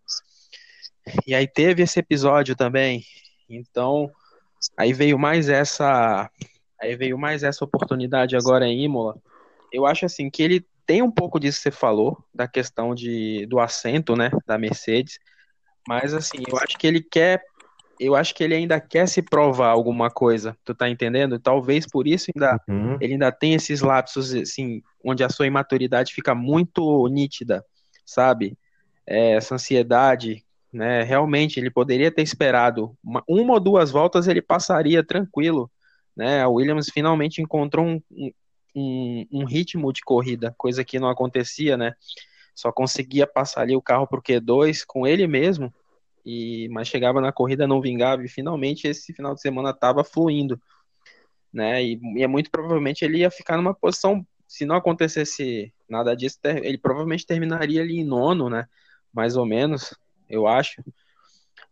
E 1.27 1.35
aí 1.35 1.47
teve 1.47 1.83
esse 1.83 1.99
episódio 1.99 2.55
também. 2.55 3.03
Então, 3.49 4.09
aí 4.77 4.93
veio 4.93 5.19
mais 5.19 5.49
essa 5.49 6.29
aí 6.79 6.95
veio 6.95 7.17
mais 7.17 7.43
essa 7.43 7.65
oportunidade 7.65 8.35
agora 8.35 8.65
em 8.65 8.85
Imola. 8.85 9.17
Eu 9.71 9.85
acho 9.85 10.05
assim 10.05 10.29
que 10.29 10.41
ele 10.41 10.65
tem 10.91 11.01
um 11.01 11.09
pouco 11.09 11.39
disso 11.39 11.59
que 11.59 11.63
você 11.63 11.71
falou, 11.71 12.21
da 12.35 12.49
questão 12.49 12.93
de, 12.93 13.45
do 13.45 13.61
assento, 13.61 14.13
né, 14.13 14.29
da 14.45 14.57
Mercedes. 14.57 15.17
Mas 15.87 16.13
assim, 16.13 16.39
eu 16.45 16.57
acho 16.57 16.77
que 16.77 16.85
ele 16.85 17.01
quer 17.01 17.41
eu 17.97 18.13
acho 18.13 18.35
que 18.35 18.43
ele 18.43 18.55
ainda 18.55 18.81
quer 18.81 19.07
se 19.07 19.21
provar 19.21 19.69
alguma 19.69 20.09
coisa, 20.09 20.57
tu 20.65 20.75
tá 20.75 20.89
entendendo? 20.89 21.39
Talvez 21.39 21.85
por 21.87 22.07
isso 22.07 22.29
ainda 22.35 22.59
uhum. 22.67 22.97
ele 22.99 23.13
ainda 23.13 23.31
tem 23.31 23.53
esses 23.53 23.79
lapsos 23.79 24.33
assim, 24.33 24.81
onde 25.01 25.23
a 25.23 25.29
sua 25.29 25.47
imaturidade 25.47 26.13
fica 26.13 26.35
muito 26.35 27.07
nítida, 27.07 27.63
sabe? 28.05 28.57
É, 29.07 29.35
essa 29.35 29.55
ansiedade, 29.55 30.43
né? 30.73 31.03
Realmente 31.03 31.57
ele 31.57 31.71
poderia 31.71 32.11
ter 32.11 32.23
esperado 32.23 32.97
uma, 33.01 33.23
uma, 33.25 33.53
ou 33.53 33.59
duas 33.61 33.91
voltas, 33.91 34.27
ele 34.27 34.41
passaria 34.41 35.01
tranquilo, 35.05 35.71
né? 36.17 36.41
A 36.41 36.49
Williams 36.49 36.89
finalmente 36.93 37.41
encontrou 37.41 37.85
um, 37.85 38.01
um, 38.11 38.31
um 38.75 39.45
ritmo 39.45 39.91
de 39.91 40.01
corrida, 40.01 40.53
coisa 40.57 40.83
que 40.83 40.99
não 40.99 41.09
acontecia, 41.09 41.77
né? 41.77 41.93
Só 42.55 42.71
conseguia 42.71 43.25
passar 43.27 43.61
ali 43.61 43.75
o 43.75 43.81
carro 43.81 44.07
pro 44.07 44.21
Q2 44.21 44.83
com 44.85 45.05
ele 45.05 45.27
mesmo 45.27 45.73
e 46.25 46.69
mas 46.69 46.87
chegava 46.87 47.19
na 47.19 47.31
corrida 47.31 47.67
não 47.67 47.81
vingava 47.81 48.23
e 48.23 48.29
finalmente 48.29 48.87
esse 48.87 49.13
final 49.13 49.33
de 49.33 49.41
semana 49.41 49.71
estava 49.71 50.03
fluindo, 50.03 50.61
né? 51.51 51.83
E, 51.83 51.99
e, 52.15 52.23
é 52.23 52.27
muito 52.27 52.51
provavelmente 52.51 53.03
ele 53.03 53.19
ia 53.19 53.31
ficar 53.31 53.57
numa 53.57 53.73
posição, 53.73 54.25
se 54.47 54.65
não 54.65 54.75
acontecesse 54.75 55.73
nada 55.89 56.15
disso, 56.15 56.39
ele 56.43 56.77
provavelmente 56.77 57.25
terminaria 57.25 57.81
ali 57.81 57.99
em 57.99 58.05
nono, 58.05 58.49
né? 58.49 58.67
Mais 59.13 59.35
ou 59.35 59.45
menos, 59.45 59.97
eu 60.29 60.47
acho. 60.47 60.83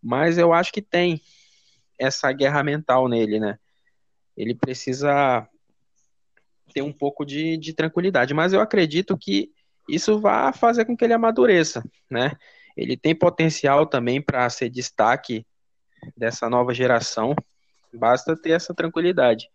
Mas 0.01 0.37
eu 0.37 0.53
acho 0.53 0.71
que 0.71 0.81
tem 0.81 1.21
essa 1.97 2.31
guerra 2.31 2.63
mental 2.63 3.07
nele, 3.07 3.39
né? 3.39 3.59
Ele 4.35 4.55
precisa 4.55 5.47
ter 6.73 6.81
um 6.81 6.93
pouco 6.93 7.25
de, 7.25 7.57
de 7.57 7.73
tranquilidade, 7.73 8.33
mas 8.33 8.53
eu 8.53 8.61
acredito 8.61 9.17
que 9.17 9.51
isso 9.87 10.19
vai 10.19 10.53
fazer 10.53 10.85
com 10.85 10.95
que 10.95 11.03
ele 11.03 11.13
amadureça, 11.13 11.83
né? 12.09 12.31
Ele 12.77 12.95
tem 12.95 13.15
potencial 13.15 13.85
também 13.85 14.21
para 14.21 14.49
ser 14.49 14.69
destaque 14.69 15.45
dessa 16.15 16.49
nova 16.49 16.73
geração. 16.73 17.35
Basta 17.93 18.39
ter 18.39 18.51
essa 18.51 18.73
tranquilidade. 18.73 19.49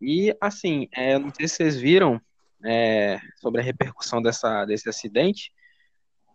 E 0.00 0.34
assim, 0.40 0.88
é, 0.92 1.18
não 1.18 1.32
sei 1.32 1.48
se 1.48 1.56
vocês 1.56 1.76
viram 1.76 2.20
é, 2.64 3.18
sobre 3.36 3.60
a 3.60 3.64
repercussão 3.64 4.20
dessa, 4.20 4.64
desse 4.64 4.88
acidente, 4.88 5.52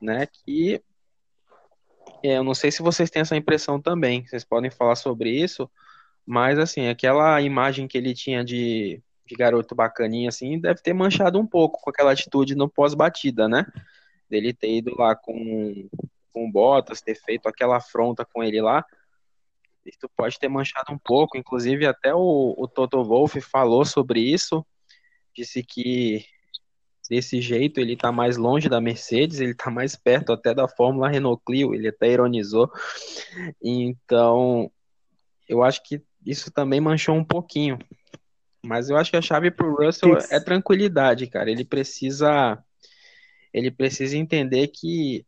né? 0.01 0.28
Que 0.28 0.82
é, 2.23 2.38
eu 2.38 2.43
não 2.43 2.54
sei 2.54 2.71
se 2.71 2.82
vocês 2.82 3.10
têm 3.10 3.21
essa 3.21 3.36
impressão 3.36 3.80
também. 3.82 4.25
Vocês 4.25 4.43
podem 4.43 4.71
falar 4.71 4.95
sobre 4.95 5.30
isso, 5.30 5.69
mas 6.25 6.58
assim, 6.58 6.88
aquela 6.88 7.39
imagem 7.41 7.88
que 7.88 7.97
ele 7.97 8.13
tinha 8.13 8.43
de, 8.43 9.01
de 9.25 9.35
garoto 9.35 9.73
bacaninha, 9.73 10.29
assim, 10.29 10.59
deve 10.59 10.81
ter 10.81 10.93
manchado 10.93 11.39
um 11.39 11.47
pouco 11.47 11.81
com 11.81 11.89
aquela 11.89 12.11
atitude 12.11 12.55
no 12.55 12.69
pós-batida, 12.69 13.47
né? 13.47 13.65
Dele 14.29 14.53
ter 14.53 14.77
ido 14.77 14.95
lá 14.95 15.15
com 15.15 15.88
com 16.31 16.49
o 16.49 16.51
Bottas, 16.51 17.01
ter 17.01 17.15
feito 17.15 17.47
aquela 17.47 17.77
afronta 17.77 18.25
com 18.25 18.43
ele 18.43 18.61
lá, 18.61 18.85
isso 19.85 20.09
pode 20.17 20.38
ter 20.38 20.49
manchado 20.49 20.91
um 20.91 20.97
pouco. 20.97 21.38
Inclusive, 21.38 21.85
até 21.85 22.13
o, 22.13 22.53
o 22.57 22.67
Toto 22.67 23.01
Wolff 23.03 23.39
falou 23.39 23.85
sobre 23.85 24.19
isso, 24.19 24.65
disse 25.33 25.63
que 25.63 26.25
desse 27.09 27.39
jeito 27.39 27.79
ele 27.79 27.93
está 27.93 28.11
mais 28.11 28.35
longe 28.35 28.67
da 28.67 28.81
Mercedes, 28.81 29.39
ele 29.39 29.51
está 29.51 29.69
mais 29.69 29.95
perto 29.95 30.33
até 30.33 30.53
da 30.53 30.67
Fórmula 30.67 31.07
Renault 31.07 31.41
Clio, 31.45 31.73
ele 31.73 31.88
até 31.88 32.11
ironizou. 32.11 32.69
Então, 33.61 34.71
eu 35.47 35.63
acho 35.63 35.83
que 35.83 36.01
isso 36.25 36.51
também 36.51 36.81
manchou 36.81 37.15
um 37.15 37.23
pouquinho. 37.23 37.77
Mas 38.65 38.89
eu 38.89 38.97
acho 38.97 39.12
que 39.12 39.17
a 39.17 39.21
chave 39.21 39.51
para 39.51 39.67
o 39.67 39.75
Russell 39.75 40.17
é 40.30 40.39
tranquilidade, 40.39 41.28
cara. 41.28 41.49
Ele 41.49 41.63
precisa 41.63 42.62
ele 43.54 43.71
precisa 43.71 44.17
entender 44.17 44.67
que 44.67 45.25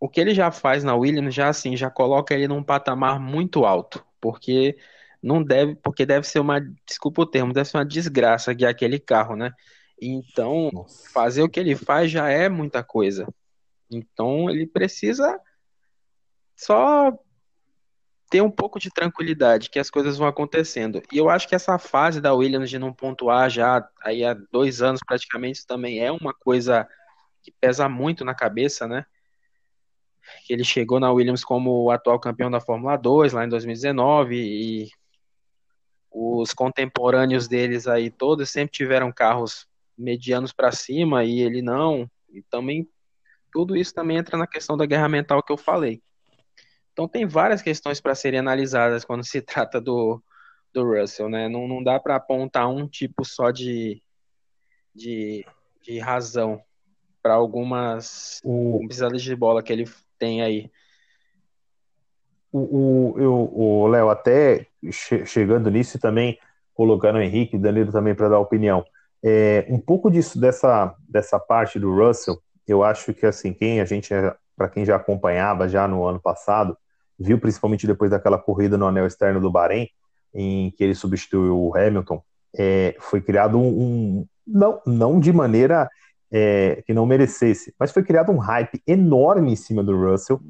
o 0.00 0.08
que 0.08 0.20
ele 0.20 0.34
já 0.34 0.50
faz 0.50 0.82
na 0.82 0.94
Williams 0.94 1.34
já 1.34 1.48
assim 1.48 1.76
já 1.76 1.90
coloca 1.90 2.34
ele 2.34 2.48
num 2.48 2.62
patamar 2.62 3.20
muito 3.20 3.64
alto, 3.64 4.04
porque 4.20 4.76
não 5.22 5.42
deve, 5.42 5.74
porque 5.76 6.04
deve 6.04 6.26
ser 6.26 6.40
uma, 6.40 6.60
desculpa 6.86 7.22
o 7.22 7.26
termo, 7.26 7.52
deve 7.52 7.68
ser 7.68 7.78
uma 7.78 7.84
desgraça 7.84 8.52
guiar 8.52 8.70
aquele 8.70 8.98
carro, 8.98 9.36
né? 9.36 9.52
Então, 10.00 10.70
Nossa. 10.72 11.10
fazer 11.10 11.42
o 11.42 11.48
que 11.48 11.58
ele 11.58 11.74
faz 11.74 12.10
já 12.10 12.28
é 12.28 12.48
muita 12.48 12.82
coisa. 12.82 13.26
Então, 13.90 14.50
ele 14.50 14.66
precisa 14.66 15.40
só 16.54 17.12
ter 18.28 18.40
um 18.40 18.50
pouco 18.50 18.78
de 18.78 18.90
tranquilidade, 18.90 19.70
que 19.70 19.78
as 19.78 19.90
coisas 19.90 20.18
vão 20.18 20.26
acontecendo. 20.26 21.02
E 21.12 21.18
eu 21.18 21.30
acho 21.30 21.48
que 21.48 21.54
essa 21.54 21.78
fase 21.78 22.20
da 22.20 22.34
Williams 22.34 22.70
de 22.70 22.78
não 22.78 22.92
pontuar 22.92 23.48
já 23.48 23.88
aí 24.02 24.24
há 24.24 24.34
dois 24.34 24.82
anos 24.82 25.00
praticamente 25.06 25.66
também 25.66 26.00
é 26.00 26.10
uma 26.10 26.34
coisa 26.34 26.88
que 27.42 27.52
pesa 27.60 27.88
muito 27.88 28.24
na 28.24 28.34
cabeça, 28.34 28.88
né? 28.88 29.06
ele 30.48 30.64
chegou 30.64 31.00
na 31.00 31.10
Williams 31.10 31.44
como 31.44 31.84
o 31.84 31.90
atual 31.90 32.18
campeão 32.18 32.50
da 32.50 32.60
Fórmula 32.60 32.96
2 32.96 33.32
lá 33.32 33.44
em 33.44 33.48
2019 33.48 34.36
e 34.36 34.88
os 36.10 36.52
contemporâneos 36.52 37.46
deles 37.46 37.86
aí 37.86 38.10
todos 38.10 38.50
sempre 38.50 38.72
tiveram 38.72 39.12
carros 39.12 39.66
medianos 39.96 40.52
para 40.52 40.72
cima 40.72 41.24
e 41.24 41.40
ele 41.40 41.62
não. 41.62 42.10
E 42.30 42.42
também 42.42 42.88
tudo 43.52 43.76
isso 43.76 43.94
também 43.94 44.16
entra 44.16 44.36
na 44.36 44.46
questão 44.46 44.76
da 44.76 44.86
guerra 44.86 45.08
mental 45.08 45.42
que 45.42 45.52
eu 45.52 45.56
falei. 45.56 46.02
Então 46.96 47.06
tem 47.06 47.26
várias 47.26 47.60
questões 47.60 48.00
para 48.00 48.14
serem 48.14 48.40
analisadas 48.40 49.04
quando 49.04 49.22
se 49.22 49.42
trata 49.44 49.78
do, 49.78 50.18
do 50.72 50.82
Russell, 50.82 51.28
né? 51.28 51.46
Não, 51.46 51.68
não 51.68 51.84
dá 51.84 52.00
para 52.00 52.16
apontar 52.16 52.70
um 52.70 52.88
tipo 52.88 53.22
só 53.22 53.50
de, 53.50 54.02
de, 54.94 55.44
de 55.82 55.98
razão 55.98 56.58
para 57.22 57.34
algumas 57.34 58.40
pisadas 58.88 59.20
de 59.20 59.36
bola 59.36 59.62
que 59.62 59.70
ele 59.70 59.84
tem 60.18 60.40
aí. 60.40 60.70
o 62.50 63.86
Léo, 63.88 64.08
até 64.08 64.66
che 64.90 65.26
chegando 65.26 65.70
nisso 65.70 65.98
e 65.98 66.00
também 66.00 66.38
colocando 66.72 67.16
o 67.16 67.20
Henrique, 67.20 67.58
Danilo 67.58 67.92
também 67.92 68.14
para 68.14 68.30
dar 68.30 68.38
opinião. 68.38 68.82
É, 69.22 69.66
um 69.68 69.78
pouco 69.78 70.10
disso 70.10 70.40
dessa, 70.40 70.94
dessa 71.06 71.38
parte 71.38 71.78
do 71.78 71.94
Russell, 71.94 72.40
eu 72.66 72.82
acho 72.82 73.12
que 73.12 73.26
assim, 73.26 73.52
quem 73.52 73.82
a 73.82 73.84
gente, 73.84 74.14
para 74.56 74.70
quem 74.70 74.82
já 74.82 74.96
acompanhava 74.96 75.68
já 75.68 75.86
no 75.86 76.06
ano 76.06 76.20
passado, 76.20 76.74
viu 77.18 77.38
principalmente 77.38 77.86
depois 77.86 78.10
daquela 78.10 78.38
corrida 78.38 78.76
no 78.76 78.86
anel 78.86 79.06
externo 79.06 79.40
do 79.40 79.50
Bahrein, 79.50 79.88
em 80.34 80.70
que 80.70 80.84
ele 80.84 80.94
substituiu 80.94 81.58
o 81.58 81.76
Hamilton, 81.76 82.22
é, 82.56 82.96
foi 82.98 83.20
criado 83.20 83.58
um, 83.58 83.68
um, 83.68 84.26
não, 84.46 84.80
não 84.86 85.20
de 85.20 85.32
maneira 85.32 85.88
é, 86.30 86.82
que 86.86 86.92
não 86.92 87.06
merecesse, 87.06 87.74
mas 87.78 87.92
foi 87.92 88.02
criado 88.02 88.32
um 88.32 88.38
hype 88.38 88.82
enorme 88.86 89.52
em 89.52 89.56
cima 89.56 89.82
do 89.82 89.96
Russell, 89.96 90.40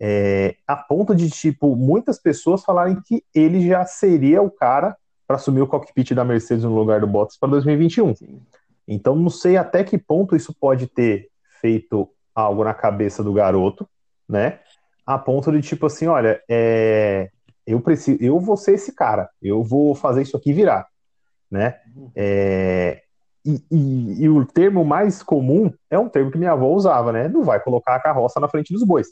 é, 0.00 0.56
a 0.66 0.76
ponto 0.76 1.14
de 1.14 1.30
tipo 1.30 1.76
muitas 1.76 2.18
pessoas 2.18 2.64
falarem 2.64 3.00
que 3.00 3.24
ele 3.34 3.66
já 3.66 3.84
seria 3.84 4.42
o 4.42 4.50
cara 4.50 4.96
para 5.26 5.36
assumir 5.36 5.62
o 5.62 5.66
cockpit 5.66 6.12
da 6.12 6.24
Mercedes 6.24 6.64
no 6.64 6.74
lugar 6.74 7.00
do 7.00 7.06
Bottas 7.06 7.36
para 7.38 7.50
2021. 7.50 8.14
Então 8.86 9.14
não 9.14 9.30
sei 9.30 9.56
até 9.56 9.84
que 9.84 9.96
ponto 9.96 10.34
isso 10.34 10.54
pode 10.58 10.88
ter 10.88 11.28
feito 11.60 12.08
algo 12.34 12.64
na 12.64 12.74
cabeça 12.74 13.22
do 13.22 13.32
garoto, 13.32 13.88
né? 14.28 14.58
A 15.04 15.18
ponto 15.18 15.50
de 15.50 15.60
tipo 15.60 15.86
assim, 15.86 16.06
olha, 16.06 16.40
é, 16.48 17.30
eu 17.66 17.80
preciso, 17.80 18.22
eu 18.22 18.38
vou 18.38 18.56
ser 18.56 18.74
esse 18.74 18.94
cara, 18.94 19.28
eu 19.40 19.62
vou 19.62 19.94
fazer 19.94 20.22
isso 20.22 20.36
aqui 20.36 20.52
virar, 20.52 20.86
né? 21.50 21.76
É, 22.14 23.02
e, 23.44 23.62
e, 23.70 24.22
e, 24.24 24.28
o 24.28 24.44
termo 24.46 24.84
mais 24.84 25.22
comum 25.22 25.72
é 25.90 25.98
um 25.98 26.08
termo 26.08 26.30
que 26.30 26.38
minha 26.38 26.52
avó 26.52 26.68
usava, 26.68 27.12
né? 27.12 27.28
Não 27.28 27.42
vai 27.42 27.58
colocar 27.60 27.96
a 27.96 28.00
carroça 28.00 28.38
na 28.38 28.48
frente 28.48 28.72
dos 28.72 28.84
bois, 28.84 29.08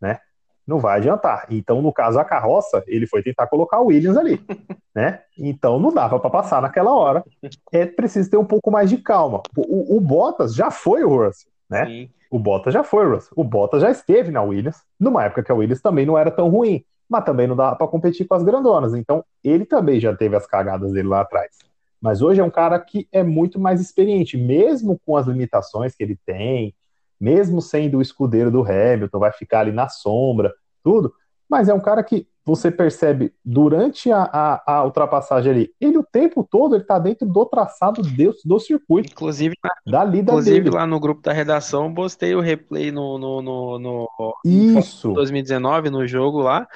né? 0.00 0.18
Não 0.66 0.78
vai 0.78 0.98
adiantar. 0.98 1.46
Então, 1.50 1.80
no 1.80 1.92
caso, 1.92 2.18
a 2.18 2.24
carroça, 2.24 2.82
ele 2.86 3.06
foi 3.06 3.22
tentar 3.22 3.46
colocar 3.46 3.80
o 3.80 3.86
Williams 3.86 4.16
ali, 4.16 4.40
né? 4.94 5.20
Então, 5.38 5.78
não 5.78 5.92
dava 5.92 6.18
para 6.18 6.30
passar 6.30 6.60
naquela 6.60 6.92
hora. 6.92 7.24
É 7.72 7.86
preciso 7.86 8.30
ter 8.30 8.36
um 8.36 8.44
pouco 8.44 8.70
mais 8.70 8.90
de 8.90 8.98
calma. 8.98 9.42
O, 9.56 9.96
o 9.96 10.00
Bottas 10.00 10.54
já 10.54 10.70
foi 10.70 11.02
o 11.04 11.08
Russell, 11.08 11.50
né? 11.68 11.86
Sim. 11.86 12.10
O 12.30 12.38
Bottas 12.38 12.72
já 12.72 12.84
foi 12.84 13.06
Russell. 13.06 13.32
O 13.36 13.44
Bottas 13.44 13.82
já 13.82 13.90
esteve 13.90 14.30
na 14.30 14.42
Williams, 14.42 14.82
numa 14.98 15.24
época 15.24 15.42
que 15.42 15.52
a 15.52 15.54
Williams 15.54 15.82
também 15.82 16.06
não 16.06 16.16
era 16.16 16.30
tão 16.30 16.48
ruim 16.48 16.84
mas 17.10 17.24
também 17.24 17.48
não 17.48 17.56
dá 17.56 17.74
para 17.74 17.88
competir 17.88 18.26
com 18.26 18.34
as 18.34 18.44
grandonas. 18.44 18.94
Então, 18.94 19.24
ele 19.42 19.66
também 19.66 19.98
já 19.98 20.14
teve 20.14 20.36
as 20.36 20.46
cagadas 20.46 20.92
dele 20.92 21.08
lá 21.08 21.22
atrás. 21.22 21.58
Mas 22.00 22.22
hoje 22.22 22.40
é 22.40 22.44
um 22.44 22.50
cara 22.50 22.78
que 22.78 23.08
é 23.10 23.24
muito 23.24 23.58
mais 23.58 23.80
experiente, 23.80 24.38
mesmo 24.38 24.98
com 25.04 25.16
as 25.16 25.26
limitações 25.26 25.94
que 25.94 26.04
ele 26.04 26.16
tem, 26.24 26.72
mesmo 27.20 27.60
sendo 27.60 27.98
o 27.98 28.02
escudeiro 28.02 28.50
do 28.50 28.62
Hamilton, 28.62 29.18
vai 29.18 29.32
ficar 29.32 29.60
ali 29.60 29.72
na 29.72 29.88
sombra, 29.88 30.54
tudo. 30.84 31.12
Mas 31.48 31.68
é 31.68 31.74
um 31.74 31.80
cara 31.80 32.02
que 32.04 32.28
você 32.44 32.70
percebe 32.70 33.32
durante 33.44 34.10
a, 34.10 34.22
a, 34.22 34.74
a 34.74 34.84
ultrapassagem 34.84 35.52
ali, 35.52 35.74
ele 35.80 35.98
o 35.98 36.04
tempo 36.04 36.46
todo 36.48 36.74
ele 36.74 36.84
tá 36.84 36.98
dentro 36.98 37.26
do 37.26 37.46
traçado 37.46 38.02
do, 38.02 38.34
do 38.44 38.58
circuito. 38.58 39.12
Inclusive, 39.12 39.54
dali, 39.86 40.20
inclusive 40.20 40.60
dele. 40.60 40.76
lá 40.76 40.86
no 40.86 40.98
grupo 40.98 41.22
da 41.22 41.32
redação, 41.32 41.92
postei 41.92 42.34
o 42.34 42.40
replay 42.40 42.90
no, 42.90 43.18
no, 43.18 43.42
no, 43.42 43.78
no 43.78 44.08
Isso. 44.44 45.12
2019, 45.12 45.90
no 45.90 46.06
jogo 46.06 46.40
lá 46.40 46.66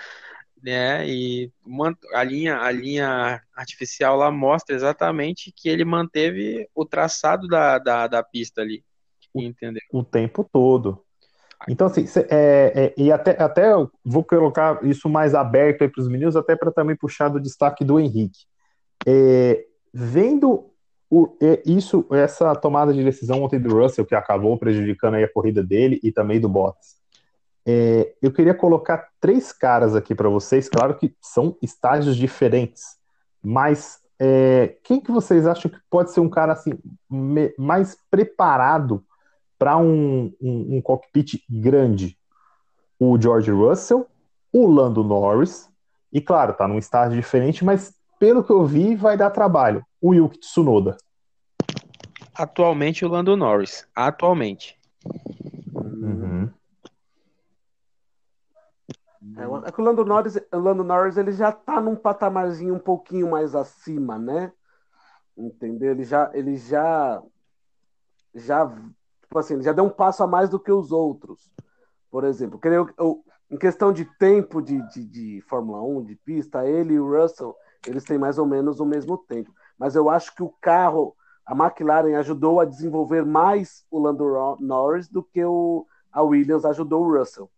né? 0.64 1.06
E 1.06 1.52
a 2.14 2.24
linha, 2.24 2.58
a 2.58 2.72
linha 2.72 3.42
artificial 3.54 4.16
lá 4.16 4.30
mostra 4.30 4.74
exatamente 4.74 5.52
que 5.54 5.68
ele 5.68 5.84
manteve 5.84 6.66
o 6.74 6.86
traçado 6.86 7.46
da, 7.46 7.78
da, 7.78 8.06
da 8.06 8.22
pista 8.22 8.62
ali. 8.62 8.82
Entendeu? 9.34 9.82
O 9.92 10.02
tempo 10.02 10.48
todo. 10.50 11.03
Então, 11.68 11.86
assim, 11.86 12.04
é, 12.30 12.72
é, 12.74 12.94
e 12.96 13.10
até, 13.10 13.42
até 13.42 13.72
vou 14.04 14.22
colocar 14.22 14.84
isso 14.84 15.08
mais 15.08 15.34
aberto 15.34 15.88
para 15.88 16.00
os 16.00 16.08
meninos, 16.08 16.36
até 16.36 16.54
para 16.54 16.70
também 16.70 16.96
puxar 16.96 17.28
do 17.28 17.40
destaque 17.40 17.84
do 17.84 17.98
Henrique. 17.98 18.40
É, 19.06 19.64
vendo 19.92 20.70
o, 21.10 21.36
é, 21.40 21.62
isso, 21.64 22.04
essa 22.10 22.54
tomada 22.54 22.92
de 22.92 23.02
decisão 23.02 23.42
ontem 23.42 23.60
do 23.60 23.74
Russell, 23.74 24.04
que 24.04 24.14
acabou 24.14 24.58
prejudicando 24.58 25.14
a 25.14 25.28
corrida 25.28 25.62
dele 25.62 26.00
e 26.02 26.12
também 26.12 26.40
do 26.40 26.48
Bottas, 26.48 26.96
é, 27.66 28.12
eu 28.20 28.30
queria 28.30 28.54
colocar 28.54 29.08
três 29.20 29.52
caras 29.52 29.94
aqui 29.96 30.14
para 30.14 30.28
vocês, 30.28 30.68
claro 30.68 30.96
que 30.96 31.14
são 31.20 31.56
estágios 31.62 32.16
diferentes, 32.16 32.98
mas 33.42 34.00
é, 34.18 34.76
quem 34.84 35.00
que 35.00 35.10
vocês 35.10 35.46
acham 35.46 35.70
que 35.70 35.78
pode 35.88 36.12
ser 36.12 36.20
um 36.20 36.28
cara 36.28 36.52
assim 36.52 36.78
me, 37.10 37.54
mais 37.58 37.96
preparado 38.10 39.02
para 39.64 39.78
um, 39.78 40.30
um, 40.42 40.76
um, 40.76 40.82
cockpit 40.82 41.42
grande? 41.48 42.18
O 43.00 43.18
George 43.18 43.50
Russell, 43.50 44.06
o 44.52 44.66
Lando 44.66 45.02
Norris, 45.02 45.70
e 46.12 46.20
claro, 46.20 46.52
tá 46.52 46.68
num 46.68 46.76
estágio 46.76 47.16
diferente, 47.16 47.64
mas 47.64 47.94
pelo 48.18 48.44
que 48.44 48.50
eu 48.50 48.66
vi, 48.66 48.94
vai 48.94 49.16
dar 49.16 49.30
trabalho. 49.30 49.82
O 50.02 50.12
Yuki 50.12 50.38
Tsunoda. 50.38 50.98
Atualmente 52.34 53.06
o 53.06 53.08
Lando 53.08 53.34
Norris. 53.38 53.88
Atualmente. 53.96 54.78
Uhum. 55.74 56.50
É, 59.38 59.68
é 59.68 59.72
que 59.72 59.80
o 59.80 59.84
Lando 59.84 60.04
Norris, 60.04 60.36
o 60.52 60.58
Lando 60.58 60.84
Norris 60.84 61.16
ele 61.16 61.32
já 61.32 61.50
tá 61.50 61.80
num 61.80 61.96
patamarzinho 61.96 62.74
um 62.74 62.78
pouquinho 62.78 63.30
mais 63.30 63.54
acima, 63.54 64.18
né? 64.18 64.52
Entendeu? 65.34 65.92
Ele 65.92 66.04
já, 66.04 66.30
ele 66.34 66.54
já, 66.58 67.22
já, 68.34 68.70
tipo 69.34 69.38
assim, 69.40 69.54
ele 69.54 69.64
já 69.64 69.72
deu 69.72 69.84
um 69.84 69.90
passo 69.90 70.22
a 70.22 70.26
mais 70.28 70.48
do 70.48 70.60
que 70.60 70.70
os 70.70 70.92
outros. 70.92 71.50
Por 72.08 72.22
exemplo, 72.22 72.60
eu, 72.62 72.88
eu, 72.96 73.24
em 73.50 73.56
questão 73.56 73.92
de 73.92 74.04
tempo 74.16 74.62
de, 74.62 74.80
de, 74.90 75.04
de 75.04 75.40
Fórmula 75.48 75.82
1, 75.82 76.04
de 76.04 76.14
pista, 76.14 76.64
ele 76.64 76.94
e 76.94 77.00
o 77.00 77.20
Russell, 77.20 77.54
eles 77.84 78.04
têm 78.04 78.16
mais 78.16 78.38
ou 78.38 78.46
menos 78.46 78.78
o 78.78 78.86
mesmo 78.86 79.18
tempo. 79.18 79.52
Mas 79.76 79.96
eu 79.96 80.08
acho 80.08 80.32
que 80.36 80.42
o 80.42 80.54
carro, 80.60 81.16
a 81.44 81.52
McLaren 81.52 82.16
ajudou 82.16 82.60
a 82.60 82.64
desenvolver 82.64 83.24
mais 83.26 83.84
o 83.90 83.98
Lando 83.98 84.56
Norris 84.60 85.08
do 85.08 85.22
que 85.22 85.44
o, 85.44 85.84
a 86.12 86.22
Williams 86.22 86.64
ajudou 86.64 87.04
o 87.04 87.18
Russell 87.18 87.50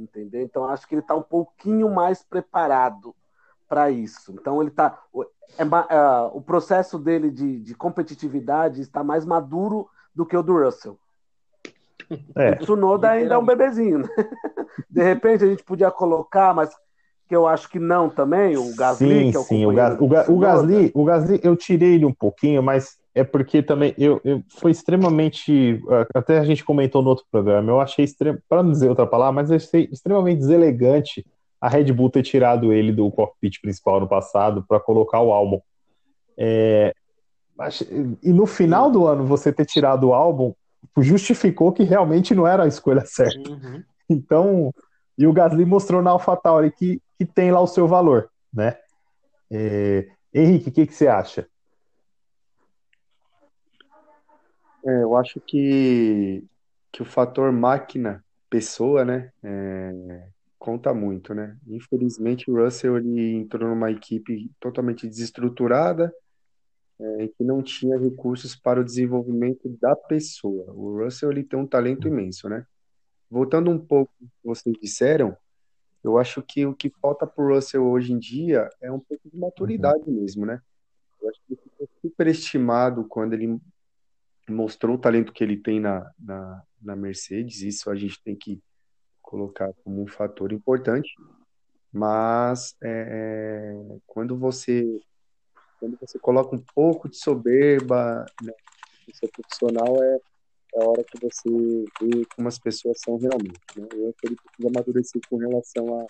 entendeu? 0.00 0.42
Então 0.42 0.64
acho 0.64 0.86
que 0.86 0.94
ele 0.94 1.02
está 1.02 1.14
um 1.14 1.22
pouquinho 1.22 1.92
mais 1.92 2.22
preparado 2.22 3.14
para 3.68 3.90
isso. 3.90 4.32
Então 4.32 4.60
ele 4.60 4.70
está 4.70 5.02
é, 5.58 5.62
é, 5.62 6.30
o 6.32 6.40
processo 6.40 6.98
dele 6.98 7.32
de, 7.32 7.58
de, 7.58 7.74
competitividade 7.74 8.80
está 8.80 9.02
mais 9.02 9.24
maduro 9.26 9.88
do 10.18 10.26
que 10.26 10.36
o 10.36 10.42
do 10.42 10.58
Russell. 10.58 10.98
É. 12.34 12.50
O 12.50 12.56
Tsunoda 12.56 13.10
ainda 13.10 13.34
é 13.34 13.38
um 13.38 13.46
bebezinho. 13.46 13.98
Né? 13.98 14.08
De 14.90 15.00
repente 15.00 15.44
a 15.44 15.46
gente 15.46 15.62
podia 15.62 15.92
colocar, 15.92 16.52
mas 16.52 16.70
que 17.28 17.36
eu 17.36 17.46
acho 17.46 17.70
que 17.70 17.78
não 17.78 18.10
também, 18.10 18.56
o 18.56 18.74
Gasly, 18.74 19.26
sim, 19.26 19.30
que 19.30 19.36
é 19.36 19.40
o 19.40 19.42
sim, 19.44 19.66
o, 19.66 19.72
Gas, 19.72 20.00
o, 20.00 20.08
Ga, 20.08 20.24
o, 20.28 20.38
Gasly, 20.38 20.90
o 20.92 21.04
Gasly 21.04 21.40
eu 21.44 21.54
tirei 21.54 21.94
ele 21.94 22.04
um 22.04 22.12
pouquinho, 22.12 22.62
mas 22.62 22.96
é 23.14 23.22
porque 23.22 23.62
também 23.62 23.94
eu, 23.96 24.20
eu 24.24 24.42
foi 24.58 24.72
extremamente, 24.72 25.80
até 26.14 26.38
a 26.38 26.44
gente 26.44 26.64
comentou 26.64 27.02
no 27.02 27.10
outro 27.10 27.26
programa, 27.30 27.70
eu 27.70 27.80
achei 27.80 28.04
extremo, 28.04 28.38
para 28.48 28.62
não 28.62 28.72
dizer 28.72 28.88
outra 28.88 29.06
palavra, 29.06 29.34
mas 29.34 29.50
eu 29.50 29.56
achei 29.56 29.88
extremamente 29.92 30.38
deselegante 30.38 31.24
a 31.60 31.68
Red 31.68 31.92
Bull 31.92 32.10
ter 32.10 32.22
tirado 32.22 32.72
ele 32.72 32.90
do 32.90 33.10
cockpit 33.10 33.60
principal 33.60 34.00
no 34.00 34.08
passado 34.08 34.64
para 34.66 34.80
colocar 34.80 35.20
o 35.20 35.30
álbum. 35.30 35.60
É, 36.36 36.94
e 38.22 38.32
no 38.32 38.46
final 38.46 38.90
do 38.90 39.06
ano 39.06 39.24
você 39.24 39.52
ter 39.52 39.66
tirado 39.66 40.08
o 40.08 40.14
álbum 40.14 40.54
justificou 40.98 41.72
que 41.72 41.82
realmente 41.82 42.34
não 42.34 42.46
era 42.46 42.64
a 42.64 42.68
escolha 42.68 43.02
certa. 43.06 43.50
Uhum. 43.50 43.82
Então, 44.08 44.74
e 45.16 45.26
o 45.26 45.32
Gasly 45.32 45.64
mostrou 45.64 46.00
na 46.00 46.10
AlphaTauri 46.10 46.70
que, 46.70 47.02
que 47.18 47.26
tem 47.26 47.50
lá 47.50 47.60
o 47.60 47.66
seu 47.66 47.86
valor, 47.86 48.30
né? 48.52 48.76
É, 49.50 50.08
Henrique, 50.32 50.68
o 50.68 50.72
que, 50.72 50.86
que 50.86 50.94
você 50.94 51.08
acha? 51.08 51.46
É, 54.84 55.02
eu 55.02 55.16
acho 55.16 55.40
que, 55.40 56.44
que 56.92 57.02
o 57.02 57.04
fator 57.04 57.50
máquina, 57.52 58.24
pessoa, 58.48 59.04
né, 59.04 59.30
é, 59.42 60.22
conta 60.58 60.94
muito, 60.94 61.34
né? 61.34 61.56
Infelizmente, 61.66 62.50
o 62.50 62.62
Russell 62.62 62.96
ele 62.98 63.36
entrou 63.36 63.68
numa 63.68 63.90
equipe 63.90 64.50
totalmente 64.60 65.06
desestruturada, 65.06 66.12
é, 67.00 67.28
que 67.28 67.44
não 67.44 67.62
tinha 67.62 67.98
recursos 67.98 68.56
para 68.56 68.80
o 68.80 68.84
desenvolvimento 68.84 69.68
da 69.80 69.94
pessoa. 69.94 70.72
O 70.72 71.02
Russell 71.02 71.30
ele 71.30 71.44
tem 71.44 71.58
um 71.58 71.66
talento 71.66 72.08
imenso, 72.08 72.48
né? 72.48 72.66
Voltando 73.30 73.70
um 73.70 73.78
pouco 73.78 74.12
ao 74.20 74.28
que 74.28 74.34
vocês 74.44 74.76
disseram, 74.80 75.36
eu 76.02 76.18
acho 76.18 76.42
que 76.42 76.64
o 76.64 76.74
que 76.74 76.90
falta 77.00 77.26
para 77.26 77.44
o 77.44 77.54
Russell 77.54 77.84
hoje 77.84 78.12
em 78.12 78.18
dia 78.18 78.68
é 78.80 78.90
um 78.90 79.00
pouco 79.00 79.28
de 79.28 79.36
maturidade 79.36 80.04
uhum. 80.06 80.20
mesmo, 80.20 80.46
né? 80.46 80.60
Eu 81.20 81.28
acho 81.28 81.40
que 81.46 81.52
ele 81.52 81.60
ficou 81.62 81.88
superestimado 82.00 83.04
quando 83.04 83.34
ele 83.34 83.60
mostrou 84.48 84.96
o 84.96 85.00
talento 85.00 85.32
que 85.32 85.44
ele 85.44 85.56
tem 85.56 85.78
na, 85.78 86.10
na, 86.18 86.62
na 86.80 86.96
Mercedes, 86.96 87.60
isso 87.60 87.90
a 87.90 87.96
gente 87.96 88.22
tem 88.22 88.34
que 88.34 88.60
colocar 89.20 89.70
como 89.84 90.02
um 90.02 90.06
fator 90.06 90.52
importante, 90.52 91.10
mas 91.92 92.74
é, 92.82 92.88
é, 92.90 93.98
quando 94.06 94.38
você 94.38 95.00
quando 95.78 95.98
você 96.00 96.18
coloca 96.18 96.54
um 96.54 96.62
pouco 96.74 97.08
de 97.08 97.16
soberba 97.16 98.24
né, 98.42 98.52
no 99.06 99.14
seu 99.14 99.28
profissional 99.30 100.02
é, 100.02 100.20
é 100.74 100.82
a 100.82 100.88
hora 100.88 101.04
que 101.04 101.18
você 101.20 101.84
vê 102.00 102.24
como 102.34 102.48
as 102.48 102.58
pessoas 102.58 103.00
são 103.00 103.16
realmente. 103.16 103.60
Né? 103.76 103.86
Eu 103.94 104.08
acho 104.08 104.36
que 104.36 104.66
amadurecer 104.66 105.20
com 105.28 105.36
relação 105.36 106.00
a, 106.00 106.06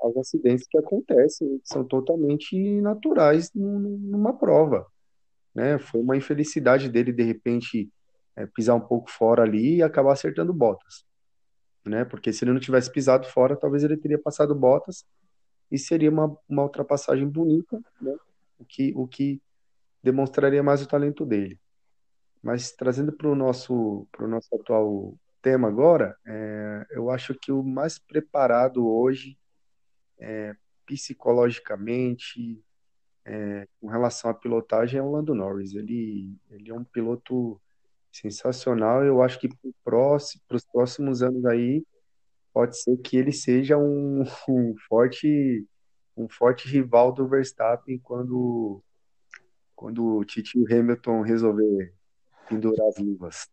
aos 0.00 0.16
acidentes 0.16 0.66
que 0.68 0.78
acontecem, 0.78 1.58
que 1.58 1.68
são 1.68 1.84
totalmente 1.84 2.80
naturais 2.80 3.50
numa 3.54 4.36
prova. 4.36 4.86
Né? 5.54 5.78
Foi 5.78 6.00
uma 6.00 6.16
infelicidade 6.16 6.88
dele, 6.88 7.12
de 7.12 7.22
repente, 7.22 7.90
é, 8.36 8.46
pisar 8.46 8.74
um 8.74 8.80
pouco 8.80 9.10
fora 9.10 9.42
ali 9.42 9.76
e 9.76 9.82
acabar 9.82 10.12
acertando 10.12 10.52
botas. 10.52 11.04
Né? 11.84 12.04
Porque 12.04 12.32
se 12.32 12.44
ele 12.44 12.52
não 12.52 12.60
tivesse 12.60 12.92
pisado 12.92 13.26
fora, 13.26 13.56
talvez 13.56 13.82
ele 13.82 13.96
teria 13.96 14.18
passado 14.18 14.54
botas 14.54 15.04
e 15.70 15.78
seria 15.78 16.10
uma, 16.10 16.36
uma 16.48 16.62
ultrapassagem 16.64 17.28
bonita, 17.28 17.80
né? 18.00 18.14
O, 18.58 18.64
que, 18.64 18.92
o 18.96 19.06
que 19.06 19.40
demonstraria 20.02 20.62
mais 20.62 20.82
o 20.82 20.88
talento 20.88 21.24
dele. 21.24 21.58
Mas 22.42 22.72
trazendo 22.72 23.12
para 23.12 23.28
o 23.28 23.34
nosso, 23.34 24.06
nosso 24.20 24.54
atual 24.54 25.18
tema 25.42 25.68
agora, 25.68 26.16
é, 26.26 26.86
eu 26.90 27.10
acho 27.10 27.34
que 27.34 27.50
o 27.52 27.62
mais 27.62 27.98
preparado 27.98 28.86
hoje, 28.86 29.38
é, 30.18 30.54
psicologicamente, 30.86 32.62
é, 33.24 33.68
com 33.80 33.88
relação 33.88 34.30
à 34.30 34.34
pilotagem, 34.34 34.98
é 34.98 35.02
o 35.02 35.10
Lando 35.10 35.34
Norris. 35.34 35.74
Ele, 35.74 36.34
ele 36.50 36.70
é 36.70 36.74
um 36.74 36.84
piloto 36.84 37.60
sensacional. 38.10 39.04
Eu 39.04 39.22
acho 39.22 39.38
que 39.38 39.48
para 39.84 40.16
os 40.16 40.64
próximos 40.72 41.22
anos 41.22 41.44
aí, 41.44 41.84
pode 42.52 42.80
ser 42.80 42.96
que 42.98 43.16
ele 43.16 43.32
seja 43.32 43.76
um, 43.76 44.22
um 44.48 44.74
forte 44.88 45.66
um 46.18 46.28
forte 46.28 46.68
rival 46.68 47.12
do 47.12 47.26
Verstappen 47.26 47.98
quando 47.98 48.82
quando 49.74 50.16
o 50.16 50.24
Titi 50.24 50.60
Hamilton 50.72 51.20
resolver 51.20 51.94
pendurar 52.48 52.88
as 52.88 52.98
luvas. 52.98 53.48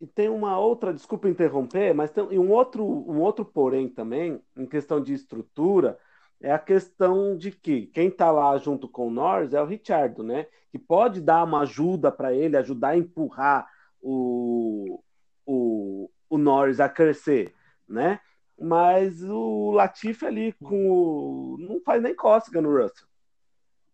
E 0.00 0.06
tem 0.06 0.28
uma 0.28 0.58
outra, 0.58 0.92
desculpa 0.92 1.28
interromper, 1.28 1.94
mas 1.94 2.10
tem 2.10 2.24
um 2.36 2.50
outro, 2.50 2.84
um 2.84 3.20
outro 3.20 3.44
porém 3.44 3.88
também, 3.88 4.42
em 4.56 4.66
questão 4.66 5.00
de 5.00 5.14
estrutura, 5.14 5.96
é 6.40 6.50
a 6.50 6.58
questão 6.58 7.36
de 7.36 7.52
que 7.52 7.86
quem 7.86 8.08
está 8.08 8.32
lá 8.32 8.58
junto 8.58 8.88
com 8.88 9.06
o 9.06 9.10
Norris 9.10 9.52
é 9.52 9.62
o 9.62 9.66
Richardo, 9.66 10.24
né? 10.24 10.46
Que 10.72 10.78
pode 10.78 11.20
dar 11.20 11.44
uma 11.44 11.60
ajuda 11.60 12.10
para 12.10 12.34
ele, 12.34 12.56
ajudar 12.56 12.88
a 12.88 12.96
empurrar 12.96 13.68
o, 14.00 15.00
o, 15.46 16.10
o 16.28 16.38
Norris 16.38 16.80
a 16.80 16.88
crescer, 16.88 17.54
né? 17.86 18.18
Mas 18.60 19.22
o 19.22 19.70
Latifi 19.70 20.26
ali 20.26 20.52
com 20.62 20.90
o, 20.90 21.56
não 21.58 21.80
faz 21.80 22.02
nem 22.02 22.14
cócega 22.14 22.60
no 22.60 22.70
Russell, 22.70 23.06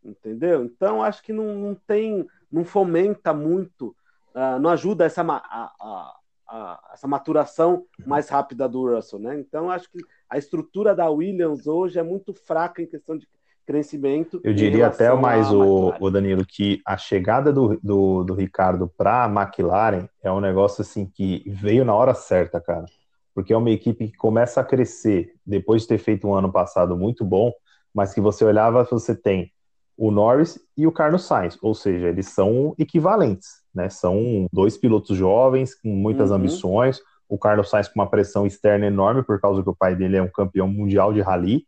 entendeu? 0.04 0.64
Então 0.64 1.00
acho 1.00 1.22
que 1.22 1.32
não, 1.32 1.54
não 1.54 1.74
tem, 1.86 2.26
não 2.50 2.64
fomenta 2.64 3.32
muito, 3.32 3.94
uh, 4.34 4.58
não 4.60 4.70
ajuda 4.70 5.04
essa, 5.04 5.22
a, 5.22 5.72
a, 5.80 6.16
a, 6.48 6.90
essa 6.92 7.06
maturação 7.06 7.86
mais 8.04 8.28
rápida 8.28 8.68
do 8.68 8.92
Russell, 8.92 9.20
né? 9.20 9.38
Então 9.38 9.70
acho 9.70 9.88
que 9.88 10.00
a 10.28 10.36
estrutura 10.36 10.96
da 10.96 11.08
Williams 11.08 11.68
hoje 11.68 12.00
é 12.00 12.02
muito 12.02 12.34
fraca 12.34 12.82
em 12.82 12.86
questão 12.86 13.16
de 13.16 13.28
crescimento. 13.64 14.40
Eu 14.42 14.52
diria 14.52 14.88
até 14.88 15.14
mais 15.14 15.52
o, 15.52 15.94
o, 16.00 16.10
Danilo 16.10 16.44
que 16.44 16.80
a 16.84 16.96
chegada 16.96 17.52
do, 17.52 17.78
do, 17.80 18.24
do 18.24 18.34
Ricardo 18.34 18.88
para 18.88 19.24
a 19.24 19.28
McLaren 19.28 20.08
é 20.22 20.30
um 20.30 20.40
negócio 20.40 20.82
assim 20.82 21.06
que 21.06 21.44
veio 21.46 21.84
na 21.84 21.94
hora 21.94 22.14
certa, 22.14 22.60
cara. 22.60 22.84
Porque 23.36 23.52
é 23.52 23.56
uma 23.56 23.70
equipe 23.70 24.08
que 24.08 24.16
começa 24.16 24.62
a 24.62 24.64
crescer 24.64 25.34
depois 25.44 25.82
de 25.82 25.88
ter 25.88 25.98
feito 25.98 26.26
um 26.26 26.34
ano 26.34 26.50
passado 26.50 26.96
muito 26.96 27.22
bom, 27.22 27.52
mas 27.92 28.14
que 28.14 28.20
você 28.20 28.42
olhava, 28.46 28.82
você 28.84 29.14
tem 29.14 29.52
o 29.94 30.10
Norris 30.10 30.58
e 30.74 30.86
o 30.86 30.92
Carlos 30.92 31.24
Sainz, 31.24 31.58
ou 31.60 31.74
seja, 31.74 32.08
eles 32.08 32.28
são 32.28 32.74
equivalentes, 32.78 33.48
né? 33.74 33.90
São 33.90 34.46
dois 34.50 34.78
pilotos 34.78 35.14
jovens 35.14 35.74
com 35.74 35.90
muitas 35.90 36.30
uhum. 36.30 36.36
ambições. 36.36 36.98
O 37.28 37.36
Carlos 37.36 37.68
Sainz 37.68 37.88
com 37.88 38.00
uma 38.00 38.08
pressão 38.08 38.46
externa 38.46 38.86
enorme 38.86 39.22
por 39.22 39.38
causa 39.38 39.62
que 39.62 39.68
o 39.68 39.76
pai 39.76 39.94
dele 39.94 40.16
é 40.16 40.22
um 40.22 40.30
campeão 40.30 40.66
mundial 40.66 41.12
de 41.12 41.20
rally 41.20 41.66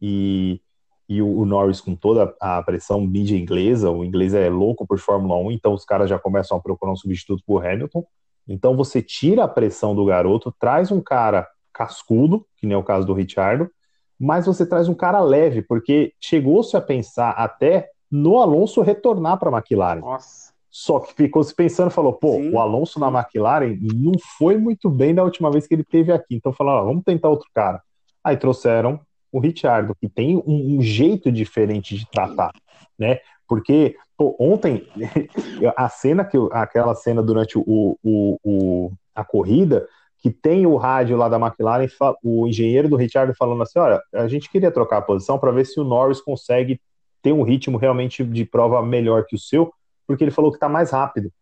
e, 0.00 0.58
e 1.06 1.20
o, 1.20 1.40
o 1.40 1.44
Norris 1.44 1.82
com 1.82 1.94
toda 1.94 2.34
a 2.40 2.62
pressão 2.62 2.98
mídia 3.02 3.36
inglesa. 3.36 3.90
O 3.90 4.02
inglês 4.02 4.32
é 4.32 4.48
louco 4.48 4.86
por 4.86 4.98
Fórmula 4.98 5.36
1, 5.36 5.52
então 5.52 5.74
os 5.74 5.84
caras 5.84 6.08
já 6.08 6.18
começam 6.18 6.56
a 6.56 6.60
procurar 6.62 6.92
um 6.92 6.96
substituto 6.96 7.42
por 7.46 7.66
Hamilton. 7.66 8.06
Então 8.50 8.76
você 8.76 9.00
tira 9.00 9.44
a 9.44 9.48
pressão 9.48 9.94
do 9.94 10.04
garoto, 10.04 10.52
traz 10.58 10.90
um 10.90 11.00
cara 11.00 11.48
cascudo, 11.72 12.44
que 12.56 12.66
nem 12.66 12.74
é 12.74 12.78
o 12.78 12.82
caso 12.82 13.06
do 13.06 13.14
Richardo, 13.14 13.70
mas 14.18 14.44
você 14.44 14.66
traz 14.66 14.88
um 14.88 14.94
cara 14.94 15.20
leve, 15.20 15.62
porque 15.62 16.12
chegou-se 16.20 16.76
a 16.76 16.80
pensar 16.80 17.30
até 17.30 17.88
no 18.10 18.38
Alonso 18.38 18.82
retornar 18.82 19.38
para 19.38 19.50
a 19.50 19.58
McLaren. 19.58 20.00
Nossa. 20.00 20.50
Só 20.68 20.98
que 20.98 21.14
ficou 21.14 21.42
se 21.42 21.54
pensando, 21.54 21.90
falou, 21.90 22.12
pô, 22.12 22.34
sim, 22.34 22.50
o 22.50 22.58
Alonso 22.58 22.98
na 22.98 23.08
McLaren 23.08 23.78
não 23.80 24.12
foi 24.36 24.56
muito 24.56 24.90
bem 24.90 25.14
da 25.14 25.22
última 25.22 25.50
vez 25.50 25.66
que 25.66 25.74
ele 25.74 25.84
teve 25.84 26.12
aqui. 26.12 26.34
Então 26.34 26.52
falaram, 26.52 26.86
vamos 26.86 27.04
tentar 27.04 27.28
outro 27.28 27.48
cara. 27.54 27.80
Aí 28.22 28.36
trouxeram 28.36 29.00
o 29.32 29.38
Richardo, 29.38 29.94
que 29.94 30.08
tem 30.08 30.36
um, 30.36 30.76
um 30.76 30.82
jeito 30.82 31.30
diferente 31.30 31.96
de 31.96 32.08
tratar, 32.10 32.52
né? 32.98 33.20
Porque 33.48 33.96
pô, 34.20 34.36
ontem 34.38 34.86
a 35.74 35.88
cena 35.88 36.22
que 36.26 36.36
aquela 36.52 36.94
cena 36.94 37.22
durante 37.22 37.56
o, 37.56 37.96
o, 38.04 38.38
o, 38.44 38.92
a 39.14 39.24
corrida 39.24 39.88
que 40.18 40.30
tem 40.30 40.66
o 40.66 40.76
rádio 40.76 41.16
lá 41.16 41.26
da 41.26 41.38
McLaren, 41.38 41.86
o 42.22 42.46
engenheiro 42.46 42.86
do 42.86 42.96
Richard 42.96 43.32
falando 43.34 43.62
assim: 43.62 43.78
olha, 43.78 43.98
a 44.12 44.28
gente 44.28 44.50
queria 44.50 44.70
trocar 44.70 44.98
a 44.98 45.02
posição 45.02 45.38
para 45.38 45.50
ver 45.50 45.64
se 45.64 45.80
o 45.80 45.84
Norris 45.84 46.20
consegue 46.20 46.78
ter 47.22 47.32
um 47.32 47.42
ritmo 47.42 47.78
realmente 47.78 48.22
de 48.22 48.44
prova 48.44 48.82
melhor 48.82 49.24
que 49.24 49.34
o 49.34 49.38
seu, 49.38 49.72
porque 50.06 50.22
ele 50.22 50.30
falou 50.30 50.50
que 50.50 50.58
está 50.58 50.68
mais 50.68 50.90
rápido. 50.90 51.32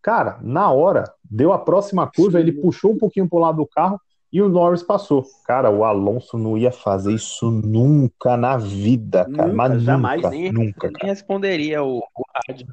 Cara, 0.00 0.38
na 0.40 0.72
hora, 0.72 1.04
deu 1.22 1.52
a 1.52 1.58
próxima 1.58 2.10
curva, 2.10 2.40
ele 2.40 2.52
puxou 2.52 2.92
um 2.92 2.98
pouquinho 2.98 3.28
para 3.28 3.36
o 3.36 3.42
lado 3.42 3.56
do 3.58 3.66
carro 3.66 4.00
e 4.32 4.40
o 4.40 4.48
Norris 4.48 4.82
passou. 4.82 5.26
Cara, 5.44 5.70
o 5.70 5.84
Alonso 5.84 6.38
não 6.38 6.56
ia 6.56 6.72
fazer 6.72 7.12
isso 7.12 7.50
nunca 7.50 8.36
na 8.36 8.56
vida, 8.56 9.24
cara. 9.24 9.48
Nunca, 9.48 9.54
mas 9.54 9.82
jamais, 9.82 10.22
nunca, 10.22 10.30
nem, 10.34 10.52
nunca. 10.52 10.90
Nem 10.90 11.10
responderia 11.10 11.82
o, 11.82 11.98
o 11.98 12.24
rádio. 12.34 12.66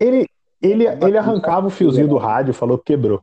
Ele, 0.00 0.26
ele, 0.60 0.86
ele 0.86 1.18
arrancava 1.18 1.66
o 1.66 1.70
fiozinho 1.70 2.08
do 2.08 2.16
rádio, 2.16 2.54
falou 2.54 2.78
que 2.78 2.84
quebrou. 2.84 3.22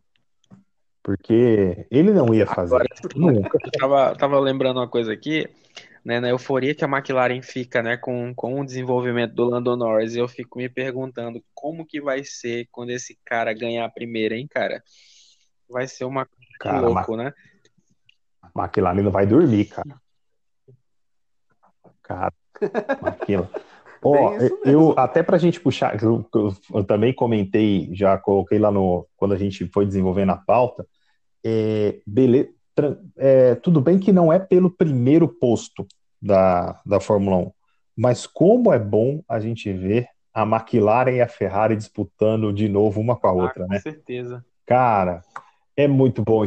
Porque 1.01 1.87
ele 1.89 2.11
não 2.11 2.31
ia 2.31 2.45
fazer. 2.45 2.75
Agora, 2.75 2.87
nunca. 3.15 3.57
Eu 3.63 3.71
tava, 3.71 4.15
tava 4.15 4.39
lembrando 4.39 4.77
uma 4.77 4.87
coisa 4.87 5.11
aqui, 5.11 5.49
né, 6.05 6.19
na 6.19 6.29
euforia 6.29 6.75
que 6.75 6.85
a 6.85 6.87
McLaren 6.87 7.41
fica, 7.41 7.81
né, 7.81 7.97
com, 7.97 8.33
com 8.35 8.61
o 8.61 8.65
desenvolvimento 8.65 9.33
do 9.33 9.45
Lando 9.45 9.75
Norris, 9.75 10.15
eu 10.15 10.27
fico 10.27 10.59
me 10.59 10.69
perguntando 10.69 11.43
como 11.55 11.83
que 11.83 11.99
vai 11.99 12.23
ser 12.23 12.67
quando 12.71 12.91
esse 12.91 13.17
cara 13.25 13.51
ganhar 13.51 13.85
a 13.85 13.89
primeira, 13.89 14.35
hein, 14.35 14.47
cara? 14.47 14.83
Vai 15.67 15.87
ser 15.87 16.05
uma 16.05 16.27
coisa 16.59 16.79
louco, 16.79 17.15
né? 17.15 17.33
A 18.59 18.65
McLaren 18.65 19.01
não 19.01 19.11
vai 19.11 19.25
dormir, 19.25 19.65
cara. 19.65 19.95
Cara, 22.03 22.33
McLaren. 22.61 23.47
Ó, 24.01 24.31
eu 24.63 24.97
até 24.97 25.21
para 25.21 25.35
a 25.35 25.39
gente 25.39 25.59
puxar, 25.59 26.01
eu, 26.01 26.25
eu, 26.33 26.55
eu, 26.73 26.83
também 26.85 27.13
comentei, 27.13 27.89
já 27.93 28.17
coloquei 28.17 28.57
lá 28.57 28.71
no 28.71 29.05
quando 29.17 29.33
a 29.33 29.37
gente 29.37 29.67
foi 29.73 29.85
desenvolvendo 29.85 30.31
a 30.31 30.37
pauta. 30.37 30.87
É, 31.43 31.99
beleza, 32.07 32.49
é, 33.17 33.55
tudo 33.55 33.81
bem 33.81 33.99
que 33.99 34.13
não 34.13 34.31
é 34.31 34.39
pelo 34.39 34.69
primeiro 34.69 35.27
posto 35.27 35.85
da, 36.21 36.79
da 36.85 36.99
Fórmula 36.99 37.37
1, 37.37 37.51
mas 37.97 38.25
como 38.25 38.71
é 38.71 38.79
bom 38.79 39.21
a 39.27 39.39
gente 39.39 39.71
ver 39.73 40.07
a 40.33 40.43
McLaren 40.43 41.15
e 41.15 41.21
a 41.21 41.27
Ferrari 41.27 41.75
disputando 41.75 42.53
de 42.53 42.69
novo 42.69 43.01
uma 43.01 43.15
com 43.17 43.27
a 43.27 43.31
ah, 43.31 43.33
outra, 43.33 43.63
ah, 43.63 43.67
com 43.67 43.73
né? 43.73 43.77
Com 43.77 43.83
certeza. 43.83 44.45
Cara, 44.65 45.21
é 45.75 45.87
muito 45.87 46.23
bom. 46.23 46.43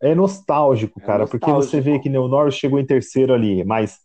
É 0.00 0.14
nostálgico, 0.14 1.00
é 1.00 1.04
cara, 1.04 1.20
nostálgico. 1.20 1.46
porque 1.46 1.66
você 1.66 1.80
vê 1.80 1.98
que 1.98 2.08
o 2.08 2.28
Norris 2.28 2.54
chegou 2.54 2.78
em 2.78 2.86
terceiro 2.86 3.32
ali, 3.32 3.64
mas 3.64 3.98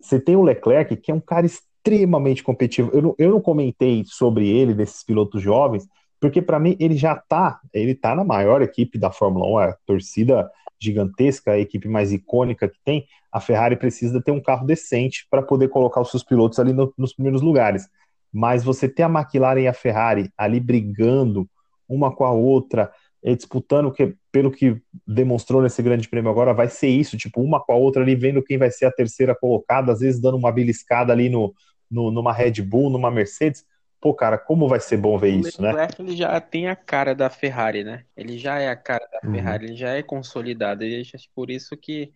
você 0.00 0.20
tem 0.20 0.36
o 0.36 0.42
Leclerc, 0.42 0.96
que 0.96 1.10
é 1.10 1.14
um 1.14 1.20
cara 1.20 1.46
extremamente 1.46 2.42
competitivo. 2.42 2.90
Eu 2.92 3.02
não, 3.02 3.14
eu 3.18 3.30
não 3.30 3.40
comentei 3.40 4.04
sobre 4.06 4.48
ele, 4.48 4.74
desses 4.74 5.04
pilotos 5.04 5.42
jovens, 5.42 5.86
porque 6.20 6.42
para 6.42 6.58
mim 6.58 6.76
ele 6.80 6.96
já 6.96 7.14
tá, 7.16 7.60
ele 7.72 7.94
tá 7.94 8.14
na 8.14 8.24
maior 8.24 8.62
equipe 8.62 8.98
da 8.98 9.10
Fórmula 9.10 9.46
1, 9.46 9.58
a 9.58 9.76
torcida 9.86 10.50
gigantesca, 10.80 11.52
a 11.52 11.58
equipe 11.58 11.88
mais 11.88 12.12
icônica 12.12 12.68
que 12.68 12.78
tem. 12.84 13.06
A 13.32 13.40
Ferrari 13.40 13.76
precisa 13.76 14.22
ter 14.22 14.30
um 14.30 14.40
carro 14.40 14.66
decente 14.66 15.26
para 15.30 15.42
poder 15.42 15.68
colocar 15.68 16.00
os 16.00 16.10
seus 16.10 16.22
pilotos 16.22 16.58
ali 16.58 16.72
no, 16.72 16.92
nos 16.96 17.12
primeiros 17.12 17.42
lugares. 17.42 17.88
Mas 18.32 18.62
você 18.62 18.88
ter 18.88 19.02
a 19.02 19.08
McLaren 19.08 19.60
e 19.60 19.68
a 19.68 19.72
Ferrari 19.72 20.30
ali 20.36 20.60
brigando 20.60 21.48
uma 21.88 22.14
com 22.14 22.24
a 22.24 22.30
outra, 22.30 22.92
disputando 23.22 23.92
que, 23.92 24.14
pelo 24.30 24.50
que 24.50 24.80
demonstrou 25.06 25.60
nesse 25.60 25.82
grande 25.82 26.08
prêmio 26.08 26.30
agora, 26.30 26.54
vai 26.54 26.68
ser 26.68 26.88
isso, 26.88 27.16
tipo, 27.16 27.40
uma 27.40 27.60
com 27.60 27.72
a 27.72 27.76
outra 27.76 28.02
ali, 28.02 28.14
vendo 28.14 28.42
quem 28.42 28.58
vai 28.58 28.70
ser 28.70 28.86
a 28.86 28.92
terceira 28.92 29.34
colocada, 29.34 29.92
às 29.92 30.00
vezes 30.00 30.20
dando 30.20 30.36
uma 30.36 30.52
beliscada 30.52 31.12
ali 31.12 31.28
no, 31.28 31.54
no 31.90 32.10
numa 32.10 32.32
Red 32.32 32.62
Bull, 32.62 32.90
numa 32.90 33.10
Mercedes. 33.10 33.64
Pô, 34.00 34.14
cara, 34.14 34.38
como 34.38 34.68
vai 34.68 34.78
ser 34.78 34.96
bom 34.96 35.18
ver 35.18 35.30
isso, 35.30 35.60
né? 35.60 35.72
O 35.72 35.76
Leclerc 35.76 36.02
ele 36.02 36.16
já 36.16 36.40
tem 36.40 36.68
a 36.68 36.76
cara 36.76 37.14
da 37.14 37.28
Ferrari, 37.28 37.82
né? 37.82 38.04
Ele 38.16 38.38
já 38.38 38.60
é 38.60 38.68
a 38.68 38.76
cara 38.76 39.04
da 39.10 39.28
uhum. 39.28 39.34
Ferrari, 39.34 39.66
ele 39.66 39.76
já 39.76 39.90
é 39.90 40.02
consolidado. 40.04 40.84
E 40.84 41.02
por 41.34 41.50
isso 41.50 41.76
que 41.76 42.12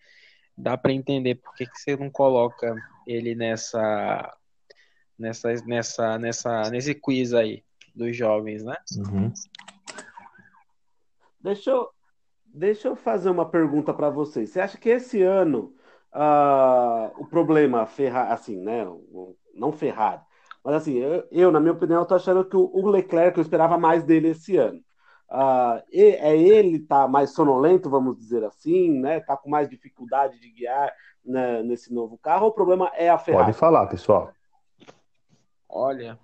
dá 0.57 0.77
para 0.77 0.93
entender 0.93 1.37
por 1.37 1.53
que, 1.57 1.67
que 1.67 1.77
você 1.77 1.97
não 1.97 2.09
coloca 2.09 2.73
ele 3.05 3.35
nessa, 3.35 4.33
nessa, 5.19 5.53
nessa, 5.67 6.19
nessa, 6.19 6.71
nesse 6.71 6.95
quiz 6.95 7.35
aí 7.35 7.65
dos 7.93 8.17
jovens, 8.17 8.63
né? 8.63 8.77
Uhum. 8.97 9.33
Deixa 11.43 11.71
eu, 11.71 11.89
deixa 12.45 12.89
eu 12.89 12.97
fazer 12.97 13.31
uma 13.31 13.49
pergunta 13.49 13.93
para 13.93 14.11
vocês. 14.11 14.51
Você 14.51 14.61
acha 14.61 14.79
que 14.79 14.89
esse 14.89 15.23
ano 15.23 15.75
uh, 16.15 17.21
o 17.21 17.27
problema 17.27 17.87
Ferrari, 17.87 18.33
assim, 18.33 18.57
né? 18.57 18.87
Não 19.55 19.73
Ferrari, 19.73 20.21
mas 20.65 20.77
assim, 20.77 20.95
eu, 20.99 21.27
eu 21.31 21.51
na 21.51 21.61
minha 21.61 21.73
opinião, 21.73 22.03
estou 22.03 22.17
achando 22.17 22.45
que 22.45 22.57
o, 22.57 22.89
Leclerc 22.89 23.37
eu 23.37 23.43
esperava 23.43 23.77
mais 23.77 24.05
dele 24.05 24.29
esse 24.29 24.57
ano. 24.57 24.81
Uh, 25.29 25.83
é 25.91 26.37
ele 26.37 26.79
tá 26.79 27.09
mais 27.09 27.31
sonolento, 27.31 27.89
vamos 27.89 28.17
dizer 28.19 28.45
assim, 28.45 29.01
né? 29.01 29.21
Tá 29.21 29.37
com 29.37 29.49
mais 29.49 29.69
dificuldade 29.69 30.39
de 30.39 30.51
guiar 30.51 30.93
né, 31.25 31.63
nesse 31.63 31.93
novo 31.93 32.19
carro. 32.19 32.45
Ou 32.45 32.51
o 32.51 32.55
problema 32.55 32.93
é 32.95 33.09
a 33.09 33.19
Ferrari. 33.19 33.47
Pode 33.47 33.57
falar, 33.57 33.87
pessoal. 33.87 34.31
Olha, 35.69 36.19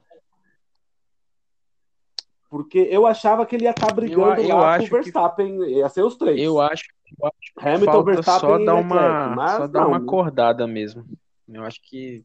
porque 2.48 2.78
eu 2.90 3.06
achava 3.06 3.44
que 3.44 3.56
ele 3.56 3.64
ia 3.64 3.70
estar 3.70 3.88
tá 3.88 3.94
brigando 3.94 4.40
eu, 4.40 4.48
eu 4.48 4.56
lá 4.56 4.78
com 4.78 4.84
o 4.84 4.88
Verstappen, 4.88 5.58
que... 5.58 5.70
ia 5.76 5.88
ser 5.88 6.02
os 6.02 6.16
três. 6.16 6.40
Eu 6.40 6.60
acho, 6.60 6.84
eu 7.18 7.26
acho 7.26 7.54
que 7.54 7.68
Hamilton, 7.68 7.92
falta 7.92 8.12
Verstappen 8.12 8.48
só 8.48 8.64
dar 8.64 8.74
uma, 8.74 9.56
só 9.56 9.66
dar 9.66 9.86
uma 9.86 9.98
acordada 9.98 10.66
mesmo. 10.66 11.04
Eu 11.48 11.64
acho 11.64 11.80
que 11.82 12.24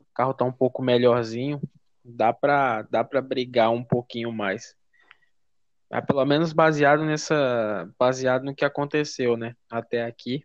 o 0.00 0.14
carro 0.14 0.34
tá 0.34 0.44
um 0.44 0.52
pouco 0.52 0.82
melhorzinho, 0.82 1.60
dá 2.04 2.32
para 2.32 2.82
dá 2.82 3.04
para 3.04 3.20
brigar 3.20 3.70
um 3.70 3.84
pouquinho 3.84 4.32
mais. 4.32 4.74
É, 5.92 6.00
pelo 6.00 6.24
menos 6.24 6.52
baseado 6.52 7.04
nessa, 7.04 7.90
baseado 7.98 8.44
no 8.44 8.54
que 8.54 8.64
aconteceu, 8.64 9.36
né, 9.36 9.56
até 9.68 10.04
aqui. 10.04 10.44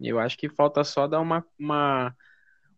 Eu 0.00 0.18
acho 0.18 0.36
que 0.36 0.48
falta 0.48 0.82
só 0.82 1.06
dar 1.06 1.20
uma, 1.20 1.46
uma 1.58 2.16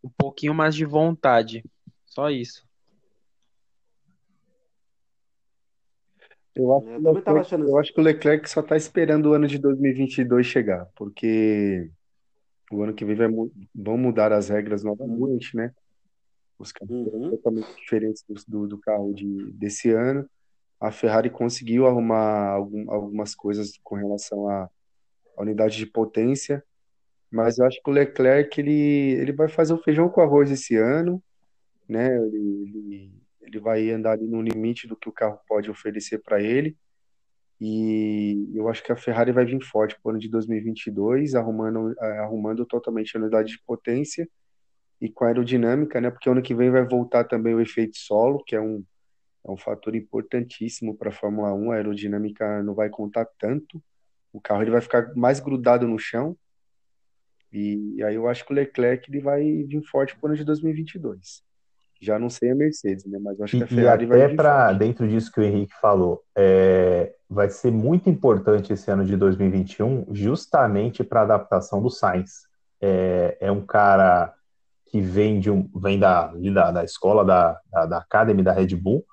um 0.05 0.11
pouquinho 0.11 0.53
mais 0.53 0.75
de 0.75 0.85
vontade. 0.85 1.65
Só 2.05 2.29
isso. 2.29 2.67
Eu 6.55 6.77
acho, 6.77 6.87
eu, 6.87 7.13
Leclerc, 7.13 7.53
eu 7.53 7.79
acho 7.79 7.95
que 7.95 8.01
o 8.01 8.05
Leclerc 8.05 8.51
só 8.51 8.61
está 8.61 8.77
esperando 8.77 9.27
o 9.27 9.33
ano 9.33 9.47
de 9.47 9.59
2022 9.59 10.47
chegar, 10.47 10.87
porque 10.95 11.91
o 12.71 12.83
ano 12.83 12.93
que 12.93 13.05
vem 13.05 13.17
vai, 13.17 13.29
vão 13.75 13.97
mudar 13.97 14.33
as 14.33 14.49
regras 14.49 14.83
novamente, 14.83 15.57
né? 15.57 15.73
Os 16.59 16.71
carros 16.71 16.95
uhum. 16.95 17.31
totalmente 17.31 17.75
diferentes 17.77 18.25
do, 18.47 18.67
do 18.67 18.79
carro 18.79 19.15
de, 19.15 19.51
desse 19.53 19.91
ano. 19.91 20.29
A 20.79 20.91
Ferrari 20.91 21.31
conseguiu 21.31 21.87
arrumar 21.87 22.51
algum, 22.51 22.91
algumas 22.91 23.35
coisas 23.35 23.79
com 23.83 23.95
relação 23.95 24.49
à, 24.49 24.69
à 25.37 25.43
unidade 25.43 25.77
de 25.77 25.87
potência, 25.87 26.63
mas 27.31 27.59
eu 27.59 27.65
acho 27.65 27.83
que 27.83 27.91
o 27.91 27.93
Leclerc 27.93 28.61
ele, 28.61 29.13
ele 29.19 29.33
vai 29.33 29.49
fazer 29.49 29.73
o 29.73 29.83
feijão 29.83 30.09
com 30.09 30.21
arroz 30.21 30.51
esse 30.51 30.77
ano, 30.77 31.23
né? 31.89 32.15
Ele, 32.17 32.73
ele 32.75 33.22
ele 33.43 33.59
vai 33.61 33.91
andar 33.91 34.13
ali 34.13 34.27
no 34.27 34.41
limite 34.41 34.87
do 34.87 34.97
que 34.97 35.09
o 35.09 35.13
carro 35.13 35.39
pode 35.47 35.71
oferecer 35.71 36.19
para 36.19 36.41
ele. 36.41 36.77
E 37.61 38.51
eu 38.55 38.69
acho 38.69 38.83
que 38.83 38.91
a 38.91 38.97
Ferrari 38.97 39.31
vai 39.31 39.45
vir 39.45 39.63
forte 39.63 39.95
para 39.95 40.09
o 40.09 40.11
ano 40.11 40.19
de 40.19 40.29
2022, 40.29 41.35
arrumando, 41.35 41.95
é, 42.01 42.19
arrumando 42.19 42.67
totalmente 42.67 43.17
a 43.17 43.21
unidade 43.21 43.53
de 43.53 43.63
potência 43.65 44.29
e 45.01 45.09
com 45.09 45.25
a 45.25 45.29
aerodinâmica, 45.29 46.01
né? 46.01 46.11
Porque 46.11 46.29
ano 46.29 46.43
que 46.43 46.55
vem 46.55 46.71
vai 46.71 46.85
voltar 46.85 47.25
também 47.25 47.55
o 47.55 47.61
efeito 47.61 47.97
solo, 47.97 48.43
que 48.45 48.57
é 48.57 48.61
um, 48.61 48.85
é 49.47 49.51
um 49.51 49.57
fator 49.57 49.95
importantíssimo 49.95 50.97
para 50.97 51.11
a 51.11 51.13
Fórmula 51.13 51.53
1. 51.53 51.71
A 51.71 51.75
aerodinâmica 51.77 52.63
não 52.63 52.75
vai 52.75 52.89
contar 52.89 53.27
tanto. 53.39 53.83
O 54.33 54.41
carro 54.41 54.63
ele 54.63 54.71
vai 54.71 54.81
ficar 54.81 55.15
mais 55.15 55.41
grudado 55.41 55.87
no 55.87 55.99
chão. 55.99 56.37
E, 57.53 57.97
e 57.97 58.03
aí 58.03 58.15
eu 58.15 58.29
acho 58.29 58.45
que 58.45 58.53
o 58.53 58.57
Leclerc 58.57 59.11
ele 59.11 59.21
vai 59.21 59.43
vir 59.43 59.83
forte 59.85 60.17
para 60.17 60.27
o 60.27 60.29
ano 60.31 60.37
de 60.37 60.45
2022. 60.45 61.45
Já 62.03 62.19
não 62.19 62.29
sei 62.29 62.51
a 62.51 62.55
Mercedes, 62.55 63.05
né? 63.05 63.17
Mas 63.23 63.41
acho 63.41 63.57
que 63.57 63.63
a 63.63 63.67
Ferrari 63.69 64.03
e 64.03 64.07
vai. 64.09 64.23
Até 64.25 64.35
para 64.35 64.73
dentro 64.73 65.07
disso 65.07 65.31
que 65.31 65.39
o 65.39 65.45
Henrique 65.45 65.73
falou, 65.81 66.21
é, 66.37 67.15
vai 67.31 67.49
ser 67.49 67.71
muito 67.71 68.11
importante 68.11 68.73
esse 68.73 68.91
ano 68.91 69.05
de 69.05 69.17
2021, 69.17 70.07
justamente 70.11 71.05
para 71.05 71.21
a 71.21 71.23
adaptação 71.23 71.81
do 71.81 71.89
Sainz. 71.89 72.41
É, 72.81 73.39
é, 73.41 73.53
um 73.53 73.65
cara 73.65 74.35
que 74.87 75.01
vem 75.01 75.39
de 75.39 75.49
um, 75.49 75.71
vem 75.77 75.97
da, 75.97 76.33
da, 76.35 76.71
da 76.73 76.85
escola 76.85 77.25
da, 77.25 77.61
da, 77.71 77.87
da 77.87 77.99
Academy 77.99 78.43
da 78.43 78.53
Red 78.53 78.75
Bull, 78.75 79.05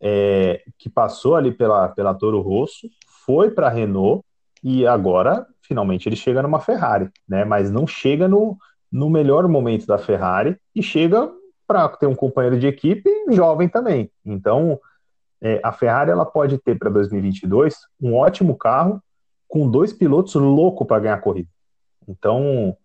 é, 0.00 0.62
que 0.78 0.88
passou 0.88 1.36
ali 1.36 1.52
pela, 1.52 1.90
pela 1.90 2.14
Toro 2.14 2.40
Rosso, 2.40 2.88
foi 3.26 3.50
para 3.50 3.66
a 3.66 3.70
Renault 3.70 4.24
e 4.64 4.86
agora 4.86 5.46
finalmente 5.60 6.08
ele 6.08 6.16
chega 6.16 6.42
numa 6.42 6.58
Ferrari, 6.58 7.10
né? 7.28 7.44
Mas 7.44 7.70
não 7.70 7.86
chega 7.86 8.26
no, 8.26 8.56
no 8.90 9.10
melhor 9.10 9.46
momento 9.46 9.86
da 9.86 9.98
Ferrari 9.98 10.56
e 10.74 10.82
chega 10.82 11.30
para 11.70 11.88
ter 11.90 12.06
um 12.08 12.16
companheiro 12.16 12.58
de 12.58 12.66
equipe 12.66 13.08
jovem 13.30 13.68
também. 13.68 14.10
Então, 14.26 14.80
é, 15.40 15.60
a 15.62 15.70
Ferrari 15.70 16.10
ela 16.10 16.26
pode 16.26 16.58
ter 16.58 16.76
para 16.76 16.90
2022 16.90 17.76
um 18.02 18.16
ótimo 18.16 18.56
carro 18.56 19.00
com 19.46 19.70
dois 19.70 19.92
pilotos 19.92 20.34
loucos 20.34 20.84
para 20.84 20.98
ganhar 20.98 21.14
a 21.14 21.20
corrida. 21.20 21.48
Então, 22.08 22.76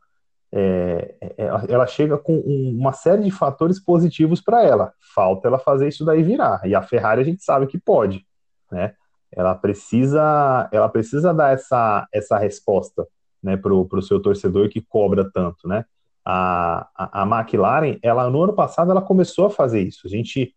é, 0.51 1.15
é, 1.19 1.45
ela 1.67 1.87
chega 1.87 2.15
com 2.15 2.37
uma 2.37 2.93
série 2.93 3.23
de 3.23 3.31
fatores 3.31 3.83
positivos 3.83 4.39
para 4.39 4.61
ela. 4.61 4.93
Falta 5.15 5.47
ela 5.47 5.57
fazer 5.57 5.87
isso 5.87 6.05
daí 6.05 6.21
virar. 6.21 6.61
E 6.63 6.75
a 6.75 6.83
Ferrari 6.83 7.21
a 7.21 7.25
gente 7.25 7.43
sabe 7.43 7.65
que 7.65 7.79
pode, 7.79 8.23
né? 8.71 8.93
Ela 9.31 9.55
precisa, 9.55 10.69
ela 10.71 10.89
precisa 10.89 11.33
dar 11.33 11.53
essa, 11.53 12.07
essa 12.13 12.37
resposta, 12.37 13.07
né, 13.41 13.57
para 13.57 13.73
o 13.73 14.01
seu 14.03 14.21
torcedor 14.21 14.69
que 14.69 14.79
cobra 14.79 15.27
tanto, 15.33 15.67
né? 15.67 15.85
A, 16.25 16.89
a, 16.95 17.21
a 17.21 17.39
McLaren, 17.39 17.99
ela 18.01 18.29
no 18.29 18.43
ano 18.43 18.53
passado 18.53 18.89
ela 18.89 19.01
começou 19.01 19.45
a 19.45 19.49
fazer 19.49 19.81
isso. 19.81 20.07
A 20.07 20.09
gente, 20.09 20.55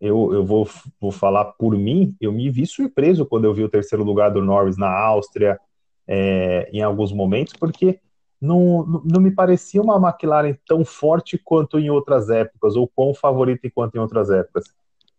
eu, 0.00 0.32
eu 0.32 0.44
vou, 0.44 0.68
vou 1.00 1.10
falar 1.10 1.46
por 1.46 1.76
mim, 1.76 2.14
eu 2.20 2.30
me 2.30 2.50
vi 2.50 2.66
surpreso 2.66 3.24
quando 3.24 3.46
eu 3.46 3.54
vi 3.54 3.64
o 3.64 3.68
terceiro 3.68 4.04
lugar 4.04 4.30
do 4.30 4.42
Norris 4.42 4.76
na 4.76 4.90
Áustria, 4.90 5.58
é, 6.06 6.68
em 6.72 6.82
alguns 6.82 7.12
momentos, 7.12 7.54
porque 7.54 7.98
não, 8.40 9.02
não 9.04 9.20
me 9.20 9.30
parecia 9.30 9.80
uma 9.80 9.96
McLaren 9.96 10.54
tão 10.66 10.84
forte 10.84 11.38
quanto 11.38 11.78
em 11.78 11.88
outras 11.88 12.28
épocas, 12.28 12.76
ou 12.76 12.86
quão 12.86 13.14
favorita 13.14 13.70
quanto 13.74 13.96
em 13.96 14.00
outras 14.00 14.30
épocas. 14.30 14.64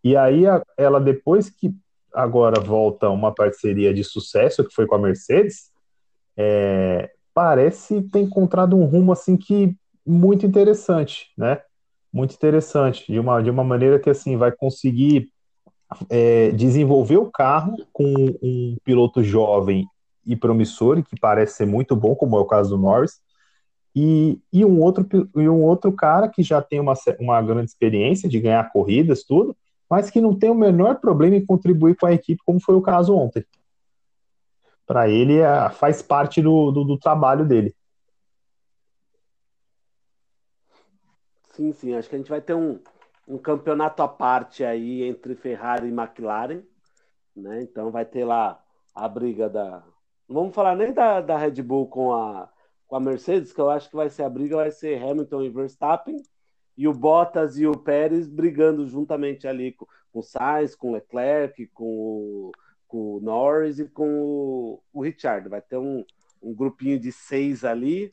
E 0.04 0.16
aí 0.16 0.44
ela 0.78 1.00
depois 1.00 1.50
que 1.50 1.74
agora 2.14 2.60
volta 2.60 3.10
uma 3.10 3.34
parceria 3.34 3.94
de 3.94 4.04
sucesso 4.04 4.64
que 4.64 4.74
foi 4.74 4.86
com 4.86 4.96
a 4.96 5.00
Mercedes, 5.00 5.72
é, 6.36 7.12
parece 7.34 8.02
ter 8.04 8.20
encontrado 8.20 8.78
um 8.78 8.86
rumo 8.86 9.12
assim 9.12 9.38
que 9.38 9.76
muito 10.06 10.46
interessante, 10.46 11.32
né? 11.38 11.62
Muito 12.12 12.36
interessante, 12.36 13.10
de 13.12 13.20
uma, 13.20 13.42
de 13.42 13.50
uma 13.50 13.64
maneira 13.64 14.00
que 14.00 14.10
assim 14.10 14.36
vai 14.36 14.52
conseguir 14.52 15.30
é, 16.10 16.52
desenvolver 16.52 17.18
o 17.18 17.32
carro 17.32 17.76
com 17.94 18.14
um 18.42 18.76
piloto 18.84 19.24
jovem 19.24 19.86
e 20.26 20.36
promissor, 20.36 21.00
e 21.00 21.04
que 21.04 21.20
parece 21.20 21.58
ser 21.58 21.66
muito 21.66 21.96
bom, 21.96 22.16
como 22.16 22.36
é 22.36 22.40
o 22.40 22.46
caso 22.46 22.76
do 22.76 22.82
Norris, 22.82 23.20
e, 23.96 24.40
e, 24.52 24.64
um, 24.64 24.82
outro, 24.82 25.06
e 25.36 25.50
um 25.50 25.64
outro 25.64 25.92
cara 25.92 26.28
que 26.28 26.44
já 26.44 26.62
tem 26.62 26.80
uma, 26.80 26.94
uma 27.20 27.42
grande 27.42 27.70
experiência 27.70 28.30
de 28.30 28.40
ganhar 28.40 28.72
corridas, 28.72 29.24
tudo, 29.24 29.56
mas 29.90 30.10
que 30.10 30.22
não 30.22 30.34
tem 30.34 30.50
o 30.50 30.56
menor 30.56 30.96
problema 31.00 31.36
em 31.36 31.46
contribuir 31.46 31.96
com 31.96 32.06
a 32.06 32.14
equipe, 32.14 32.42
como 32.46 32.62
foi 32.62 32.76
o 32.76 32.82
caso 32.82 33.16
ontem 33.16 33.44
para 34.92 35.08
ele 35.08 35.40
é, 35.40 35.70
faz 35.70 36.02
parte 36.02 36.42
do, 36.42 36.70
do, 36.70 36.84
do, 36.84 36.98
trabalho 36.98 37.46
dele. 37.46 37.74
Sim, 41.54 41.72
sim, 41.72 41.96
acho 41.96 42.10
que 42.10 42.16
a 42.16 42.18
gente 42.18 42.30
vai 42.30 42.42
ter 42.42 42.54
um, 42.54 42.78
um 43.26 43.38
campeonato 43.38 44.04
à 44.04 44.08
parte 44.10 44.66
aí 44.66 45.04
entre 45.04 45.34
Ferrari 45.34 45.88
e 45.88 45.94
McLaren, 45.94 46.62
né? 47.34 47.62
Então 47.62 47.90
vai 47.90 48.04
ter 48.04 48.26
lá 48.26 48.62
a 48.94 49.08
briga 49.08 49.50
da. 49.50 49.82
Não 50.28 50.36
vamos 50.42 50.54
falar 50.54 50.76
nem 50.76 50.92
da, 50.92 51.22
da 51.22 51.38
Red 51.38 51.62
Bull 51.62 51.88
com 51.88 52.14
a, 52.14 52.50
com 52.86 52.98
a 52.98 53.00
Mercedes, 53.00 53.54
que 53.54 53.62
eu 53.62 53.70
acho 53.70 53.90
que 53.90 53.96
vai 53.96 54.10
ser 54.10 54.24
a 54.24 54.30
briga, 54.30 54.58
vai 54.58 54.72
ser 54.72 55.02
Hamilton 55.02 55.44
e 55.44 55.50
Verstappen, 55.50 56.18
e 56.76 56.86
o 56.86 56.94
Bottas 56.94 57.58
e 57.58 57.66
o 57.66 57.78
Pérez 57.78 58.28
brigando 58.28 58.86
juntamente 58.86 59.48
ali 59.48 59.72
com, 59.72 59.86
com 60.12 60.20
o 60.20 60.24
Sainz, 60.24 60.76
com 60.76 60.90
o 60.90 60.94
Leclerc, 60.96 61.66
com 61.68 61.86
o 61.86 62.52
com 62.92 63.16
o 63.16 63.22
Norris 63.22 63.80
e 63.80 63.86
com 63.86 64.22
o, 64.22 64.82
o 64.92 65.02
Richard. 65.02 65.48
Vai 65.48 65.62
ter 65.62 65.78
um, 65.78 66.04
um 66.44 66.54
grupinho 66.54 67.00
de 67.00 67.10
seis 67.10 67.64
ali, 67.64 68.12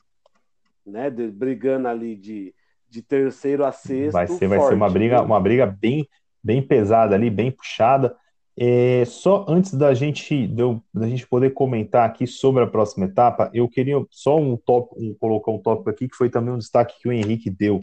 né? 0.85 1.09
De, 1.09 1.27
brigando 1.27 1.89
ali 1.89 2.15
de, 2.15 2.55
de 2.89 3.01
terceiro 3.01 3.65
a 3.65 3.73
sexto. 3.73 4.13
Vai 4.13 4.27
ser, 4.27 4.47
vai 4.47 4.61
ser 4.61 4.73
uma 4.73 4.89
briga, 4.89 5.21
uma 5.21 5.39
briga 5.39 5.65
bem, 5.65 6.07
bem 6.41 6.61
pesada 6.61 7.13
ali, 7.13 7.29
bem 7.29 7.51
puxada. 7.51 8.15
É, 8.57 9.03
só 9.05 9.45
antes 9.49 9.73
da 9.73 9.93
gente, 9.93 10.47
da 10.93 11.07
gente 11.07 11.27
poder 11.27 11.51
comentar 11.51 12.05
aqui 12.05 12.25
sobre 12.25 12.63
a 12.63 12.67
próxima 12.67 13.05
etapa, 13.05 13.49
eu 13.53 13.67
queria 13.67 13.95
só 14.09 14.37
um 14.37 14.55
tópico, 14.55 15.01
um, 15.01 15.13
colocar 15.13 15.51
um 15.51 15.59
tópico 15.59 15.89
aqui 15.89 16.07
que 16.07 16.15
foi 16.15 16.29
também 16.29 16.53
um 16.53 16.57
destaque 16.57 16.99
que 17.01 17.07
o 17.07 17.11
Henrique 17.11 17.49
deu. 17.49 17.81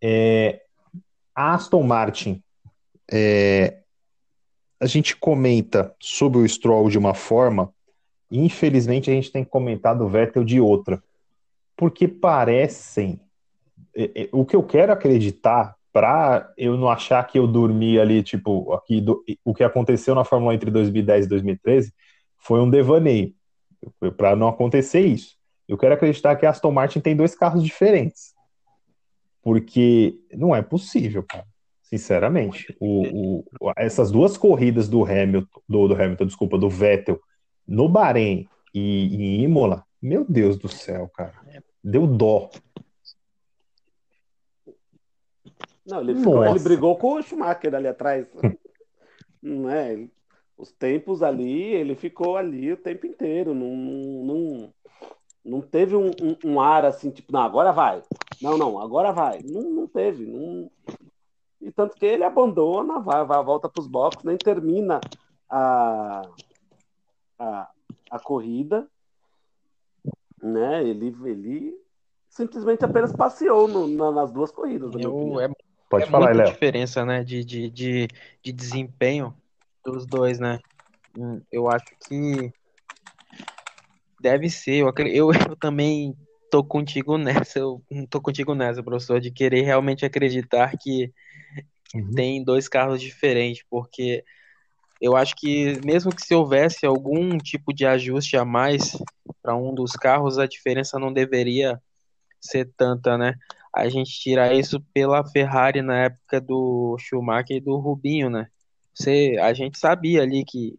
É, 0.00 0.62
a 1.34 1.54
Aston 1.54 1.82
Martin 1.82 2.42
é, 3.10 3.81
a 4.82 4.86
gente 4.86 5.16
comenta 5.16 5.94
sobre 6.00 6.40
o 6.40 6.48
Stroll 6.48 6.90
de 6.90 6.98
uma 6.98 7.14
forma, 7.14 7.72
e 8.28 8.40
infelizmente 8.44 9.08
a 9.08 9.14
gente 9.14 9.30
tem 9.30 9.44
comentado 9.44 10.02
o 10.02 10.08
Vettel 10.08 10.42
de 10.42 10.60
outra. 10.60 11.00
Porque 11.76 12.08
parecem. 12.08 13.20
É, 13.94 14.22
é, 14.22 14.28
o 14.32 14.44
que 14.44 14.56
eu 14.56 14.62
quero 14.64 14.92
acreditar, 14.92 15.76
para 15.92 16.52
eu 16.58 16.76
não 16.76 16.88
achar 16.88 17.24
que 17.28 17.38
eu 17.38 17.46
dormi 17.46 17.96
ali, 17.96 18.24
tipo, 18.24 18.72
aqui 18.72 19.00
do, 19.00 19.22
o 19.44 19.54
que 19.54 19.62
aconteceu 19.62 20.16
na 20.16 20.24
Fórmula 20.24 20.50
1 20.52 20.54
entre 20.56 20.70
2010 20.72 21.26
e 21.26 21.28
2013 21.28 21.94
foi 22.36 22.60
um 22.60 22.68
devaneio. 22.68 23.32
Para 24.16 24.34
não 24.34 24.48
acontecer 24.48 25.02
isso. 25.02 25.36
Eu 25.68 25.78
quero 25.78 25.94
acreditar 25.94 26.34
que 26.34 26.44
a 26.44 26.50
Aston 26.50 26.72
Martin 26.72 26.98
tem 26.98 27.14
dois 27.14 27.36
carros 27.36 27.62
diferentes. 27.62 28.34
Porque 29.42 30.18
não 30.32 30.56
é 30.56 30.60
possível, 30.60 31.22
cara. 31.22 31.51
Sinceramente. 31.92 32.74
O, 32.80 33.42
o, 33.60 33.72
essas 33.76 34.10
duas 34.10 34.38
corridas 34.38 34.88
do 34.88 35.04
Hamilton, 35.04 35.60
do, 35.68 35.88
do 35.88 35.94
Hamilton, 35.94 36.24
desculpa, 36.24 36.56
do 36.56 36.70
Vettel 36.70 37.20
no 37.68 37.86
Bahrein 37.86 38.48
e 38.72 39.14
em 39.14 39.42
Imola, 39.42 39.84
meu 40.00 40.24
Deus 40.26 40.56
do 40.56 40.68
céu, 40.68 41.10
cara. 41.14 41.34
Deu 41.84 42.06
dó. 42.06 42.48
Não, 45.84 46.00
ele, 46.00 46.14
ficou, 46.14 46.46
ele 46.46 46.58
brigou 46.60 46.96
com 46.96 47.14
o 47.14 47.22
Schumacher 47.22 47.74
ali 47.74 47.88
atrás. 47.88 48.26
não 49.42 49.68
é? 49.68 50.08
Os 50.56 50.72
tempos 50.72 51.22
ali, 51.22 51.74
ele 51.74 51.94
ficou 51.94 52.38
ali 52.38 52.72
o 52.72 52.76
tempo 52.78 53.06
inteiro. 53.06 53.52
Não, 53.52 53.76
não, 54.24 54.74
não 55.44 55.60
teve 55.60 55.94
um, 55.94 56.06
um, 56.06 56.36
um, 56.52 56.60
ar 56.60 56.86
assim, 56.86 57.10
tipo, 57.10 57.30
não, 57.30 57.42
agora 57.42 57.70
vai. 57.70 58.02
Não, 58.40 58.56
não, 58.56 58.78
agora 58.78 59.12
vai. 59.12 59.40
Não, 59.44 59.62
não 59.62 59.86
teve. 59.86 60.24
Não... 60.24 60.70
E 61.62 61.70
tanto 61.70 61.96
que 61.96 62.04
ele 62.04 62.24
abandona, 62.24 62.98
vai, 62.98 63.24
vai 63.24 63.42
volta 63.42 63.68
para 63.68 63.80
os 63.80 63.86
boxes, 63.86 64.24
nem 64.24 64.36
termina 64.36 65.00
a, 65.48 66.22
a, 67.38 67.70
a 68.10 68.18
corrida. 68.18 68.86
Né? 70.42 70.82
Ele, 70.82 71.14
ele 71.24 71.74
simplesmente 72.28 72.84
apenas 72.84 73.14
passeou 73.14 73.68
no, 73.68 73.86
na, 73.86 74.10
nas 74.10 74.32
duas 74.32 74.50
corridas. 74.50 74.92
Eu, 74.98 75.40
é, 75.40 75.48
Pode 75.88 76.04
é 76.04 76.06
falar, 76.08 76.26
muita 76.26 76.42
Léo. 76.42 76.52
diferença 76.52 77.04
né, 77.04 77.22
de, 77.22 77.44
de, 77.44 77.70
de, 77.70 78.08
de 78.42 78.52
desempenho 78.52 79.34
dos 79.84 80.04
dois, 80.04 80.38
né? 80.40 80.58
Hum, 81.16 81.40
eu 81.52 81.68
acho 81.68 81.86
que 82.08 82.52
Deve 84.22 84.48
ser, 84.48 84.76
eu, 84.76 84.92
eu, 85.08 85.30
eu 85.50 85.56
também 85.56 86.16
tô 86.52 86.62
contigo 86.62 87.16
nessa, 87.16 87.58
eu 87.58 87.82
tô 88.10 88.20
contigo 88.20 88.54
nessa, 88.54 88.82
professor, 88.82 89.18
de 89.18 89.30
querer 89.30 89.62
realmente 89.62 90.04
acreditar 90.04 90.76
que 90.76 91.10
uhum. 91.94 92.10
tem 92.10 92.44
dois 92.44 92.68
carros 92.68 93.00
diferentes, 93.00 93.64
porque 93.70 94.22
eu 95.00 95.16
acho 95.16 95.34
que 95.34 95.80
mesmo 95.82 96.14
que 96.14 96.20
se 96.20 96.34
houvesse 96.34 96.84
algum 96.84 97.38
tipo 97.38 97.72
de 97.72 97.86
ajuste 97.86 98.36
a 98.36 98.44
mais 98.44 98.98
para 99.42 99.56
um 99.56 99.74
dos 99.74 99.92
carros, 99.92 100.38
a 100.38 100.46
diferença 100.46 100.98
não 100.98 101.10
deveria 101.10 101.80
ser 102.38 102.70
tanta, 102.76 103.16
né? 103.16 103.34
A 103.74 103.88
gente 103.88 104.10
tira 104.20 104.52
isso 104.52 104.78
pela 104.92 105.24
Ferrari 105.24 105.80
na 105.80 106.04
época 106.04 106.38
do 106.38 106.98
Schumacher 106.98 107.56
e 107.56 107.60
do 107.60 107.78
Rubinho, 107.78 108.28
né? 108.28 108.48
Você, 108.92 109.38
a 109.40 109.54
gente 109.54 109.78
sabia 109.78 110.22
ali 110.22 110.44
que 110.44 110.78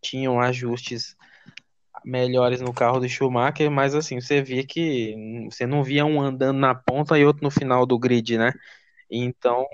tinham 0.00 0.40
ajustes 0.40 1.14
melhores 2.04 2.60
no 2.60 2.72
carro 2.72 3.00
do 3.00 3.08
Schumacher, 3.08 3.70
mas 3.70 3.94
assim, 3.94 4.20
você 4.20 4.42
via 4.42 4.66
que 4.66 5.14
você 5.50 5.66
não 5.66 5.82
via 5.82 6.04
um 6.04 6.20
andando 6.20 6.58
na 6.58 6.74
ponta 6.74 7.18
e 7.18 7.24
outro 7.24 7.42
no 7.42 7.50
final 7.50 7.86
do 7.86 7.98
grid, 7.98 8.38
né? 8.38 8.52
Então, 9.10 9.66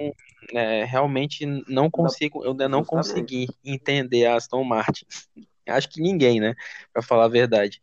é, 0.53 0.85
realmente 0.85 1.45
não 1.68 1.91
consigo, 1.91 2.43
eu 2.45 2.53
ainda 2.53 2.68
não 2.68 2.85
consegui 2.85 3.47
entender 3.64 4.27
a 4.27 4.37
Aston 4.37 4.64
Martin. 4.64 5.05
Acho 5.68 5.89
que 5.89 6.01
ninguém, 6.01 6.41
né? 6.41 6.55
Para 6.93 7.03
falar 7.03 7.24
a 7.24 7.29
verdade. 7.29 7.83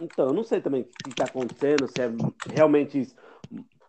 Então, 0.00 0.26
eu 0.26 0.32
não 0.32 0.42
sei 0.42 0.60
também 0.60 0.82
o 0.82 0.84
que 0.84 1.10
está 1.10 1.24
acontecendo, 1.24 1.86
se 1.86 2.02
é 2.02 2.10
realmente 2.52 3.00
isso. 3.00 3.14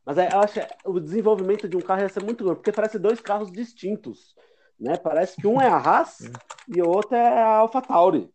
Mas 0.05 0.17
é, 0.17 0.31
eu 0.31 0.39
acho 0.41 0.53
que 0.53 0.67
o 0.85 0.99
desenvolvimento 0.99 1.67
de 1.67 1.75
um 1.75 1.81
carro 1.81 2.01
ia 2.01 2.09
ser 2.09 2.21
muito 2.21 2.43
grande, 2.43 2.59
porque 2.59 2.71
parece 2.71 2.99
dois 2.99 3.19
carros 3.19 3.51
distintos 3.51 4.35
né? 4.83 4.97
Parece 4.97 5.37
que 5.37 5.47
um 5.47 5.61
é 5.61 5.67
a 5.67 5.77
Haas 5.77 6.29
e 6.67 6.81
o 6.81 6.89
outro 6.89 7.15
é 7.15 7.41
a 7.41 7.57
AlphaTauri, 7.59 8.29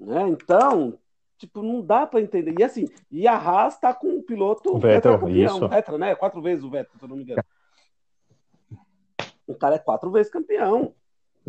né? 0.00 0.28
Então, 0.28 0.98
tipo, 1.38 1.62
não 1.62 1.80
dá 1.80 2.06
para 2.06 2.20
entender. 2.20 2.54
E 2.58 2.64
assim, 2.64 2.88
e 3.08 3.28
a 3.28 3.36
Haas 3.36 3.78
tá 3.78 3.94
com 3.94 4.08
um 4.08 4.22
piloto 4.22 4.74
o 4.74 4.78
Vettel, 4.78 5.28
isso. 5.28 5.68
Vettel, 5.68 5.96
né? 5.96 6.14
Quatro 6.16 6.42
vezes 6.42 6.64
o 6.64 6.70
Vettel, 6.70 6.98
se 6.98 7.04
eu 7.04 7.08
não 7.08 7.16
me 7.16 7.22
engano. 7.22 7.42
O 9.46 9.54
cara 9.54 9.76
é 9.76 9.78
quatro 9.78 10.10
vezes 10.10 10.30
campeão. 10.30 10.92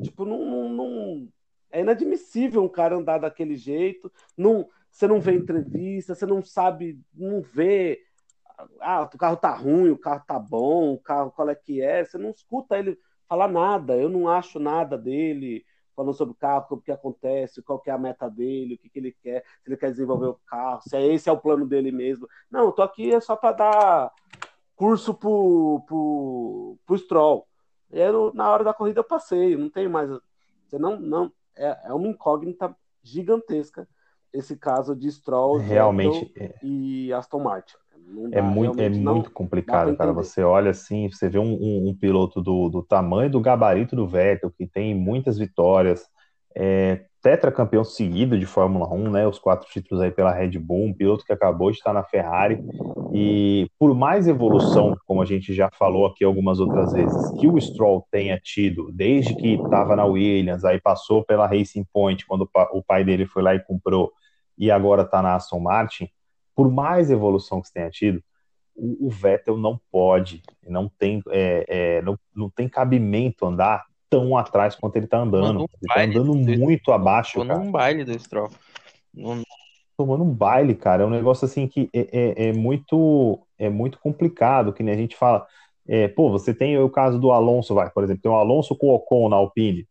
Tipo, 0.02 0.24
não, 0.24 0.46
não, 0.46 0.70
não, 0.70 1.28
é 1.72 1.82
inadmissível 1.82 2.64
um 2.64 2.70
cara 2.70 2.96
andar 2.96 3.18
daquele 3.18 3.56
jeito. 3.56 4.12
Não, 4.38 4.70
você 4.90 5.08
não 5.08 5.20
vê 5.20 5.34
entrevista, 5.34 6.14
você 6.14 6.28
não 6.28 6.44
sabe, 6.44 7.00
não 7.14 7.42
vê. 7.42 8.00
Ah, 8.80 9.02
o 9.02 9.18
carro 9.18 9.38
tá 9.38 9.52
ruim, 9.56 9.90
o 9.90 9.98
carro 9.98 10.24
tá 10.28 10.38
bom, 10.38 10.94
o 10.94 11.00
carro 11.00 11.32
qual 11.32 11.50
é 11.50 11.56
que 11.56 11.82
é. 11.82 12.06
Você 12.06 12.20
não 12.20 12.30
escuta 12.30 12.78
ele 12.78 13.00
falar 13.32 13.48
nada, 13.48 13.96
eu 13.96 14.10
não 14.10 14.28
acho 14.28 14.60
nada 14.60 14.98
dele 14.98 15.66
falando 15.96 16.14
sobre 16.14 16.34
o 16.34 16.38
carro, 16.38 16.66
o 16.72 16.82
que 16.82 16.92
acontece, 16.92 17.62
qual 17.62 17.80
que 17.80 17.90
é 17.90 17.94
a 17.94 17.98
meta 17.98 18.30
dele, 18.30 18.74
o 18.74 18.78
que, 18.78 18.90
que 18.90 19.00
ele 19.00 19.16
quer, 19.24 19.46
se 19.64 19.70
ele 19.70 19.78
quer 19.78 19.90
desenvolver 19.90 20.26
o 20.26 20.40
carro, 20.46 20.82
se 20.82 20.98
é 20.98 21.14
esse 21.14 21.30
é 21.30 21.32
o 21.32 21.40
plano 21.40 21.66
dele 21.66 21.94
mesmo. 21.94 22.28
Não, 22.50 22.66
eu 22.66 22.72
tô 22.74 22.82
aqui 22.82 23.14
é 23.14 23.22
só 23.22 23.38
para 23.38 23.54
dar 23.54 24.12
curso 24.76 25.14
pro, 25.14 25.82
pro, 25.88 26.78
pro 26.86 26.98
Stroll. 26.98 27.48
E 27.90 28.02
eu, 28.02 28.34
na 28.34 28.52
hora 28.52 28.66
da 28.66 28.74
corrida 28.74 29.00
eu 29.00 29.06
passei, 29.06 29.56
não 29.56 29.70
tem 29.70 29.88
mais. 29.88 30.10
Você 30.68 30.78
não, 30.78 31.00
não 31.00 31.32
é, 31.56 31.84
é 31.86 31.94
uma 31.94 32.10
incógnita 32.10 32.76
gigantesca 33.02 33.88
esse 34.34 34.58
caso 34.58 34.94
de 34.94 35.10
Stroll, 35.10 35.56
realmente 35.58 36.26
Vettel 36.34 36.48
é. 36.48 36.60
e 36.62 37.14
Aston 37.14 37.40
Martin. 37.40 37.78
Dá, 38.30 38.40
é 38.40 38.42
muito, 38.42 38.82
é 38.82 38.90
muito 38.90 39.32
complicado, 39.32 39.96
cara. 39.96 40.12
Você 40.12 40.44
olha 40.44 40.72
assim, 40.72 41.10
você 41.10 41.30
vê 41.30 41.40
um, 41.40 41.54
um, 41.54 41.90
um, 41.90 41.96
piloto 41.96 42.42
do, 42.42 42.70
do 42.70 42.84
tamanho 42.84 43.30
do 43.30 43.40
gabarito 43.40 43.96
do 43.96 44.08
Vettel, 44.08 44.52
que 44.52 44.68
tem 44.68 44.94
muitas 44.94 45.38
vitórias, 45.38 46.06
é, 46.56 47.06
tetracampeão 47.22 47.84
seguido 47.84 48.38
de 48.38 48.46
Fórmula 48.46 48.92
1, 48.94 49.12
né? 49.12 49.28
Os 49.28 49.40
quatro 49.40 49.70
títulos 49.70 50.04
aí 50.04 50.12
pela 50.12 50.34
Red 50.34 50.58
Bull, 50.60 50.88
um 50.88 50.94
piloto 50.94 51.24
que 51.24 51.32
acabou 51.32 51.72
de 51.72 51.78
estar 51.78 51.94
na 51.94 52.04
Ferrari. 52.04 52.60
E 53.14 53.68
por 53.80 53.96
mais 53.96 54.28
evolução, 54.28 54.96
como 55.06 55.22
a 55.22 55.26
gente 55.26 55.54
já 55.54 55.70
falou 55.78 56.06
aqui 56.06 56.26
algumas 56.26 56.60
outras 56.60 56.92
vezes, 56.92 57.32
que 57.40 57.48
o 57.48 57.60
Stroll 57.60 58.06
tenha 58.12 58.40
tido, 58.40 58.92
desde 58.92 59.36
que 59.36 59.54
estava 59.54 59.96
na 59.96 60.06
Williams, 60.06 60.66
aí 60.66 60.82
passou 60.82 61.24
pela 61.24 61.48
Racing 61.48 61.86
Point, 61.94 62.26
quando 62.26 62.50
o 62.74 62.84
pai 62.84 63.04
dele 63.04 63.26
foi 63.26 63.44
lá 63.44 63.56
e 63.56 63.60
comprou, 63.60 64.12
e 64.58 64.70
agora 64.70 65.04
está 65.04 65.22
na 65.22 65.36
Aston 65.36 65.60
Martin 65.60 66.10
por 66.62 66.70
mais 66.70 67.10
evolução 67.10 67.60
que 67.60 67.70
você 67.70 67.74
tenha 67.74 67.90
tido, 67.90 68.24
o, 68.76 69.08
o 69.08 69.10
Vettel 69.10 69.58
não 69.58 69.82
pode, 69.92 70.44
não 70.70 70.88
tem, 70.88 71.20
é, 71.30 71.66
é, 71.68 72.02
não, 72.04 72.16
não 72.36 72.52
tem 72.52 72.70
cabimento 72.70 73.48
andar 73.48 73.84
tão 74.08 74.38
atrás 74.38 74.76
quanto 74.76 74.96
ele 74.96 75.08
tá 75.08 75.18
andando. 75.18 75.62
Um 75.62 75.64
ele 75.64 75.92
tá 75.92 76.04
andando 76.04 76.36
muito 76.36 76.84
do... 76.84 76.92
abaixo, 76.92 77.40
Tomando 77.40 77.48
cara. 77.48 77.60
um 77.62 77.72
baile 77.72 78.04
do 78.04 78.20
Stroll. 78.20 78.52
Tomando 79.98 80.24
um 80.24 80.32
baile, 80.32 80.76
cara. 80.76 81.02
É 81.02 81.06
um 81.08 81.10
negócio 81.10 81.46
assim 81.46 81.68
que 81.68 81.90
é, 81.92 82.08
é, 82.12 82.50
é, 82.50 82.54
muito 82.54 83.40
é 83.58 83.68
muito 83.68 83.98
complicado, 83.98 84.72
que 84.72 84.84
nem 84.84 84.94
a 84.94 84.98
gente 84.98 85.16
fala. 85.16 85.48
É, 85.88 86.10
pô, 86.10 86.30
você 86.30 86.54
tem 86.54 86.78
o 86.78 86.92
caso 86.92 87.18
do 87.18 87.32
Alonso, 87.32 87.74
vai, 87.74 87.90
por 87.90 88.04
exemplo, 88.04 88.22
tem 88.22 88.32
o 88.32 88.36
Alonso 88.36 88.76
com 88.76 88.90
o 88.90 88.94
Ocon 88.94 89.30
na 89.30 89.36
Alpine. 89.36 89.88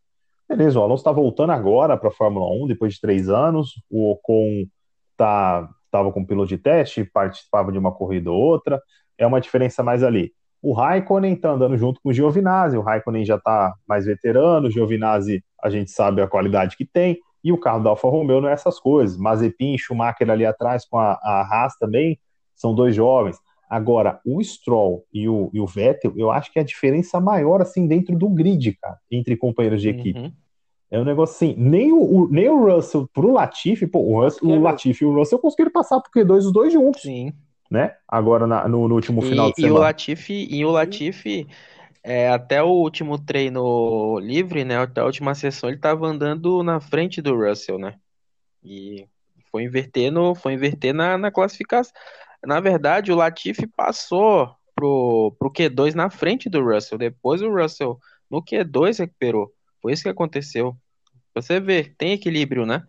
Beleza, 0.49 0.79
o 0.79 0.83
Alonso 0.85 1.03
tá 1.03 1.11
voltando 1.11 1.51
agora 1.51 1.97
para 1.97 2.11
a 2.11 2.13
Fórmula 2.13 2.47
1 2.63 2.69
depois 2.69 2.95
de 2.95 3.01
três 3.01 3.29
anos. 3.29 3.83
O 3.91 4.13
Ocon 4.13 4.67
tá 5.17 5.69
estava 5.91 6.11
com 6.13 6.25
piloto 6.25 6.49
de 6.49 6.59
teste, 6.59 7.05
participava 7.05 7.71
de 7.71 7.79
uma 7.79 7.93
corrida 7.93 8.31
ou 8.31 8.41
outra, 8.41 8.81
é 9.19 9.27
uma 9.27 9.41
diferença 9.41 9.83
mais 9.83 10.03
ali. 10.03 10.33
O 10.63 10.73
Raikkonen 10.73 11.35
está 11.35 11.51
andando 11.51 11.77
junto 11.77 12.01
com 12.01 12.11
o 12.11 12.13
Giovinazzi, 12.13 12.77
o 12.77 12.83
Raikkonen 12.83 13.25
já 13.25 13.37
está 13.37 13.75
mais 13.89 14.07
veterano, 14.07 14.69
o 14.69 14.71
Giovinazzi 14.71 15.43
a 15.63 15.71
gente 15.71 15.91
sabe 15.91 16.23
a 16.23 16.29
qualidade 16.29 16.77
que 16.77 16.85
tem, 16.85 17.19
e 17.43 17.53
o 17.53 17.59
carro 17.59 17.83
da 17.83 17.91
Alfa 17.91 18.09
Romeo 18.09 18.41
não 18.41 18.49
é 18.49 18.53
essas 18.53 18.79
coisas. 18.79 19.17
Mazepin, 19.17 19.77
Schumacher 19.79 20.31
ali 20.31 20.45
atrás 20.45 20.87
com 20.87 20.99
a, 20.99 21.13
a 21.23 21.49
Haas 21.51 21.77
também, 21.79 22.19
são 22.55 22.75
dois 22.75 22.95
jovens. 22.95 23.39
Agora, 23.69 24.21
o 24.27 24.43
Stroll 24.43 25.05
e 25.13 25.29
o, 25.29 25.49
e 25.53 25.61
o 25.61 25.67
Vettel, 25.67 26.13
eu 26.17 26.31
acho 26.31 26.53
que 26.53 26.59
é 26.59 26.63
a 26.63 26.65
diferença 26.65 27.21
maior 27.21 27.63
assim 27.63 27.87
dentro 27.87 28.17
do 28.17 28.29
grid, 28.29 28.77
cara, 28.81 28.99
entre 29.11 29.37
companheiros 29.37 29.81
de 29.81 29.89
equipe. 29.89 30.19
Uhum. 30.19 30.33
É 30.91 30.99
um 30.99 31.05
negócio 31.05 31.35
assim, 31.37 31.55
nem 31.57 31.93
o, 31.93 32.29
nem 32.29 32.49
o 32.49 32.65
Russell 32.65 33.09
pro 33.15 33.33
Latifi, 33.33 33.87
pô, 33.87 34.01
o, 34.01 34.23
Russell, 34.23 34.49
o 34.49 34.61
Latifi 34.61 35.05
e 35.05 35.07
o 35.07 35.15
Russell 35.15 35.39
conseguiram 35.39 35.71
passar 35.71 36.01
pro 36.01 36.11
Q2 36.11 36.39
os 36.39 36.53
dois 36.53 36.73
juntos. 36.73 37.03
Sim. 37.03 37.33
Né? 37.71 37.95
Agora 38.09 38.47
na, 38.47 38.67
no, 38.67 38.89
no, 38.89 38.97
último 38.97 39.23
final 39.23 39.49
e, 39.49 39.53
de 39.53 39.57
semana. 39.61 39.75
E 39.75 39.79
o 39.79 39.81
Latifi, 39.81 40.49
e 40.51 40.65
o 40.65 40.71
Latifi 40.73 41.47
é, 42.03 42.29
até 42.29 42.61
o 42.61 42.69
último 42.69 43.19
treino 43.19 44.19
livre, 44.19 44.65
né? 44.65 44.79
Até 44.79 45.01
a 45.01 45.05
última 45.05 45.35
sessão, 45.35 45.69
ele 45.69 45.79
tava 45.79 46.07
andando 46.07 46.63
na 46.65 46.81
frente 46.81 47.23
do 47.23 47.37
Russell, 47.37 47.79
né? 47.79 47.95
E 48.65 49.07
foi 49.51 49.65
inverter, 49.65 50.11
no, 50.11 50.35
foi 50.35 50.55
inverter 50.55 50.93
na, 50.93 51.17
na 51.17 51.31
classificação. 51.31 51.93
Na 52.45 52.59
verdade, 52.59 53.13
o 53.13 53.17
Latifi 53.17 53.67
passou 53.69 54.51
pro, 54.75 55.37
pro 55.39 55.53
Q2 55.53 55.95
na 55.95 56.11
frente 56.11 56.49
do 56.49 56.65
Russell. 56.65 56.99
Depois 56.99 57.43
o 57.43 57.53
Russell 57.53 57.99
no 58.31 58.43
Q2 58.43 58.99
recuperou. 58.99 59.53
Foi 59.81 59.93
isso 59.93 60.03
que 60.03 60.09
aconteceu. 60.09 60.77
Você 61.35 61.61
vê, 61.61 61.85
tem 61.97 62.13
equilíbrio, 62.13 62.67
né? 62.67 62.85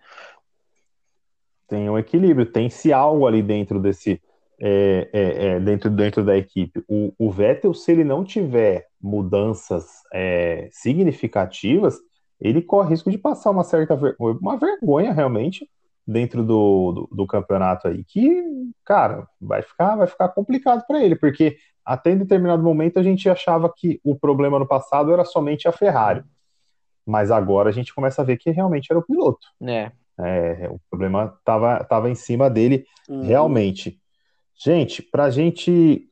Tem 1.68 1.89
um 1.89 1.98
equilíbrio, 1.98 2.46
tem-se 2.46 2.92
algo 2.92 3.26
ali 3.26 3.42
dentro 3.42 3.80
desse. 3.80 4.22
É, 4.64 5.10
é, 5.12 5.46
é, 5.48 5.60
dentro, 5.60 5.89
dentro 5.89 6.24
da 6.24 6.38
equipe. 6.38 6.84
O, 6.88 7.12
o, 7.18 7.32
Vettel, 7.32 7.74
se 7.74 7.92
ele 7.92 8.04
não 8.04 8.24
tiver 8.24 8.86
mudanças 9.02 9.88
é, 10.14 10.70
significativas, 10.72 11.98
ele 12.39 12.62
corre 12.62 12.89
risco 12.89 13.10
de 13.10 13.18
passar 13.18 13.50
uma 13.50 13.64
certa 13.64 13.96
ver... 13.96 14.16
uma 14.20 14.58
vergonha 14.58 15.14
realmente 15.14 15.68
dentro 16.06 16.44
do, 16.44 16.92
do, 16.92 17.16
do, 17.16 17.26
campeonato 17.26 17.88
aí, 17.88 18.04
que, 18.04 18.44
cara, 18.86 19.28
vai 19.39 19.64
ficar, 19.64 19.96
vai 19.96 20.06
ficar 20.06 20.30
complicado 20.30 20.86
para 20.86 21.04
ele, 21.04 21.16
porque 21.16 21.58
até 21.84 22.12
em 22.12 22.18
determinado 22.18 22.62
momento 22.62 23.00
a 23.00 23.04
gente 23.04 23.28
achava 23.30 23.72
que 23.76 24.00
o 24.04 24.16
problema 24.16 24.60
no 24.60 24.68
passado 24.68 25.12
era 25.12 25.26
somente 25.26 25.68
a 25.68 25.72
Ferrari. 25.72 26.24
Mas 27.06 27.32
agora 27.32 27.70
a 27.70 27.72
gente 27.72 27.93
começa 27.93 28.22
a 28.22 28.26
ver 28.26 28.38
que 28.38 28.52
realmente 28.52 28.88
era 28.91 28.99
o 28.99 29.06
piloto. 29.06 29.47
É. 29.62 29.91
é 30.20 30.70
o 30.70 30.80
problema 30.89 31.34
estava 31.39 31.84
tava 31.84 32.10
em 32.10 32.16
cima 32.16 32.49
dele 32.49 32.86
uhum. 33.10 33.24
realmente. 33.24 33.99
Gente, 34.56 35.02
para 35.02 35.26
a 35.26 35.30
gente 35.30 36.08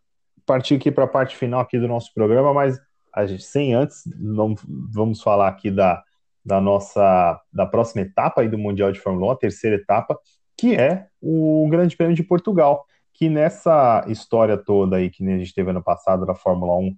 partir 0.45 0.75
aqui 0.75 0.91
para 0.91 1.03
a 1.03 1.07
parte 1.07 1.35
final 1.35 1.59
aqui 1.59 1.77
do 1.77 1.87
nosso 1.87 2.11
programa, 2.13 2.51
mas 2.53 2.79
a 3.13 3.25
gente, 3.25 3.43
sem 3.43 3.73
antes, 3.73 4.03
não, 4.17 4.55
vamos 4.91 5.21
falar 5.21 5.47
aqui 5.47 5.69
da, 5.69 6.01
da 6.43 6.59
nossa 6.59 7.39
da 7.53 7.65
próxima 7.65 8.01
etapa 8.01 8.41
aí 8.41 8.49
do 8.49 8.57
Mundial 8.57 8.91
de 8.91 8.99
Fórmula 8.99 9.27
1, 9.27 9.31
a 9.31 9.35
terceira 9.35 9.75
etapa, 9.75 10.17
que 10.57 10.75
é 10.75 11.07
o 11.21 11.67
Grande 11.69 11.95
Prêmio 11.95 12.15
de 12.15 12.23
Portugal, 12.23 12.85
que 13.13 13.29
nessa 13.29 14.03
história 14.07 14.57
toda 14.57 14.97
aí 14.97 15.09
que 15.09 15.23
a 15.23 15.37
gente 15.37 15.53
teve 15.53 15.69
ano 15.69 15.83
passado 15.83 16.25
da 16.25 16.33
Fórmula 16.33 16.75
1, 16.77 16.95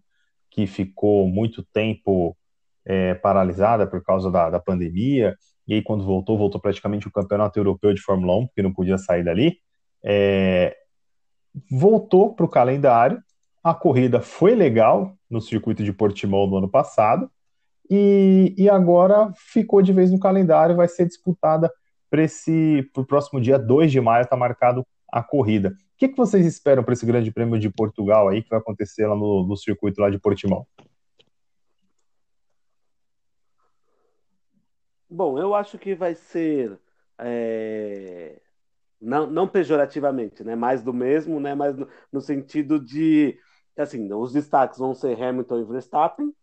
que 0.49 0.67
ficou 0.67 1.27
muito 1.27 1.63
tempo 1.73 2.37
é, 2.85 3.13
paralisada 3.15 3.85
por 3.87 4.03
causa 4.03 4.31
da, 4.31 4.49
da 4.49 4.59
pandemia, 4.59 5.35
e 5.67 5.75
aí 5.75 5.81
quando 5.81 6.03
voltou, 6.03 6.37
voltou 6.37 6.59
praticamente 6.59 7.07
o 7.07 7.11
campeonato 7.11 7.57
europeu 7.59 7.93
de 7.93 8.01
Fórmula 8.01 8.37
1, 8.37 8.47
porque 8.47 8.61
não 8.61 8.73
podia 8.73 8.97
sair 8.97 9.23
dali, 9.23 9.57
é, 10.03 10.75
voltou 11.69 12.33
para 12.33 12.45
o 12.45 12.49
calendário, 12.49 13.21
a 13.63 13.73
corrida 13.73 14.21
foi 14.21 14.55
legal 14.55 15.13
no 15.29 15.39
circuito 15.39 15.83
de 15.83 15.93
Portimão 15.93 16.47
no 16.47 16.57
ano 16.57 16.69
passado, 16.69 17.29
e, 17.89 18.55
e 18.57 18.69
agora 18.69 19.31
ficou 19.35 19.81
de 19.81 19.91
vez 19.91 20.11
no 20.11 20.19
calendário, 20.19 20.75
vai 20.75 20.87
ser 20.87 21.05
disputada 21.05 21.71
para 22.09 23.01
o 23.01 23.05
próximo 23.05 23.39
dia 23.39 23.57
2 23.57 23.91
de 23.91 24.01
maio, 24.01 24.23
está 24.23 24.35
marcado 24.35 24.85
a 25.11 25.21
corrida. 25.21 25.69
O 25.69 25.73
que, 25.97 26.07
que 26.07 26.17
vocês 26.17 26.45
esperam 26.45 26.83
para 26.83 26.93
esse 26.93 27.05
grande 27.05 27.31
prêmio 27.31 27.59
de 27.59 27.69
Portugal 27.69 28.29
aí, 28.29 28.41
que 28.41 28.49
vai 28.49 28.59
acontecer 28.59 29.05
lá 29.05 29.15
no, 29.15 29.45
no 29.45 29.55
circuito 29.55 30.01
lá 30.01 30.09
de 30.09 30.17
Portimão? 30.17 30.65
Bom, 35.11 35.37
eu 35.37 35.53
acho 35.53 35.77
que 35.77 35.93
vai 35.93 36.15
ser 36.15 36.79
é, 37.19 38.41
não, 38.99 39.27
não 39.27 39.47
pejorativamente, 39.47 40.41
né? 40.41 40.55
Mais 40.55 40.81
do 40.81 40.93
mesmo, 40.93 41.37
né? 41.37 41.53
Mas 41.53 41.75
no, 41.75 41.87
no, 42.11 42.21
sentido 42.21 42.79
de 42.79 43.37
assim, 43.77 44.11
os 44.13 44.31
destaques 44.31 44.79
vão 44.79 44.93
ser 44.93 45.21
Hamilton 45.21 45.59
e 45.59 45.65
Verstappen. 45.65 46.33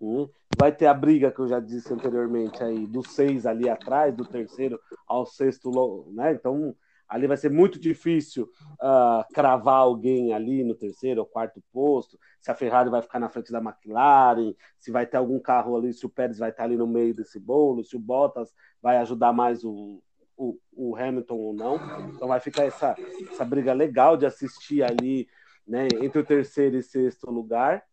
Hum, 0.00 0.28
vai 0.56 0.70
ter 0.70 0.86
a 0.86 0.94
briga 0.94 1.32
que 1.32 1.40
eu 1.40 1.48
já 1.48 1.58
disse 1.58 1.92
anteriormente 1.92 2.62
aí, 2.62 2.86
do 2.86 3.02
seis 3.02 3.44
ali 3.44 3.68
atrás, 3.68 4.14
do 4.14 4.24
terceiro 4.24 4.78
ao 5.06 5.26
sexto, 5.26 6.06
né? 6.12 6.32
Então 6.32 6.76
ali 7.08 7.26
vai 7.26 7.36
ser 7.36 7.50
muito 7.50 7.78
difícil 7.78 8.50
uh, 8.74 9.24
cravar 9.32 9.76
alguém 9.76 10.32
ali 10.34 10.62
no 10.62 10.74
terceiro 10.74 11.20
ou 11.20 11.26
quarto 11.26 11.62
posto, 11.72 12.18
se 12.40 12.50
a 12.50 12.54
Ferrari 12.54 12.90
vai 12.90 13.00
ficar 13.00 13.18
na 13.18 13.28
frente 13.28 13.50
da 13.50 13.58
McLaren, 13.58 14.54
se 14.78 14.90
vai 14.90 15.06
ter 15.06 15.16
algum 15.16 15.40
carro 15.40 15.76
ali, 15.76 15.92
se 15.92 16.04
o 16.04 16.10
Pérez 16.10 16.38
vai 16.38 16.50
estar 16.50 16.64
ali 16.64 16.76
no 16.76 16.86
meio 16.86 17.14
desse 17.14 17.40
bolo, 17.40 17.82
se 17.82 17.96
o 17.96 18.00
Bottas 18.00 18.52
vai 18.82 18.98
ajudar 18.98 19.32
mais 19.32 19.64
o, 19.64 20.02
o, 20.36 20.58
o 20.72 20.96
Hamilton 20.96 21.36
ou 21.36 21.54
não. 21.54 21.76
Então 22.14 22.28
vai 22.28 22.40
ficar 22.40 22.64
essa, 22.64 22.94
essa 23.30 23.44
briga 23.44 23.72
legal 23.72 24.16
de 24.16 24.26
assistir 24.26 24.82
ali 24.82 25.28
né, 25.66 25.88
entre 26.00 26.20
o 26.20 26.24
terceiro 26.24 26.76
e 26.76 26.82
sexto 26.82 27.30
lugar. 27.30 27.84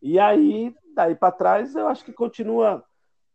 E 0.00 0.18
aí, 0.18 0.74
daí 0.94 1.14
para 1.14 1.32
trás, 1.32 1.74
eu 1.74 1.86
acho 1.88 2.04
que 2.04 2.12
continua 2.12 2.84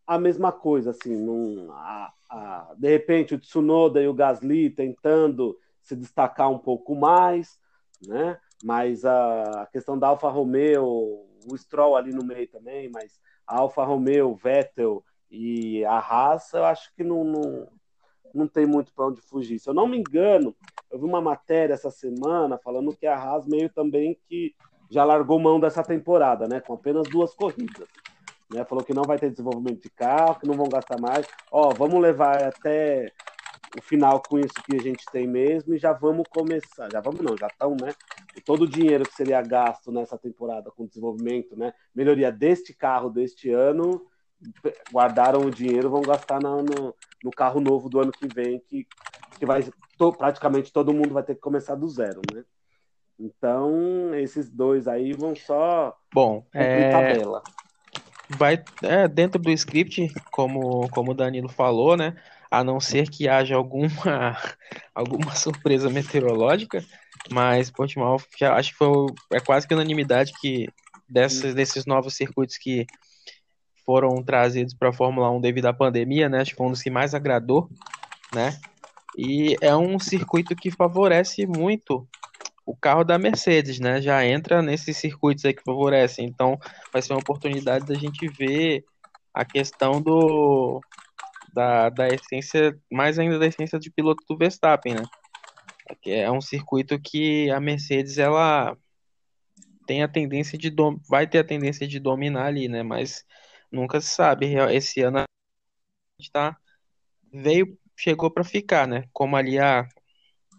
a 0.06 0.18
mesma 0.18 0.52
coisa, 0.52 0.92
assim, 0.92 1.68
a, 1.72 2.14
a, 2.30 2.74
de 2.78 2.90
repente 2.90 3.36
o 3.36 3.40
Tsunoda 3.40 4.02
e 4.02 4.08
o 4.08 4.14
Gasly 4.14 4.70
tentando 4.70 5.58
se 5.82 5.96
destacar 5.96 6.50
um 6.50 6.60
pouco 6.60 6.96
mais, 6.96 7.60
né? 8.06 8.38
Mas 8.64 9.06
a, 9.06 9.62
a 9.62 9.66
questão 9.68 9.98
da 9.98 10.08
Alfa 10.08 10.30
Romeo, 10.30 10.86
o 10.86 11.58
Stroll 11.58 11.96
ali 11.96 12.12
no 12.12 12.26
meio 12.26 12.48
também, 12.48 12.90
mas 12.90 13.20
a 13.46 13.60
Alfa 13.60 13.84
Romeo, 13.84 14.36
Vettel 14.36 15.04
e 15.32 15.86
a 15.86 15.98
Haas, 15.98 16.54
eu 16.54 16.66
acho 16.66 16.94
que 16.96 17.04
não, 17.04 17.24
não, 17.24 17.68
não 18.34 18.48
tem 18.48 18.66
muito 18.66 18.94
para 18.94 19.08
onde 19.08 19.22
fugir. 19.22 19.60
Se 19.60 19.70
eu 19.70 19.74
não 19.74 19.88
me 19.88 19.98
engano, 19.98 20.56
eu 20.92 21.00
vi 21.00 21.06
uma 21.06 21.22
matéria 21.22 21.74
essa 21.74 21.92
semana 21.92 22.58
falando 22.58 22.96
que 22.96 23.06
a 23.06 23.16
Haas 23.16 23.48
meio 23.48 23.70
também 23.70 24.18
que 24.28 24.56
já 24.90 25.04
largou 25.04 25.40
mão 25.40 25.60
dessa 25.60 25.84
temporada, 25.84 26.48
né? 26.48 26.60
Com 26.60 26.74
apenas 26.74 27.08
duas 27.10 27.34
corridas. 27.34 27.88
Né? 28.54 28.64
Falou 28.66 28.84
que 28.84 28.94
não 28.94 29.04
vai 29.04 29.18
ter 29.18 29.30
desenvolvimento 29.30 29.82
de 29.82 29.90
carro, 29.90 30.40
que 30.40 30.48
não 30.48 30.56
vão 30.56 30.70
gastar 30.70 31.00
mais. 31.00 31.28
Ó, 31.52 31.70
vamos 31.74 32.02
levar 32.02 32.44
até 32.44 33.12
o 33.78 33.82
final 33.82 34.22
com 34.22 34.40
isso 34.40 34.54
que 34.66 34.76
a 34.76 34.82
gente 34.82 35.06
tem 35.12 35.28
mesmo 35.28 35.74
e 35.74 35.78
já 35.78 35.92
vamos 35.92 36.26
começar. 36.30 36.90
Já 36.92 37.02
vamos 37.02 37.22
não, 37.22 37.36
já 37.38 37.48
estão, 37.48 37.72
né? 37.72 37.94
E 38.36 38.42
todo 38.42 38.62
o 38.62 38.70
dinheiro 38.70 39.06
que 39.06 39.16
seria 39.16 39.42
gasto 39.42 39.92
nessa 39.92 40.18
temporada 40.18 40.72
com 40.72 40.88
desenvolvimento, 40.88 41.58
né? 41.58 41.74
Melhoria 41.94 42.32
deste 42.32 42.74
carro 42.74 43.10
deste 43.10 43.52
ano, 43.52 44.06
guardaram 44.92 45.42
o 45.42 45.52
dinheiro, 45.52 45.90
vão 45.90 46.02
gastar 46.02 46.42
no, 46.42 46.64
no, 46.64 46.96
no 47.24 47.32
carro 47.32 47.60
novo 47.60 47.90
do 47.90 48.00
ano 48.00 48.12
que 48.12 48.28
vem, 48.28 48.60
que, 48.60 48.88
que 49.38 49.46
vai 49.46 49.68
to, 49.98 50.14
praticamente 50.14 50.72
todo 50.72 50.94
mundo 50.94 51.14
vai 51.14 51.24
ter 51.24 51.36
que 51.36 51.42
começar 51.42 51.76
do 51.76 51.88
zero, 51.90 52.22
né? 52.34 52.46
Então, 53.20 54.14
esses 54.14 54.50
dois 54.50 54.88
aí 54.88 55.12
vão 55.12 55.36
só 55.36 55.98
Bom, 56.14 56.46
é... 56.54 56.92
tabela 56.92 57.42
vai 58.30 58.64
é, 58.84 59.08
dentro 59.08 59.42
do 59.42 59.52
script, 59.52 60.12
como, 60.32 60.90
como 60.90 61.12
o 61.12 61.16
Danilo 61.16 61.50
falou, 61.50 61.96
né? 61.96 62.16
A 62.50 62.64
não 62.64 62.80
ser 62.80 63.10
que 63.10 63.28
haja 63.28 63.56
alguma, 63.56 64.38
alguma 64.94 65.36
surpresa 65.36 65.90
meteorológica, 65.90 66.84
mas 67.32 67.70
Portimão 67.70 68.18
já, 68.38 68.56
acho 68.56 68.72
que 68.72 68.78
foi 68.78 69.08
é 69.34 69.40
quase 69.40 69.68
que 69.68 69.74
unanimidade 69.74 70.34
que 70.40 70.68
dessas, 71.10 71.54
desses 71.54 71.86
novos 71.86 72.16
circuitos 72.16 72.58
que 72.58 72.86
foram 73.86 74.22
trazidos 74.22 74.74
para 74.74 74.90
a 74.90 74.94
Fórmula 74.94 75.32
1 75.32 75.40
devido 75.40 75.68
à 75.68 75.74
pandemia, 75.74 76.28
né? 76.28 76.42
Acho 76.42 76.52
que 76.52 76.58
foi 76.58 76.68
um 76.68 76.72
dos 76.72 76.82
que 76.82 76.90
mais 76.90 77.14
agradou, 77.14 77.70
né? 78.34 78.58
E 79.18 79.56
é 79.62 79.76
um 79.76 79.98
circuito 79.98 80.56
que 80.56 80.70
favorece 80.70 81.46
muito 81.48 82.08
o 82.68 82.76
carro 82.76 83.06
da 83.06 83.18
Mercedes, 83.18 83.80
né? 83.80 84.02
Já 84.02 84.26
entra 84.26 84.62
nesses 84.62 84.98
circuitos 84.98 85.46
aí 85.46 85.54
que 85.54 85.64
favorecem. 85.64 86.26
Então, 86.26 86.60
vai 86.92 87.02
ser 87.02 87.14
uma 87.14 87.20
oportunidade 87.20 87.86
da 87.86 87.96
gente 87.96 88.28
ver 88.28 88.84
a 89.34 89.46
questão 89.46 90.02
do 90.02 90.82
da, 91.54 91.90
da 91.90 92.10
essência, 92.10 92.78
mais 92.92 93.18
ainda 93.18 93.40
da 93.40 93.48
essência 93.48 93.80
de 93.80 93.90
piloto 93.90 94.22
do 94.28 94.38
Verstappen, 94.38 94.96
né? 94.96 95.04
É 96.06 96.30
um 96.30 96.42
circuito 96.42 97.00
que 97.00 97.50
a 97.50 97.60
Mercedes 97.60 98.18
ela 98.18 98.78
tem 99.88 100.04
a 100.04 100.08
tendência 100.08 100.58
de 100.58 100.70
dom, 100.70 101.00
vai 101.10 101.26
ter 101.26 101.40
a 101.40 101.46
tendência 101.46 101.88
de 101.88 102.00
dominar 102.02 102.48
ali, 102.48 102.68
né? 102.68 102.84
Mas 102.84 103.26
nunca 103.72 104.02
se 104.02 104.10
sabe. 104.10 104.54
Esse 104.74 105.02
ano 105.02 105.20
a 105.20 105.26
gente 106.20 106.32
tá 106.32 106.58
veio 107.32 107.78
chegou 107.96 108.30
para 108.30 108.44
ficar, 108.44 108.86
né? 108.86 109.06
Como 109.14 109.38
ali 109.38 109.58
a 109.58 109.88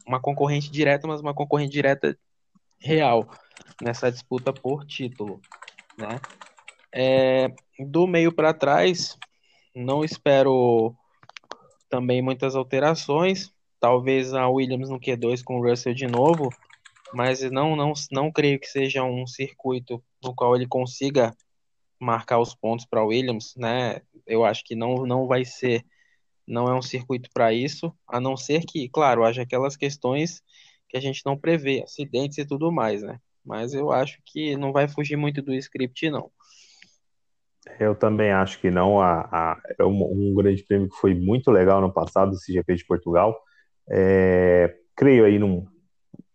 uma 0.08 0.18
concorrente 0.18 0.70
direta, 0.70 1.06
mas 1.06 1.20
uma 1.20 1.34
concorrente 1.34 1.70
direta 1.70 2.18
real 2.80 3.28
nessa 3.82 4.10
disputa 4.10 4.52
por 4.52 4.86
título, 4.86 5.40
né? 5.98 6.18
É, 6.90 7.52
do 7.78 8.06
meio 8.06 8.32
para 8.32 8.54
trás, 8.54 9.18
não 9.76 10.02
espero 10.02 10.96
também 11.90 12.22
muitas 12.22 12.56
alterações. 12.56 13.52
Talvez 13.78 14.32
a 14.32 14.48
Williams 14.48 14.88
no 14.88 14.98
Q2 14.98 15.44
com 15.44 15.58
o 15.58 15.68
Russell 15.68 15.94
de 15.94 16.06
novo, 16.06 16.48
mas 17.12 17.42
não, 17.50 17.76
não, 17.76 17.92
não 18.10 18.32
creio 18.32 18.58
que 18.58 18.66
seja 18.66 19.04
um 19.04 19.26
circuito 19.26 20.02
no 20.22 20.34
qual 20.34 20.56
ele 20.56 20.66
consiga 20.66 21.36
marcar 22.00 22.40
os 22.40 22.54
pontos 22.54 22.86
para 22.86 23.04
Williams, 23.04 23.54
né? 23.56 24.00
Eu 24.26 24.44
acho 24.44 24.64
que 24.64 24.74
não, 24.74 25.06
não 25.06 25.26
vai 25.26 25.44
ser 25.44 25.84
não 26.48 26.66
é 26.66 26.74
um 26.74 26.82
circuito 26.82 27.28
para 27.32 27.52
isso, 27.52 27.92
a 28.08 28.18
não 28.18 28.36
ser 28.36 28.62
que, 28.66 28.88
claro, 28.88 29.24
haja 29.24 29.42
aquelas 29.42 29.76
questões 29.76 30.42
que 30.88 30.96
a 30.96 31.00
gente 31.00 31.22
não 31.24 31.36
prevê, 31.36 31.82
acidentes 31.82 32.38
e 32.38 32.46
tudo 32.46 32.72
mais, 32.72 33.02
né? 33.02 33.18
Mas 33.44 33.74
eu 33.74 33.92
acho 33.92 34.18
que 34.24 34.56
não 34.56 34.72
vai 34.72 34.88
fugir 34.88 35.16
muito 35.16 35.42
do 35.42 35.54
script, 35.54 36.10
não. 36.10 36.30
Eu 37.78 37.94
também 37.94 38.30
acho 38.30 38.58
que 38.60 38.70
não. 38.70 39.00
A, 39.00 39.20
a, 39.30 39.60
é 39.78 39.84
um, 39.84 40.30
um, 40.30 40.34
grande 40.34 40.64
prêmio 40.64 40.88
que 40.88 40.96
foi 40.96 41.14
muito 41.14 41.50
legal 41.50 41.80
no 41.80 41.92
passado, 41.92 42.32
esse 42.32 42.52
GP 42.52 42.76
de 42.76 42.86
Portugal. 42.86 43.38
É, 43.90 44.74
creio 44.96 45.24
aí 45.24 45.38
num, 45.38 45.66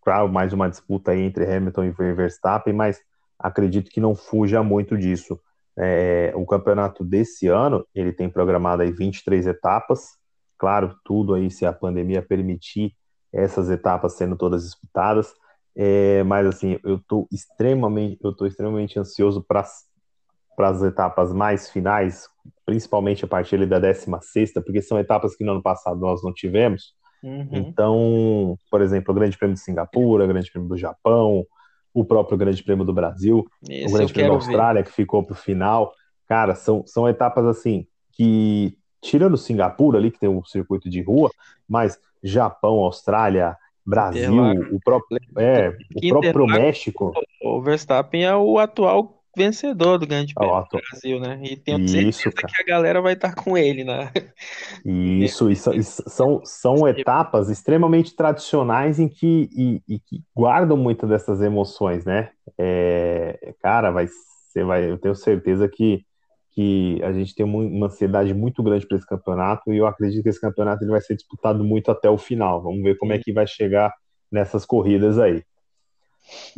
claro, 0.01 0.29
mais 0.29 0.53
uma 0.53 0.69
disputa 0.69 1.11
aí 1.11 1.21
entre 1.21 1.45
Hamilton 1.45 1.85
e 1.85 1.91
Verstappen, 1.91 2.73
mas 2.73 3.01
acredito 3.39 3.89
que 3.89 3.99
não 3.99 4.15
fuja 4.15 4.61
muito 4.61 4.97
disso. 4.97 5.39
É, 5.77 6.31
o 6.35 6.45
campeonato 6.45 7.03
desse 7.03 7.47
ano, 7.47 7.85
ele 7.95 8.11
tem 8.11 8.29
programado 8.29 8.83
aí 8.83 8.91
23 8.91 9.47
etapas, 9.47 10.17
claro, 10.57 10.95
tudo 11.03 11.33
aí 11.33 11.49
se 11.49 11.65
a 11.65 11.73
pandemia 11.73 12.21
permitir 12.21 12.93
essas 13.31 13.69
etapas 13.69 14.13
sendo 14.13 14.37
todas 14.37 14.63
disputadas, 14.63 15.33
é, 15.75 16.23
mas 16.23 16.45
assim, 16.45 16.79
eu 16.83 16.97
estou 16.97 17.27
extremamente, 17.31 18.19
eu 18.23 18.31
tô 18.35 18.45
extremamente 18.45 18.99
ansioso 18.99 19.43
para 19.43 19.65
as 20.59 20.83
etapas 20.83 21.33
mais 21.33 21.69
finais, 21.69 22.27
principalmente 22.65 23.25
a 23.25 23.27
partir 23.27 23.65
da 23.65 23.79
16, 23.79 24.53
porque 24.53 24.81
são 24.81 24.99
etapas 24.99 25.35
que 25.35 25.43
no 25.43 25.53
ano 25.53 25.63
passado 25.63 25.99
nós 25.99 26.23
não 26.23 26.31
tivemos. 26.31 26.93
Uhum. 27.23 27.49
Então, 27.51 28.57
por 28.69 28.81
exemplo, 28.81 29.11
o 29.11 29.15
Grande 29.15 29.37
Prêmio 29.37 29.55
de 29.55 29.61
Singapura, 29.61 30.25
o 30.25 30.27
Grande 30.27 30.51
Prêmio 30.51 30.69
do 30.69 30.77
Japão, 30.77 31.45
o 31.93 32.03
próprio 32.03 32.37
Grande 32.37 32.63
Prêmio 32.63 32.85
do 32.85 32.93
Brasil, 32.93 33.45
Esse 33.69 33.93
o 33.93 33.97
Grande 33.97 34.13
Prêmio 34.13 34.31
da 34.31 34.37
Austrália, 34.37 34.81
ver. 34.81 34.89
que 34.89 34.95
ficou 34.95 35.23
para 35.23 35.33
o 35.33 35.37
final. 35.37 35.93
Cara, 36.27 36.55
são, 36.55 36.83
são 36.85 37.07
etapas 37.07 37.45
assim 37.45 37.85
que, 38.11 38.77
tirando 39.01 39.37
Singapura 39.37 39.97
ali, 39.97 40.09
que 40.09 40.19
tem 40.19 40.29
um 40.29 40.43
circuito 40.43 40.89
de 40.89 41.01
rua, 41.01 41.29
mas 41.67 41.99
Japão, 42.23 42.79
Austrália, 42.79 43.55
Brasil, 43.85 44.33
o 44.71 44.79
próprio, 44.79 45.19
é, 45.37 45.75
o 45.95 46.09
próprio 46.09 46.47
México. 46.47 47.13
O 47.41 47.61
Verstappen 47.61 48.23
é 48.23 48.35
o 48.35 48.57
atual 48.57 49.22
vencedor 49.35 49.97
do 49.97 50.07
Grande 50.07 50.33
Prêmio 50.33 50.65
do 50.71 50.79
Brasil, 50.89 51.19
né? 51.19 51.39
E 51.43 51.55
tenho 51.55 51.87
certeza 51.87 52.31
que 52.31 52.61
a 52.61 52.65
galera 52.65 53.01
vai 53.01 53.13
estar 53.13 53.33
com 53.33 53.57
ele, 53.57 53.83
né? 53.83 54.11
Isso, 54.85 55.49
isso, 55.49 55.71
são, 56.07 56.41
são 56.43 56.87
etapas 56.87 57.49
extremamente 57.49 58.15
tradicionais 58.15 58.99
em 58.99 59.07
que, 59.07 59.49
e, 59.55 59.81
e 59.87 59.99
que 59.99 60.21
guardam 60.35 60.77
muitas 60.77 61.09
dessas 61.09 61.41
emoções, 61.41 62.05
né? 62.05 62.29
É, 62.57 63.53
cara, 63.61 63.91
vai, 63.91 64.07
você 64.07 64.63
vai, 64.63 64.89
eu 64.89 64.97
tenho 64.97 65.15
certeza 65.15 65.67
que, 65.67 66.05
que 66.51 67.01
a 67.03 67.11
gente 67.11 67.33
tem 67.33 67.45
uma 67.45 67.87
ansiedade 67.87 68.33
muito 68.33 68.61
grande 68.61 68.85
para 68.85 68.97
esse 68.97 69.07
campeonato 69.07 69.73
e 69.73 69.77
eu 69.77 69.87
acredito 69.87 70.23
que 70.23 70.29
esse 70.29 70.41
campeonato 70.41 70.83
ele 70.83 70.91
vai 70.91 71.01
ser 71.01 71.15
disputado 71.15 71.63
muito 71.63 71.89
até 71.89 72.09
o 72.09 72.17
final. 72.17 72.61
Vamos 72.61 72.83
ver 72.83 72.97
como 72.97 73.13
é 73.13 73.19
que 73.19 73.33
vai 73.33 73.47
chegar 73.47 73.91
nessas 74.31 74.65
corridas 74.65 75.17
aí. 75.17 75.43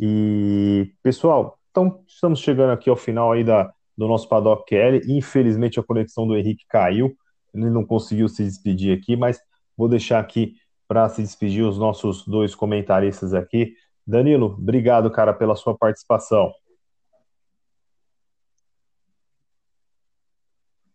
E, 0.00 0.92
pessoal, 1.02 1.55
então, 1.76 2.02
estamos 2.08 2.40
chegando 2.40 2.70
aqui 2.70 2.88
ao 2.88 2.96
final 2.96 3.32
aí 3.32 3.44
da, 3.44 3.70
do 3.94 4.08
nosso 4.08 4.26
Paddock 4.26 4.64
QL. 4.66 4.98
Infelizmente, 5.06 5.78
a 5.78 5.82
conexão 5.82 6.26
do 6.26 6.34
Henrique 6.34 6.64
caiu. 6.66 7.14
Ele 7.52 7.68
não 7.68 7.84
conseguiu 7.84 8.30
se 8.30 8.42
despedir 8.42 8.96
aqui, 8.96 9.14
mas 9.14 9.38
vou 9.76 9.86
deixar 9.86 10.18
aqui 10.18 10.54
para 10.88 11.06
se 11.10 11.20
despedir 11.20 11.62
os 11.66 11.76
nossos 11.76 12.26
dois 12.26 12.54
comentaristas 12.54 13.34
aqui. 13.34 13.74
Danilo, 14.06 14.56
obrigado, 14.58 15.10
cara, 15.10 15.34
pela 15.34 15.54
sua 15.54 15.76
participação. 15.76 16.50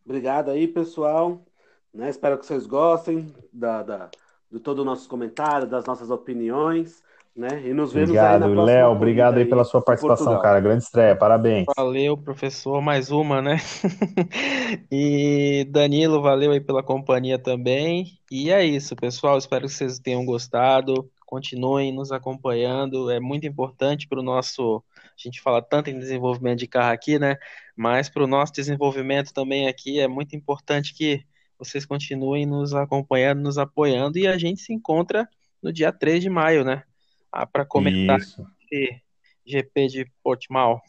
Obrigado 0.03 0.49
aí, 0.49 0.67
pessoal. 0.67 1.45
Né, 1.93 2.09
espero 2.09 2.39
que 2.39 2.45
vocês 2.47 2.65
gostem 2.65 3.31
da, 3.53 3.83
da, 3.83 4.09
de 4.49 4.59
todo 4.59 4.79
o 4.79 4.85
nosso 4.85 5.07
comentário, 5.07 5.67
das 5.67 5.85
nossas 5.85 6.09
opiniões. 6.09 7.03
Né? 7.35 7.65
E 7.65 7.73
nos 7.73 7.93
vemos 7.93 8.09
obrigado, 8.09 8.43
aí 8.43 8.53
na 8.53 8.63
Léo, 8.63 8.91
obrigado 8.91 9.37
aí 9.37 9.45
pela 9.45 9.63
sua 9.63 9.81
participação, 9.81 10.25
Portugal. 10.25 10.41
cara. 10.43 10.59
Grande 10.59 10.83
estreia, 10.83 11.15
parabéns. 11.15 11.65
Valeu, 11.77 12.17
professor, 12.17 12.81
mais 12.81 13.09
uma, 13.09 13.41
né? 13.41 13.57
e 14.91 15.65
Danilo, 15.69 16.21
valeu 16.21 16.51
aí 16.51 16.59
pela 16.59 16.83
companhia 16.83 17.39
também. 17.39 18.19
E 18.29 18.51
é 18.51 18.65
isso, 18.65 18.97
pessoal. 18.97 19.37
Espero 19.37 19.65
que 19.65 19.73
vocês 19.73 19.97
tenham 19.97 20.25
gostado. 20.25 21.09
Continuem 21.25 21.93
nos 21.93 22.11
acompanhando. 22.11 23.09
É 23.09 23.21
muito 23.21 23.47
importante 23.47 24.09
para 24.09 24.19
o 24.19 24.23
nosso. 24.23 24.83
A 24.97 25.01
gente 25.15 25.39
fala 25.41 25.61
tanto 25.61 25.89
em 25.89 25.97
desenvolvimento 25.97 26.59
de 26.59 26.67
carro 26.67 26.91
aqui, 26.91 27.17
né? 27.17 27.37
Mas 27.77 28.09
para 28.09 28.25
o 28.25 28.27
nosso 28.27 28.51
desenvolvimento 28.51 29.33
também 29.33 29.69
aqui 29.69 30.01
é 30.01 30.07
muito 30.07 30.35
importante 30.35 30.93
que 30.93 31.23
vocês 31.57 31.85
continuem 31.85 32.45
nos 32.45 32.73
acompanhando, 32.73 33.39
nos 33.41 33.57
apoiando. 33.57 34.17
E 34.17 34.27
a 34.27 34.37
gente 34.37 34.59
se 34.59 34.73
encontra 34.73 35.29
no 35.63 35.71
dia 35.71 35.93
3 35.93 36.21
de 36.21 36.29
maio, 36.29 36.65
né? 36.65 36.83
Ah, 37.31 37.45
para 37.45 37.65
comentar 37.65 38.19
Isso. 38.19 38.45
esse 38.71 39.01
GP 39.45 39.87
de 39.87 40.11
Portimão. 40.23 40.79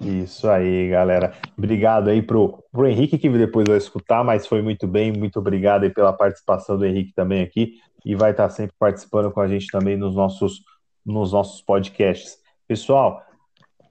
Isso 0.00 0.48
aí, 0.48 0.88
galera. 0.88 1.34
Obrigado 1.56 2.08
aí 2.08 2.22
pro, 2.22 2.64
pro 2.72 2.86
Henrique, 2.86 3.18
que 3.18 3.28
depois 3.28 3.68
vai 3.68 3.76
escutar, 3.76 4.24
mas 4.24 4.46
foi 4.46 4.62
muito 4.62 4.86
bem. 4.86 5.12
Muito 5.12 5.38
obrigado 5.38 5.82
aí 5.84 5.90
pela 5.90 6.12
participação 6.12 6.78
do 6.78 6.86
Henrique 6.86 7.12
também 7.12 7.42
aqui. 7.42 7.74
E 8.04 8.14
vai 8.14 8.30
estar 8.30 8.48
sempre 8.48 8.74
participando 8.78 9.30
com 9.30 9.40
a 9.40 9.48
gente 9.48 9.66
também 9.66 9.98
nos 9.98 10.14
nossos, 10.14 10.62
nos 11.04 11.32
nossos 11.32 11.60
podcasts. 11.60 12.38
Pessoal, 12.66 13.22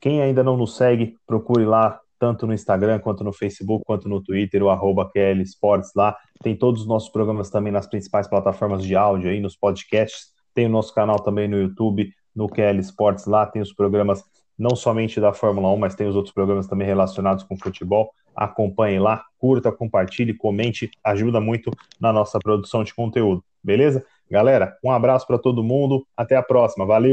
quem 0.02 0.22
ainda 0.22 0.44
não 0.44 0.58
nos 0.58 0.76
segue, 0.76 1.16
procure 1.28 1.66
lá, 1.66 2.00
tanto 2.18 2.48
no 2.48 2.54
Instagram, 2.54 3.00
quanto 3.00 3.24
no 3.24 3.32
Facebook, 3.32 3.84
quanto 3.86 4.10
no 4.10 4.22
Twitter, 4.22 4.64
o 4.64 4.70
arroba 4.70 5.10
QL 5.10 5.42
Sports 5.44 5.92
lá. 5.96 6.18
Tem 6.42 6.56
todos 6.56 6.82
os 6.82 6.88
nossos 6.88 7.10
programas 7.10 7.52
também 7.52 7.72
nas 7.72 7.88
principais 7.88 8.28
plataformas 8.28 8.84
de 8.84 8.96
áudio 8.96 9.30
aí, 9.30 9.40
nos 9.40 9.56
podcasts. 9.56 10.39
Tem 10.54 10.66
o 10.66 10.70
nosso 10.70 10.94
canal 10.94 11.20
também 11.20 11.48
no 11.48 11.58
YouTube, 11.58 12.14
no 12.36 12.48
QL 12.48 12.80
Sports, 12.80 13.26
lá 13.26 13.46
tem 13.46 13.62
os 13.62 13.74
programas 13.74 14.24
não 14.58 14.76
somente 14.76 15.22
da 15.22 15.34
Fórmula 15.34 15.72
1, 15.72 15.78
mas 15.78 15.96
tem 15.96 16.08
os 16.08 16.16
outros 16.16 16.34
programas 16.34 16.68
também 16.68 16.86
relacionados 16.86 17.44
com 17.44 17.58
futebol. 17.58 18.12
Acompanhe 18.36 19.00
lá, 19.00 19.24
curta, 19.38 19.72
compartilhe, 19.72 20.34
comente, 20.34 20.92
ajuda 21.04 21.40
muito 21.40 21.72
na 22.00 22.12
nossa 22.12 22.40
produção 22.40 22.84
de 22.84 22.94
conteúdo, 22.94 23.44
beleza? 23.64 24.06
Galera, 24.30 24.78
um 24.84 24.92
abraço 24.92 25.26
para 25.26 25.40
todo 25.40 25.64
mundo, 25.64 26.06
até 26.16 26.36
a 26.36 26.44
próxima, 26.44 26.86
valeu! 26.86 27.08